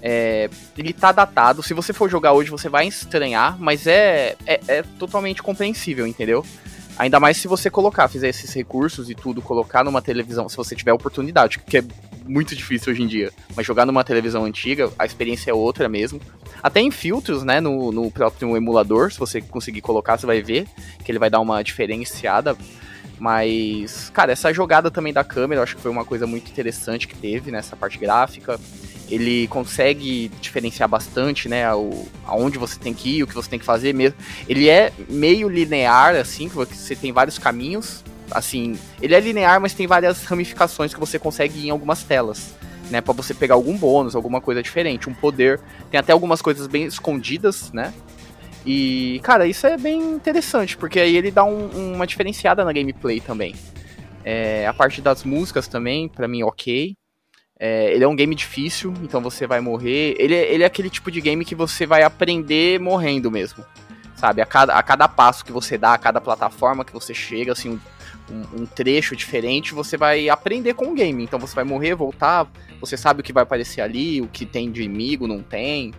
É, 0.00 0.48
ele 0.78 0.92
tá 0.92 1.10
datado. 1.10 1.60
Se 1.60 1.74
você 1.74 1.92
for 1.92 2.08
jogar 2.08 2.34
hoje, 2.34 2.50
você 2.50 2.68
vai 2.68 2.86
estranhar, 2.86 3.58
mas 3.58 3.88
é, 3.88 4.36
é, 4.46 4.60
é 4.68 4.82
totalmente 4.96 5.42
compreensível, 5.42 6.06
entendeu? 6.06 6.46
Ainda 6.98 7.18
mais 7.18 7.36
se 7.36 7.48
você 7.48 7.70
colocar, 7.70 8.08
fizer 8.08 8.28
esses 8.28 8.52
recursos 8.52 9.08
e 9.08 9.14
tudo, 9.14 9.40
colocar 9.40 9.84
numa 9.84 10.02
televisão, 10.02 10.48
se 10.48 10.56
você 10.56 10.76
tiver 10.76 10.92
oportunidade, 10.92 11.58
que 11.58 11.78
é 11.78 11.84
muito 12.26 12.54
difícil 12.54 12.92
hoje 12.92 13.02
em 13.02 13.06
dia. 13.06 13.32
Mas 13.56 13.66
jogar 13.66 13.86
numa 13.86 14.04
televisão 14.04 14.44
antiga, 14.44 14.90
a 14.98 15.04
experiência 15.04 15.50
é 15.50 15.54
outra 15.54 15.88
mesmo. 15.88 16.20
Até 16.62 16.80
em 16.80 16.90
filtros, 16.90 17.42
né, 17.42 17.60
no, 17.60 17.90
no 17.90 18.10
próprio 18.10 18.56
emulador, 18.56 19.10
se 19.10 19.18
você 19.18 19.40
conseguir 19.40 19.80
colocar, 19.80 20.18
você 20.18 20.26
vai 20.26 20.42
ver 20.42 20.66
que 21.04 21.10
ele 21.10 21.18
vai 21.18 21.30
dar 21.30 21.40
uma 21.40 21.62
diferenciada. 21.62 22.56
Mas, 23.18 24.10
cara, 24.10 24.32
essa 24.32 24.52
jogada 24.52 24.90
também 24.90 25.12
da 25.12 25.22
câmera, 25.22 25.60
eu 25.60 25.62
acho 25.62 25.76
que 25.76 25.82
foi 25.82 25.90
uma 25.90 26.04
coisa 26.04 26.26
muito 26.26 26.50
interessante 26.50 27.06
que 27.06 27.14
teve 27.14 27.50
nessa 27.50 27.76
parte 27.76 27.98
gráfica. 27.98 28.58
Ele 29.12 29.46
consegue 29.48 30.30
diferenciar 30.40 30.88
bastante, 30.88 31.48
né, 31.48 31.72
o, 31.74 32.06
aonde 32.24 32.58
você 32.58 32.78
tem 32.78 32.94
que 32.94 33.18
ir, 33.18 33.22
o 33.22 33.26
que 33.26 33.34
você 33.34 33.50
tem 33.50 33.58
que 33.58 33.64
fazer 33.64 33.92
mesmo. 33.92 34.16
Ele 34.48 34.68
é 34.70 34.90
meio 35.08 35.48
linear, 35.48 36.16
assim, 36.16 36.48
que 36.48 36.54
você 36.54 36.96
tem 36.96 37.12
vários 37.12 37.38
caminhos. 37.38 38.02
Assim, 38.30 38.78
ele 39.02 39.14
é 39.14 39.20
linear, 39.20 39.60
mas 39.60 39.74
tem 39.74 39.86
várias 39.86 40.24
ramificações 40.24 40.94
que 40.94 41.00
você 41.00 41.18
consegue 41.18 41.58
ir 41.58 41.66
em 41.66 41.70
algumas 41.70 42.02
telas 42.02 42.54
né, 42.90 43.00
para 43.00 43.12
você 43.12 43.34
pegar 43.34 43.54
algum 43.54 43.76
bônus, 43.76 44.14
alguma 44.14 44.40
coisa 44.40 44.62
diferente, 44.62 45.08
um 45.08 45.14
poder. 45.14 45.60
Tem 45.90 45.98
até 45.98 46.12
algumas 46.12 46.42
coisas 46.42 46.66
bem 46.66 46.84
escondidas, 46.84 47.72
né? 47.72 47.92
E, 48.64 49.20
cara, 49.24 49.46
isso 49.46 49.66
é 49.66 49.76
bem 49.76 50.00
interessante, 50.00 50.76
porque 50.76 51.00
aí 51.00 51.16
ele 51.16 51.30
dá 51.30 51.42
um, 51.42 51.94
uma 51.94 52.06
diferenciada 52.06 52.64
na 52.64 52.72
gameplay 52.72 53.20
também. 53.20 53.54
É, 54.24 54.66
a 54.66 54.72
parte 54.72 55.00
das 55.00 55.24
músicas 55.24 55.66
também, 55.66 56.08
para 56.08 56.28
mim, 56.28 56.42
ok. 56.42 56.94
É, 57.64 57.94
ele 57.94 58.02
é 58.02 58.08
um 58.08 58.16
game 58.16 58.34
difícil, 58.34 58.92
então 59.04 59.20
você 59.20 59.46
vai 59.46 59.60
morrer. 59.60 60.16
Ele, 60.18 60.34
é, 60.34 60.52
ele 60.52 60.64
é 60.64 60.66
aquele 60.66 60.90
tipo 60.90 61.12
de 61.12 61.20
game 61.20 61.44
que 61.44 61.54
você 61.54 61.86
vai 61.86 62.02
aprender 62.02 62.80
morrendo 62.80 63.30
mesmo. 63.30 63.64
Sabe? 64.16 64.42
A 64.42 64.46
cada, 64.46 64.74
a 64.74 64.82
cada 64.82 65.06
passo 65.06 65.44
que 65.44 65.52
você 65.52 65.78
dá, 65.78 65.94
a 65.94 65.98
cada 65.98 66.20
plataforma 66.20 66.84
que 66.84 66.92
você 66.92 67.14
chega, 67.14 67.52
assim, 67.52 67.78
um, 68.28 68.62
um, 68.62 68.66
trecho 68.66 69.14
diferente, 69.14 69.74
você 69.74 69.96
vai 69.96 70.28
aprender 70.28 70.74
com 70.74 70.86
o 70.86 70.94
game. 70.94 71.22
Então 71.22 71.38
você 71.38 71.54
vai 71.54 71.62
morrer, 71.62 71.94
voltar, 71.94 72.50
você 72.80 72.96
sabe 72.96 73.20
o 73.20 73.22
que 73.22 73.32
vai 73.32 73.44
aparecer 73.44 73.80
ali, 73.80 74.20
o 74.20 74.26
que 74.26 74.44
tem 74.44 74.68
de 74.68 74.82
inimigo, 74.82 75.28
não 75.28 75.40
tem, 75.40 75.94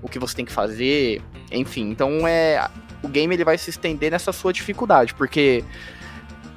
o 0.00 0.08
que 0.08 0.20
você 0.20 0.36
tem 0.36 0.44
que 0.44 0.52
fazer, 0.52 1.20
enfim. 1.50 1.90
Então 1.90 2.28
é 2.28 2.70
o 3.02 3.08
game 3.08 3.34
ele 3.34 3.44
vai 3.44 3.58
se 3.58 3.70
estender 3.70 4.12
nessa 4.12 4.32
sua 4.32 4.52
dificuldade, 4.52 5.14
porque 5.14 5.64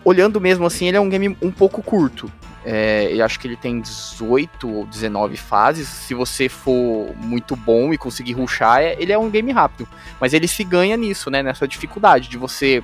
olhando 0.05 0.39
mesmo 0.39 0.68
assim, 0.68 0.88
ele 0.88 0.97
é 0.97 1.01
um 1.01 1.09
game 1.09 1.36
um 1.41 1.51
pouco 1.51 1.82
curto. 1.82 2.32
É, 2.64 3.12
eu 3.12 3.26
acho 3.26 3.39
que 3.39 3.47
ele 3.47 3.55
tem 3.55 3.82
18 3.82 4.70
ou 4.70 4.86
19 4.86 5.36
fases. 5.38 5.88
Se 5.88 6.14
você 6.14 6.47
for 6.47 7.16
muito 7.18 7.55
bom 7.55 7.93
e 7.93 7.97
conseguir 7.97 8.34
ruxar, 8.34 8.82
é, 8.82 8.95
ele 8.99 9.12
é 9.12 9.18
um 9.18 9.30
game 9.30 9.51
rápido. 9.51 9.88
Mas 10.20 10.34
ele 10.34 10.47
se 10.47 10.64
ganha 10.64 10.95
nisso, 10.95 11.30
né? 11.30 11.41
Nessa 11.41 11.68
dificuldade 11.68 12.28
de 12.30 12.38
você 12.38 12.84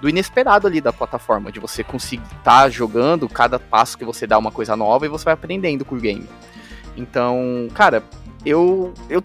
do 0.00 0.08
inesperado 0.08 0.66
ali 0.66 0.80
da 0.80 0.92
plataforma, 0.92 1.52
de 1.52 1.60
você 1.60 1.84
conseguir 1.84 2.24
estar 2.24 2.62
tá 2.62 2.70
jogando, 2.70 3.28
cada 3.28 3.58
passo 3.58 3.98
que 3.98 4.04
você 4.04 4.26
dá 4.26 4.38
uma 4.38 4.50
coisa 4.50 4.74
nova 4.74 5.04
e 5.04 5.08
você 5.10 5.26
vai 5.26 5.34
aprendendo 5.34 5.84
com 5.84 5.94
o 5.94 6.00
game. 6.00 6.26
Então, 6.96 7.68
cara, 7.74 8.02
eu, 8.44 8.94
eu 9.10 9.22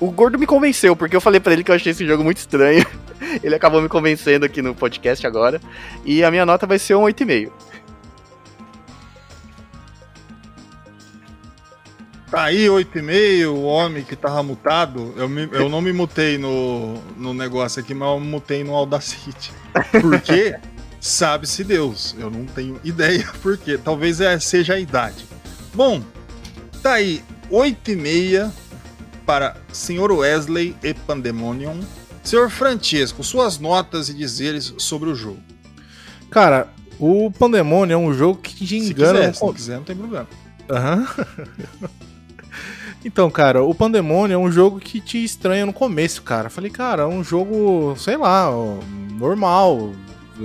o 0.00 0.10
Gordo 0.10 0.38
me 0.38 0.46
convenceu, 0.46 0.94
porque 0.94 1.16
eu 1.16 1.20
falei 1.20 1.40
para 1.40 1.52
ele 1.52 1.64
que 1.64 1.70
eu 1.70 1.74
achei 1.74 1.90
esse 1.90 2.06
jogo 2.06 2.22
muito 2.22 2.38
estranho. 2.38 2.86
ele 3.42 3.54
acabou 3.54 3.80
me 3.80 3.88
convencendo 3.88 4.44
aqui 4.44 4.60
no 4.62 4.74
podcast 4.74 5.26
agora. 5.26 5.60
E 6.04 6.22
a 6.22 6.30
minha 6.30 6.44
nota 6.44 6.66
vai 6.66 6.78
ser 6.78 6.94
um 6.94 7.02
8,5. 7.02 7.50
Tá 12.34 12.46
aí, 12.46 12.66
8,5, 12.66 13.46
o 13.46 13.62
homem 13.62 14.02
que 14.02 14.16
tava 14.16 14.42
mutado. 14.42 15.14
Eu, 15.16 15.28
me, 15.28 15.48
eu 15.52 15.68
não 15.68 15.80
me 15.80 15.92
mutei 15.92 16.36
no, 16.36 16.94
no 17.16 17.32
negócio 17.32 17.80
aqui, 17.80 17.94
mas 17.94 18.08
eu 18.08 18.18
mutei 18.18 18.64
no 18.64 18.74
Audacity. 18.74 19.52
Por 20.00 20.20
quê? 20.20 20.56
Sabe-se 21.00 21.62
Deus. 21.62 22.16
Eu 22.18 22.32
não 22.32 22.44
tenho 22.44 22.80
ideia 22.82 23.24
por 23.40 23.56
quê. 23.56 23.78
Talvez 23.78 24.20
é, 24.20 24.36
seja 24.40 24.74
a 24.74 24.80
idade. 24.80 25.24
Bom, 25.72 26.02
tá 26.82 26.94
aí, 26.94 27.22
8,5 27.52 28.50
para 29.24 29.56
Sr. 29.72 30.10
Wesley 30.10 30.74
e 30.82 30.92
Pandemonium. 30.92 31.78
Senhor 32.24 32.50
Francesco, 32.50 33.22
suas 33.22 33.60
notas 33.60 34.08
e 34.08 34.12
dizeres 34.12 34.74
sobre 34.78 35.08
o 35.08 35.14
jogo. 35.14 35.38
Cara, 36.32 36.66
o 36.98 37.30
Pandemonium 37.30 37.94
é 37.94 38.08
um 38.08 38.12
jogo 38.12 38.40
que 38.40 38.66
te 38.66 38.76
engana. 38.76 38.88
Se 38.88 38.94
quiser, 38.94 39.34
se 39.36 39.44
não 39.44 39.54
quiser, 39.54 39.76
não 39.76 39.84
tem 39.84 39.94
problema. 39.94 40.26
Aham. 40.68 41.06
Uhum. 41.80 41.88
Então, 43.04 43.30
cara, 43.30 43.62
o 43.62 43.74
Pandemônio 43.74 44.34
é 44.34 44.38
um 44.38 44.50
jogo 44.50 44.80
que 44.80 44.98
te 44.98 45.22
estranha 45.22 45.66
no 45.66 45.74
começo, 45.74 46.22
cara. 46.22 46.48
Falei, 46.48 46.70
cara, 46.70 47.02
é 47.02 47.06
um 47.06 47.22
jogo, 47.22 47.94
sei 47.98 48.16
lá, 48.16 48.50
normal, 49.12 49.92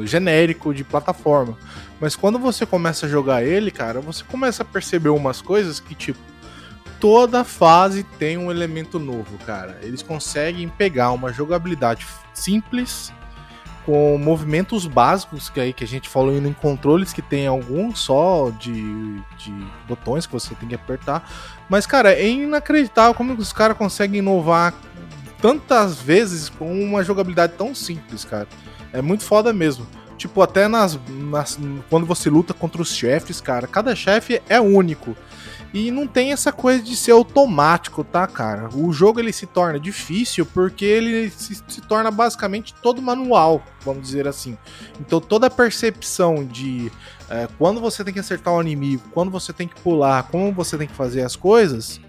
genérico 0.04 0.74
de 0.74 0.84
plataforma. 0.84 1.58
Mas 2.02 2.18
quando 2.18 2.38
você 2.38 2.66
começa 2.66 3.06
a 3.06 3.10
jogar 3.10 3.44
ele, 3.44 3.72
cara, 3.72 4.02
você 4.02 4.24
começa 4.26 4.64
a 4.64 4.66
perceber 4.66 5.10
umas 5.10 5.42
coisas 5.42 5.80
que, 5.80 5.96
tipo, 5.96 6.20
toda 7.00 7.46
fase 7.46 8.04
tem 8.04 8.38
um 8.38 8.52
elemento 8.52 9.00
novo, 9.00 9.38
cara. 9.46 9.80
Eles 9.82 10.02
conseguem 10.02 10.68
pegar 10.68 11.12
uma 11.12 11.32
jogabilidade 11.32 12.06
simples 12.34 13.14
com 13.90 14.20
movimentos 14.20 14.86
básicos 14.86 15.50
que 15.50 15.60
aí 15.60 15.74
que 15.74 15.84
a 15.84 15.88
gente 15.88 16.08
falou 16.08 16.32
em 16.32 16.54
controles 16.54 17.12
que 17.12 17.24
tem 17.24 17.48
alguns 17.48 17.98
só 17.98 18.52
de, 18.52 18.72
de 19.36 19.52
botões 19.88 20.28
que 20.28 20.32
você 20.32 20.54
tem 20.54 20.70
que 20.70 20.76
apertar. 20.76 21.28
Mas, 21.68 21.88
cara, 21.88 22.14
é 22.14 22.30
inacreditável 22.30 23.16
como 23.16 23.34
os 23.34 23.52
caras 23.52 23.76
conseguem 23.76 24.20
inovar 24.20 24.76
tantas 25.42 26.00
vezes 26.00 26.50
com 26.50 26.72
uma 26.72 27.04
jogabilidade 27.04 27.54
tão 27.58 27.74
simples, 27.74 28.24
cara. 28.24 28.48
É 28.94 29.02
muito 29.02 29.24
foda 29.24 29.52
mesmo. 29.52 29.88
Tipo, 30.20 30.44
até 30.44 30.68
nas, 30.68 31.00
nas 31.10 31.58
quando 31.90 32.06
você 32.06 32.30
luta 32.30 32.54
contra 32.54 32.84
os 32.84 32.94
chefes, 32.94 33.42
cara, 33.42 33.66
cada 33.66 33.96
chefe 33.96 34.40
é 34.48 34.62
único. 34.62 35.18
E 35.74 35.92
não 35.92 36.08
tem 36.08 36.32
essa 36.32 36.52
coisa 36.52 36.82
de 36.82 36.96
ser 36.96 37.12
automático, 37.12 38.04
tá, 38.04 38.26
cara? 38.26 38.70
O 38.76 38.92
jogo 38.92 39.20
ele 39.20 39.32
se 39.32 39.46
torna 39.46 39.80
difícil 39.80 40.46
porque 40.46 40.84
ele 40.84 41.30
se, 41.30 41.62
se, 41.68 41.82
torna 41.82 42.10
basicamente 42.10 42.74
todo 42.82 43.02
manual, 43.02 43.64
vamos 43.82 44.02
dizer 44.02 44.28
assim. 44.28 44.58
Então 45.00 45.20
toda 45.20 45.46
a 45.46 45.50
percepção 45.50 46.44
de 46.44 46.92
é, 47.30 47.48
quando 47.60 47.80
você 47.80 48.04
tem 48.04 48.14
que 48.14 48.20
acertar 48.20 48.54
o 48.54 48.62
inimigo, 48.62 49.04
quando 49.14 49.30
você 49.30 49.54
tem 49.54 49.68
que 49.68 49.80
pular, 49.80 50.24
como 50.24 50.52
você 50.52 50.76
tem 50.76 50.88
que 50.88 50.96
fazer 50.96 51.22
as 51.22 51.36
coisas, 51.36 52.02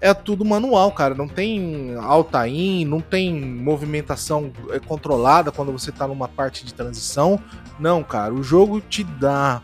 é 0.00 0.12
tudo 0.12 0.44
manual, 0.44 0.90
cara. 0.92 1.14
Não 1.14 1.28
tem 1.28 1.94
alta 1.96 2.46
in, 2.48 2.84
não 2.84 3.00
tem 3.00 3.32
movimentação 3.34 4.52
é, 4.70 4.78
controlada 4.78 5.52
quando 5.52 5.70
você 5.70 5.92
tá 5.92 6.06
numa 6.06 6.28
parte 6.28 6.64
de 6.64 6.74
transição. 6.74 7.40
Não, 7.78 8.02
cara. 8.02 8.32
O 8.32 8.42
jogo 8.42 8.80
te 8.80 9.04
dá 9.04 9.62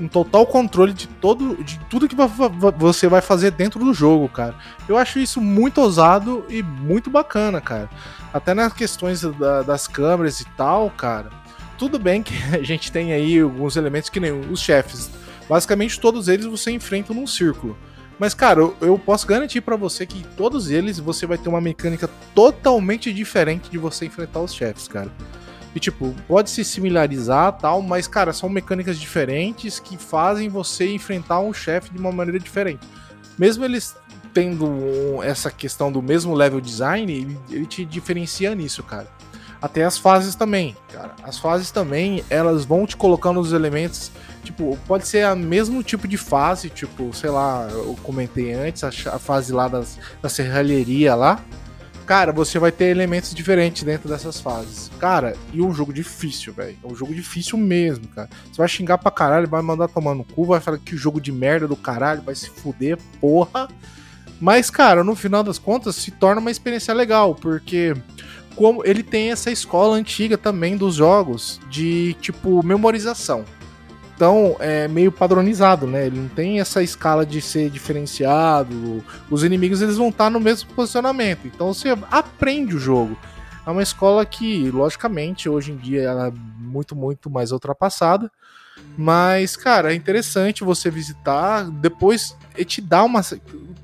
um 0.00 0.08
total 0.08 0.46
controle 0.46 0.92
de 0.92 1.06
todo 1.06 1.62
de 1.62 1.78
tudo 1.90 2.08
que 2.08 2.16
você 2.76 3.06
vai 3.08 3.20
fazer 3.20 3.52
dentro 3.52 3.80
do 3.80 3.94
jogo, 3.94 4.28
cara. 4.28 4.54
Eu 4.88 4.96
acho 4.96 5.18
isso 5.18 5.40
muito 5.40 5.80
ousado 5.80 6.44
e 6.48 6.62
muito 6.62 7.10
bacana, 7.10 7.60
cara. 7.60 7.88
Até 8.32 8.54
nas 8.54 8.72
questões 8.72 9.22
da, 9.22 9.62
das 9.62 9.86
câmeras 9.86 10.40
e 10.40 10.44
tal, 10.56 10.90
cara. 10.90 11.30
Tudo 11.78 11.98
bem 11.98 12.22
que 12.22 12.34
a 12.54 12.62
gente 12.62 12.90
tem 12.90 13.12
aí 13.12 13.40
alguns 13.40 13.76
elementos 13.76 14.10
que 14.10 14.20
nem 14.20 14.32
os 14.32 14.60
chefes. 14.60 15.10
Basicamente 15.48 16.00
todos 16.00 16.28
eles 16.28 16.46
você 16.46 16.70
enfrenta 16.70 17.14
num 17.14 17.26
círculo. 17.26 17.76
Mas, 18.18 18.32
cara, 18.32 18.60
eu, 18.60 18.76
eu 18.80 18.98
posso 18.98 19.26
garantir 19.26 19.60
para 19.60 19.76
você 19.76 20.06
que 20.06 20.26
todos 20.36 20.70
eles 20.70 20.98
você 20.98 21.26
vai 21.26 21.36
ter 21.36 21.48
uma 21.48 21.60
mecânica 21.60 22.08
totalmente 22.34 23.12
diferente 23.12 23.70
de 23.70 23.76
você 23.76 24.06
enfrentar 24.06 24.40
os 24.40 24.54
chefes, 24.54 24.88
cara. 24.88 25.12
E, 25.76 25.78
tipo, 25.78 26.14
pode 26.26 26.48
se 26.48 26.64
similarizar 26.64 27.52
tal, 27.52 27.82
mas, 27.82 28.08
cara, 28.08 28.32
são 28.32 28.48
mecânicas 28.48 28.98
diferentes 28.98 29.78
que 29.78 29.98
fazem 29.98 30.48
você 30.48 30.90
enfrentar 30.90 31.40
um 31.40 31.52
chefe 31.52 31.90
de 31.90 31.98
uma 31.98 32.10
maneira 32.10 32.40
diferente. 32.40 32.80
Mesmo 33.38 33.62
eles 33.62 33.94
tendo 34.32 35.22
essa 35.22 35.50
questão 35.50 35.92
do 35.92 36.00
mesmo 36.00 36.32
level 36.32 36.62
design, 36.62 37.12
ele, 37.12 37.38
ele 37.50 37.66
te 37.66 37.84
diferencia 37.84 38.54
nisso, 38.54 38.82
cara. 38.82 39.06
Até 39.60 39.84
as 39.84 39.98
fases 39.98 40.34
também, 40.34 40.74
cara. 40.90 41.14
As 41.22 41.38
fases 41.38 41.70
também, 41.70 42.24
elas 42.30 42.64
vão 42.64 42.86
te 42.86 42.96
colocando 42.96 43.38
os 43.38 43.52
elementos. 43.52 44.10
Tipo, 44.42 44.78
pode 44.86 45.06
ser 45.06 45.30
o 45.30 45.36
mesmo 45.36 45.82
tipo 45.82 46.08
de 46.08 46.16
fase, 46.16 46.70
tipo, 46.70 47.12
sei 47.12 47.28
lá, 47.28 47.68
eu 47.70 47.94
comentei 48.02 48.54
antes, 48.54 48.82
a, 48.82 48.88
a 49.14 49.18
fase 49.18 49.52
lá 49.52 49.68
das, 49.68 49.98
da 50.22 50.30
serralheria 50.30 51.14
lá 51.14 51.44
Cara, 52.06 52.30
você 52.30 52.56
vai 52.56 52.70
ter 52.70 52.84
elementos 52.84 53.34
diferentes 53.34 53.82
dentro 53.82 54.08
dessas 54.08 54.40
fases. 54.40 54.92
Cara, 55.00 55.36
e 55.52 55.60
um 55.60 55.74
jogo 55.74 55.92
difícil, 55.92 56.52
velho. 56.52 56.76
É 56.82 56.86
um 56.86 56.94
jogo 56.94 57.12
difícil 57.12 57.58
mesmo, 57.58 58.06
cara. 58.06 58.30
Você 58.44 58.58
vai 58.58 58.68
xingar 58.68 58.98
pra 58.98 59.10
caralho, 59.10 59.48
vai 59.48 59.60
mandar 59.60 59.88
tomar 59.88 60.14
no 60.14 60.22
cu, 60.22 60.44
vai 60.44 60.60
falar 60.60 60.78
que 60.78 60.96
jogo 60.96 61.20
de 61.20 61.32
merda 61.32 61.66
do 61.66 61.74
caralho, 61.74 62.22
vai 62.22 62.36
se 62.36 62.48
fuder, 62.48 62.96
porra. 63.20 63.68
Mas, 64.40 64.70
cara, 64.70 65.02
no 65.02 65.16
final 65.16 65.42
das 65.42 65.58
contas, 65.58 65.96
se 65.96 66.12
torna 66.12 66.40
uma 66.40 66.50
experiência 66.50 66.94
legal, 66.94 67.34
porque 67.34 67.96
como 68.54 68.86
ele 68.86 69.02
tem 69.02 69.32
essa 69.32 69.50
escola 69.50 69.96
antiga 69.96 70.38
também 70.38 70.76
dos 70.76 70.94
jogos 70.94 71.60
de 71.68 72.14
tipo 72.20 72.64
memorização. 72.64 73.44
Então 74.16 74.56
é 74.58 74.88
meio 74.88 75.12
padronizado, 75.12 75.86
né? 75.86 76.06
Ele 76.06 76.18
não 76.18 76.28
tem 76.28 76.58
essa 76.58 76.82
escala 76.82 77.26
de 77.26 77.42
ser 77.42 77.68
diferenciado. 77.68 79.04
Os 79.30 79.44
inimigos 79.44 79.82
eles 79.82 79.98
vão 79.98 80.08
estar 80.08 80.30
no 80.30 80.40
mesmo 80.40 80.70
posicionamento. 80.70 81.46
Então 81.46 81.74
você 81.74 81.90
aprende 82.10 82.74
o 82.74 82.78
jogo. 82.78 83.14
É 83.66 83.70
uma 83.70 83.82
escola 83.82 84.24
que, 84.24 84.70
logicamente, 84.70 85.50
hoje 85.50 85.72
em 85.72 85.76
dia 85.76 86.02
ela 86.02 86.28
é 86.28 86.32
muito, 86.58 86.96
muito 86.96 87.28
mais 87.28 87.52
ultrapassada. 87.52 88.32
Mas, 88.96 89.54
cara, 89.54 89.92
é 89.92 89.94
interessante 89.94 90.64
você 90.64 90.90
visitar. 90.90 91.64
Depois 91.70 92.34
te 92.66 92.80
dá 92.80 93.04
uma. 93.04 93.20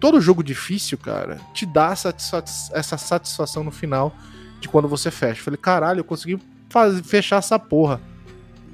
Todo 0.00 0.20
jogo 0.20 0.42
difícil, 0.42 0.96
cara, 0.96 1.38
te 1.52 1.66
dá 1.66 1.90
essa 1.90 2.96
satisfação 2.96 3.62
no 3.62 3.70
final 3.70 4.14
de 4.60 4.68
quando 4.68 4.88
você 4.88 5.10
fecha. 5.10 5.42
falei, 5.42 5.58
caralho, 5.58 6.00
eu 6.00 6.04
consegui 6.04 6.40
fechar 7.04 7.36
essa 7.36 7.58
porra. 7.58 8.00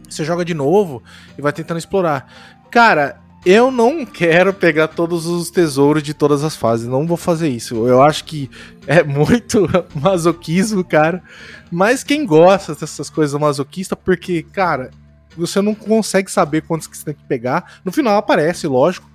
Você 0.09 0.25
joga 0.25 0.45
de 0.45 0.55
novo 0.55 1.03
e 1.37 1.43
vai 1.43 1.53
tentando 1.53 1.79
explorar. 1.79 2.33
Cara, 2.71 3.21
eu 3.45 3.71
não 3.71 4.05
quero 4.07 4.53
pegar 4.53 4.89
todos 4.89 5.27
os 5.27 5.51
tesouros 5.51 6.03
de 6.03 6.15
todas 6.15 6.45
as 6.45 6.57
fases. 6.57 6.87
Não 6.87 7.07
vou 7.07 7.17
fazer 7.17 7.49
isso. 7.49 7.87
Eu 7.87 8.03
acho 8.03 8.25
que 8.25 8.51
é 8.87 9.03
muito 9.05 9.69
masoquismo, 9.95 10.85
cara. 10.85 11.23
Mas 11.71 12.03
quem 12.05 12.27
gosta 12.27 12.75
dessas 12.75 13.11
coisas 13.11 13.39
masoquista, 13.39 13.95
porque, 13.95 14.43
cara, 14.43 14.91
você 15.37 15.61
não 15.61 15.75
consegue 15.75 16.31
saber 16.31 16.63
quantos 16.63 16.87
que 16.87 16.97
você 16.97 17.05
tem 17.05 17.15
que 17.15 17.25
pegar. 17.25 17.81
No 17.85 17.93
final 17.93 18.17
aparece, 18.17 18.67
lógico. 18.67 19.09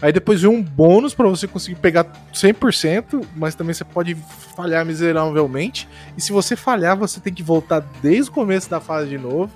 Aí 0.00 0.12
depois 0.12 0.40
vem 0.40 0.50
um 0.50 0.62
bônus 0.62 1.14
para 1.14 1.28
você 1.28 1.46
conseguir 1.46 1.78
pegar 1.80 2.06
100%, 2.32 3.26
mas 3.34 3.54
também 3.54 3.74
você 3.74 3.84
pode 3.84 4.16
falhar 4.54 4.84
miseravelmente. 4.84 5.88
E 6.16 6.20
se 6.20 6.32
você 6.32 6.56
falhar, 6.56 6.96
você 6.96 7.20
tem 7.20 7.32
que 7.32 7.42
voltar 7.42 7.80
desde 8.02 8.30
o 8.30 8.32
começo 8.32 8.70
da 8.70 8.80
fase 8.80 9.08
de 9.08 9.18
novo. 9.18 9.50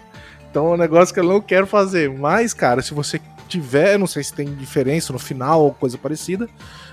Então 0.51 0.69
é 0.69 0.75
um 0.75 0.77
negócio 0.77 1.15
que 1.15 1.21
eu 1.21 1.25
não 1.25 1.41
quero 1.41 1.67
fazer. 1.67 2.11
Mas, 2.11 2.53
cara, 2.53 2.83
se 2.83 2.93
você 2.93 3.21
tiver, 3.49 3.99
não 3.99 4.07
sei 4.07 4.23
se 4.23 4.33
tem 4.33 4.55
diferença 4.55 5.13
no 5.13 5.19
final 5.19 5.63
ou 5.63 5.73
coisa 5.73 5.97
parecida, 5.97 6.49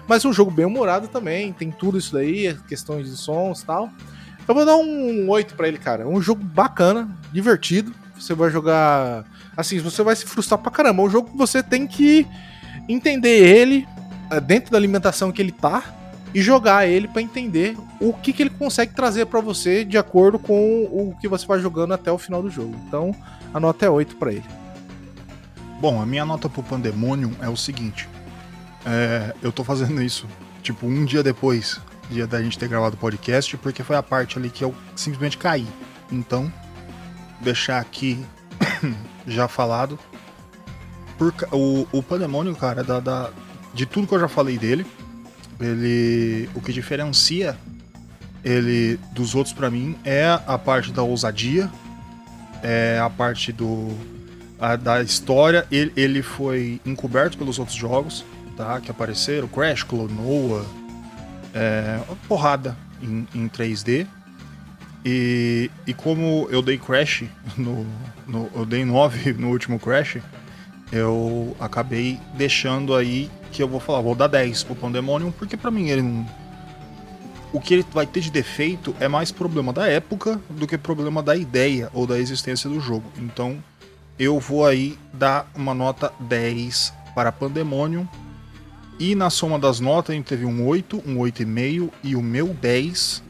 mas 0.07 0.23
é 0.23 0.27
um 0.27 0.33
jogo 0.33 0.49
bem 0.49 0.65
humorado 0.65 1.07
também, 1.07 1.51
tem 1.53 1.71
tudo 1.71 1.97
isso 1.97 2.13
daí, 2.13 2.57
questões 2.67 3.09
de 3.09 3.17
sons 3.17 3.61
e 3.61 3.65
tal. 3.65 3.89
Eu 4.47 4.55
vou 4.55 4.65
dar 4.65 4.77
um 4.77 5.29
8 5.29 5.55
para 5.55 5.67
ele, 5.67 5.77
cara. 5.77 6.03
É 6.03 6.05
um 6.05 6.21
jogo 6.21 6.41
bacana, 6.43 7.09
divertido. 7.33 7.93
Você 8.17 8.33
vai 8.33 8.49
jogar. 8.49 9.25
Assim, 9.57 9.79
você 9.79 10.01
vai 10.01 10.15
se 10.15 10.25
frustrar 10.25 10.57
pra 10.59 10.71
caramba. 10.71 11.03
É 11.03 11.05
um 11.05 11.09
jogo 11.09 11.31
que 11.31 11.37
você 11.37 11.61
tem 11.61 11.85
que 11.85 12.25
entender 12.87 13.45
ele 13.45 13.85
é, 14.31 14.39
dentro 14.39 14.71
da 14.71 14.77
alimentação 14.77 15.31
que 15.31 15.41
ele 15.41 15.51
tá 15.51 15.83
e 16.33 16.41
jogar 16.41 16.87
ele 16.87 17.07
para 17.07 17.21
entender 17.21 17.77
o 17.99 18.13
que, 18.13 18.33
que 18.33 18.43
ele 18.43 18.49
consegue 18.49 18.93
trazer 18.93 19.25
para 19.25 19.39
você 19.39 19.83
de 19.83 19.97
acordo 19.97 20.37
com 20.37 20.83
o 20.83 21.15
que 21.19 21.27
você 21.27 21.45
vai 21.45 21.59
jogando 21.59 21.93
até 21.93 22.11
o 22.11 22.17
final 22.17 22.41
do 22.41 22.49
jogo. 22.49 22.75
Então, 22.87 23.15
a 23.53 23.59
nota 23.59 23.85
é 23.85 23.89
8 23.89 24.15
para 24.17 24.31
ele. 24.31 24.45
Bom, 25.79 26.01
a 26.01 26.05
minha 26.05 26.25
nota 26.25 26.49
pro 26.49 26.63
Pandemonium 26.63 27.31
é 27.41 27.49
o 27.49 27.55
seguinte. 27.55 28.09
É, 28.85 29.33
eu 29.41 29.51
tô 29.51 29.63
fazendo 29.63 30.01
isso, 30.01 30.27
tipo, 30.61 30.85
um 30.87 31.05
dia 31.05 31.21
depois 31.23 31.79
dia 32.09 32.25
da 32.25 32.41
gente 32.41 32.57
ter 32.57 32.67
gravado 32.67 32.95
o 32.95 32.99
podcast, 32.99 33.57
porque 33.57 33.83
foi 33.83 33.95
a 33.95 34.03
parte 34.03 34.37
ali 34.37 34.49
que 34.49 34.63
eu 34.63 34.73
simplesmente 34.95 35.37
caí. 35.37 35.67
Então, 36.11 36.51
deixar 37.41 37.79
aqui 37.79 38.23
já 39.27 39.47
falado. 39.47 39.99
Por, 41.17 41.33
o, 41.51 41.87
o 41.91 42.03
Pandemônio, 42.03 42.55
cara, 42.55 42.83
da, 42.83 42.99
da, 42.99 43.29
de 43.73 43.85
tudo 43.85 44.07
que 44.07 44.13
eu 44.13 44.19
já 44.19 44.27
falei 44.27 44.57
dele, 44.57 44.85
ele. 45.59 46.49
O 46.53 46.61
que 46.61 46.71
diferencia 46.71 47.57
ele 48.43 48.99
dos 49.11 49.35
outros 49.35 49.53
para 49.53 49.69
mim 49.69 49.95
é 50.03 50.25
a 50.25 50.57
parte 50.57 50.91
da 50.91 51.03
ousadia, 51.03 51.69
é 52.63 52.99
a 53.01 53.09
parte 53.09 53.51
do. 53.51 53.89
A, 54.59 54.75
da 54.75 55.01
história. 55.01 55.65
Ele, 55.71 55.91
ele 55.95 56.21
foi 56.21 56.81
encoberto 56.85 57.37
pelos 57.37 57.59
outros 57.59 57.77
jogos, 57.77 58.25
tá? 58.55 58.79
Que 58.81 58.89
apareceram, 58.89 59.47
Crash, 59.47 59.83
Clonoa, 59.83 60.65
é, 61.53 61.99
porrada 62.27 62.75
em, 63.01 63.27
em 63.33 63.47
3D. 63.47 64.07
E, 65.05 65.71
e 65.85 65.93
como 65.93 66.47
eu 66.51 66.61
dei 66.61 66.77
Crash, 66.77 67.23
no, 67.55 67.85
no, 68.27 68.49
eu 68.53 68.65
dei 68.65 68.83
9 68.83 69.33
no 69.39 69.49
último 69.49 69.79
Crash, 69.79 70.17
eu 70.91 71.55
acabei 71.59 72.19
deixando 72.35 72.95
aí 72.95 73.29
que 73.57 73.63
eu 73.63 73.67
vou 73.67 73.79
falar, 73.79 74.01
vou 74.01 74.13
dar 74.13 74.27
10 74.27 74.63
pro 74.65 74.75
Pandemonium, 74.75 75.31
porque 75.31 75.57
para 75.57 75.71
mim 75.71 75.89
ele 75.89 76.03
não. 76.03 76.27
O 77.51 77.59
que 77.59 77.73
ele 77.73 77.85
vai 77.91 78.05
ter 78.05 78.19
de 78.19 78.29
defeito 78.29 78.95
é 78.99 79.07
mais 79.07 79.31
problema 79.31 79.73
da 79.73 79.87
época 79.87 80.39
do 80.47 80.67
que 80.67 80.77
problema 80.77 81.23
da 81.23 81.35
ideia 81.35 81.89
ou 81.91 82.05
da 82.05 82.19
existência 82.19 82.69
do 82.69 82.79
jogo. 82.79 83.05
Então 83.17 83.57
eu 84.19 84.39
vou 84.39 84.63
aí 84.63 84.95
dar 85.11 85.49
uma 85.55 85.73
nota 85.73 86.13
10 86.19 86.93
para 87.15 87.31
Pandemonium. 87.31 88.07
E 88.99 89.15
na 89.15 89.31
soma 89.31 89.57
das 89.57 89.79
notas 89.79 90.11
a 90.11 90.13
gente 90.13 90.25
teve 90.25 90.45
um 90.45 90.67
8, 90.67 91.01
um 91.03 91.17
8,5 91.17 91.89
e 92.03 92.15
o 92.15 92.21
meu 92.21 92.49
10, 92.49 93.23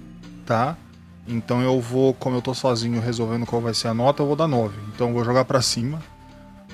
tá? 0.46 0.76
Então 1.26 1.62
eu 1.62 1.80
vou, 1.80 2.14
como 2.14 2.36
eu 2.36 2.42
tô 2.42 2.54
sozinho 2.54 3.00
resolvendo 3.00 3.46
qual 3.46 3.62
vai 3.62 3.74
ser 3.74 3.88
a 3.88 3.94
nota, 3.94 4.24
eu 4.24 4.28
vou 4.28 4.36
dar 4.36 4.48
9. 4.48 4.76
Então 4.94 5.08
eu 5.08 5.14
vou 5.14 5.24
jogar 5.24 5.46
para 5.46 5.62
cima, 5.62 6.02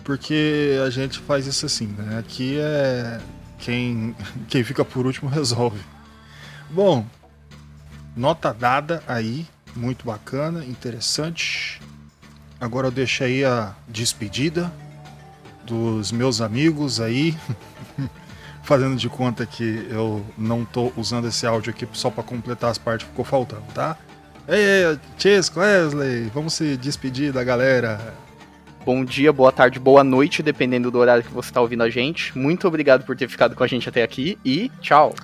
porque 0.04 0.80
a 0.84 0.90
gente 0.90 1.20
faz 1.20 1.46
isso 1.46 1.68
assim, 1.68 1.88
né? 1.88 2.18
Aqui 2.18 2.58
é 2.58 3.20
quem, 3.64 4.14
quem 4.50 4.64
fica 4.64 4.84
por 4.84 5.06
último 5.06 5.30
resolve. 5.30 5.80
Bom, 6.70 7.06
nota 8.16 8.54
dada 8.54 9.02
aí, 9.08 9.48
muito 9.74 10.06
bacana, 10.06 10.66
interessante. 10.66 11.82
Agora 12.60 12.88
eu 12.88 12.92
deixo 12.92 13.24
aí 13.24 13.44
a 13.46 13.74
despedida 13.88 14.72
dos 15.66 16.12
meus 16.12 16.42
amigos 16.42 17.00
aí, 17.00 17.38
fazendo 18.64 18.98
de 18.98 19.08
conta 19.08 19.46
que 19.46 19.88
eu 19.90 20.26
não 20.38 20.66
tô 20.66 20.92
usando 20.98 21.28
esse 21.28 21.48
áudio 21.48 21.72
aqui 21.72 21.88
só 21.94 22.10
para 22.10 22.24
completar 22.24 22.70
as 22.70 22.78
partes 22.78 23.06
que 23.06 23.12
ficou 23.12 23.24
faltando, 23.24 23.64
tá? 23.74 23.98
Ei, 24.46 25.00
Chesco, 25.18 25.62
Wesley, 25.62 26.30
vamos 26.34 26.54
se 26.54 26.76
despedir 26.76 27.32
da 27.32 27.46
galera. 27.46 28.14
Bom 28.86 29.06
dia, 29.06 29.32
boa 29.32 29.50
tarde, 29.50 29.80
boa 29.80 30.04
noite, 30.04 30.44
dependendo 30.44 30.92
do 30.92 30.98
horário 30.98 31.24
que 31.24 31.32
você 31.32 31.50
está 31.50 31.62
ouvindo 31.62 31.84
a 31.84 31.90
gente. 31.90 32.38
Muito 32.38 32.68
obrigado 32.68 33.06
por 33.06 33.16
ter 33.16 33.30
ficado 33.30 33.56
com 33.56 33.64
a 33.64 33.68
gente 33.68 33.88
até 33.88 34.04
aqui 34.04 34.38
e 34.44 34.70
tchau. 34.82 35.16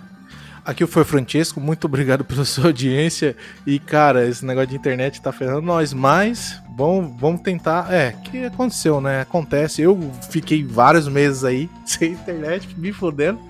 Aqui 0.64 0.86
foi 0.86 1.02
o 1.02 1.06
Francesco, 1.06 1.60
muito 1.60 1.84
obrigado 1.84 2.24
pela 2.24 2.44
sua 2.46 2.68
audiência. 2.68 3.36
E, 3.68 3.78
cara, 3.78 4.26
esse 4.26 4.46
negócio 4.46 4.70
de 4.70 4.78
internet 4.78 5.22
tá 5.22 5.34
ferrando 5.34 5.62
nós, 5.62 5.92
mas 5.92 6.62
vamos, 6.78 7.20
vamos 7.20 7.42
tentar. 7.42 7.92
É, 7.92 8.14
que 8.24 8.46
aconteceu, 8.46 9.02
né? 9.02 9.22
Acontece. 9.22 9.82
Eu 9.82 10.10
fiquei 10.30 10.64
vários 10.64 11.10
meses 11.10 11.44
aí 11.44 11.70
sem 11.86 12.14
internet, 12.14 12.68
me 12.78 12.94
fodendo. 12.94 13.42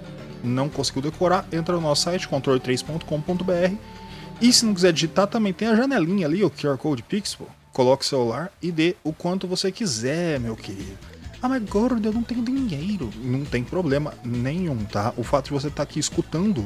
não 0.44 0.68
conseguiu 0.68 1.00
decorar, 1.00 1.46
entra 1.50 1.76
no 1.76 1.80
nosso 1.80 2.02
site 2.02 2.28
controle3.com.br 2.28 3.96
e 4.40 4.52
se 4.52 4.64
não 4.64 4.74
quiser 4.74 4.92
digitar, 4.92 5.26
também 5.26 5.52
tem 5.52 5.68
a 5.68 5.76
janelinha 5.76 6.26
ali, 6.26 6.44
o 6.44 6.50
QR 6.50 6.76
Code 6.76 7.02
Pixel. 7.02 7.48
Coloque 7.72 8.04
o 8.04 8.08
celular 8.08 8.50
e 8.62 8.72
dê 8.72 8.96
o 9.04 9.12
quanto 9.12 9.46
você 9.46 9.70
quiser, 9.70 10.40
meu 10.40 10.56
querido. 10.56 10.98
Ah, 11.42 11.48
mas 11.48 11.62
gordo, 11.64 12.06
eu 12.06 12.12
não 12.12 12.22
tenho 12.22 12.42
dinheiro. 12.42 13.10
Não 13.22 13.44
tem 13.44 13.62
problema 13.62 14.14
nenhum, 14.24 14.84
tá? 14.84 15.12
O 15.16 15.22
fato 15.22 15.46
de 15.46 15.52
você 15.52 15.68
estar 15.68 15.76
tá 15.76 15.82
aqui 15.82 15.98
escutando 15.98 16.64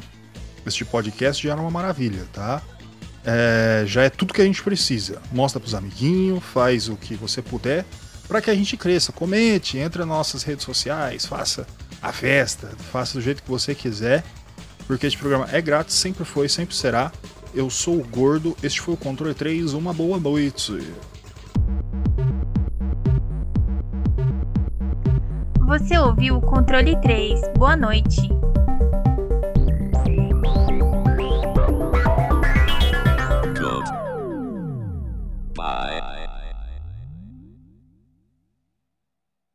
este 0.64 0.84
podcast 0.84 1.42
já 1.42 1.52
é 1.52 1.56
uma 1.56 1.70
maravilha, 1.70 2.26
tá? 2.32 2.62
É, 3.24 3.84
já 3.86 4.02
é 4.02 4.10
tudo 4.10 4.32
que 4.32 4.40
a 4.40 4.44
gente 4.44 4.62
precisa. 4.62 5.20
Mostra 5.32 5.60
pros 5.60 5.74
amiguinhos, 5.74 6.42
faz 6.44 6.88
o 6.88 6.96
que 6.96 7.14
você 7.14 7.42
puder 7.42 7.84
para 8.28 8.40
que 8.40 8.50
a 8.50 8.54
gente 8.54 8.76
cresça. 8.76 9.12
Comente, 9.12 9.78
entre 9.78 9.98
nas 10.00 10.08
nossas 10.08 10.42
redes 10.44 10.64
sociais, 10.64 11.26
faça 11.26 11.66
a 12.00 12.12
festa, 12.12 12.68
faça 12.92 13.14
do 13.14 13.20
jeito 13.20 13.42
que 13.42 13.50
você 13.50 13.74
quiser 13.74 14.24
porque 14.90 15.06
este 15.06 15.18
programa 15.18 15.48
é 15.52 15.60
grátis, 15.60 15.94
sempre 15.94 16.24
foi, 16.24 16.48
sempre 16.48 16.74
será. 16.74 17.12
Eu 17.52 17.68
sou 17.68 17.98
o 17.98 18.04
Gordo, 18.04 18.56
este 18.62 18.80
foi 18.80 18.94
o 18.94 18.96
Controle 18.96 19.34
3, 19.34 19.72
uma 19.74 19.92
boa 19.92 20.20
noite. 20.20 20.72
Você 25.66 25.98
ouviu 25.98 26.36
o 26.36 26.40
Controle 26.40 27.00
3. 27.00 27.40
Boa 27.56 27.76
noite. 27.76 28.28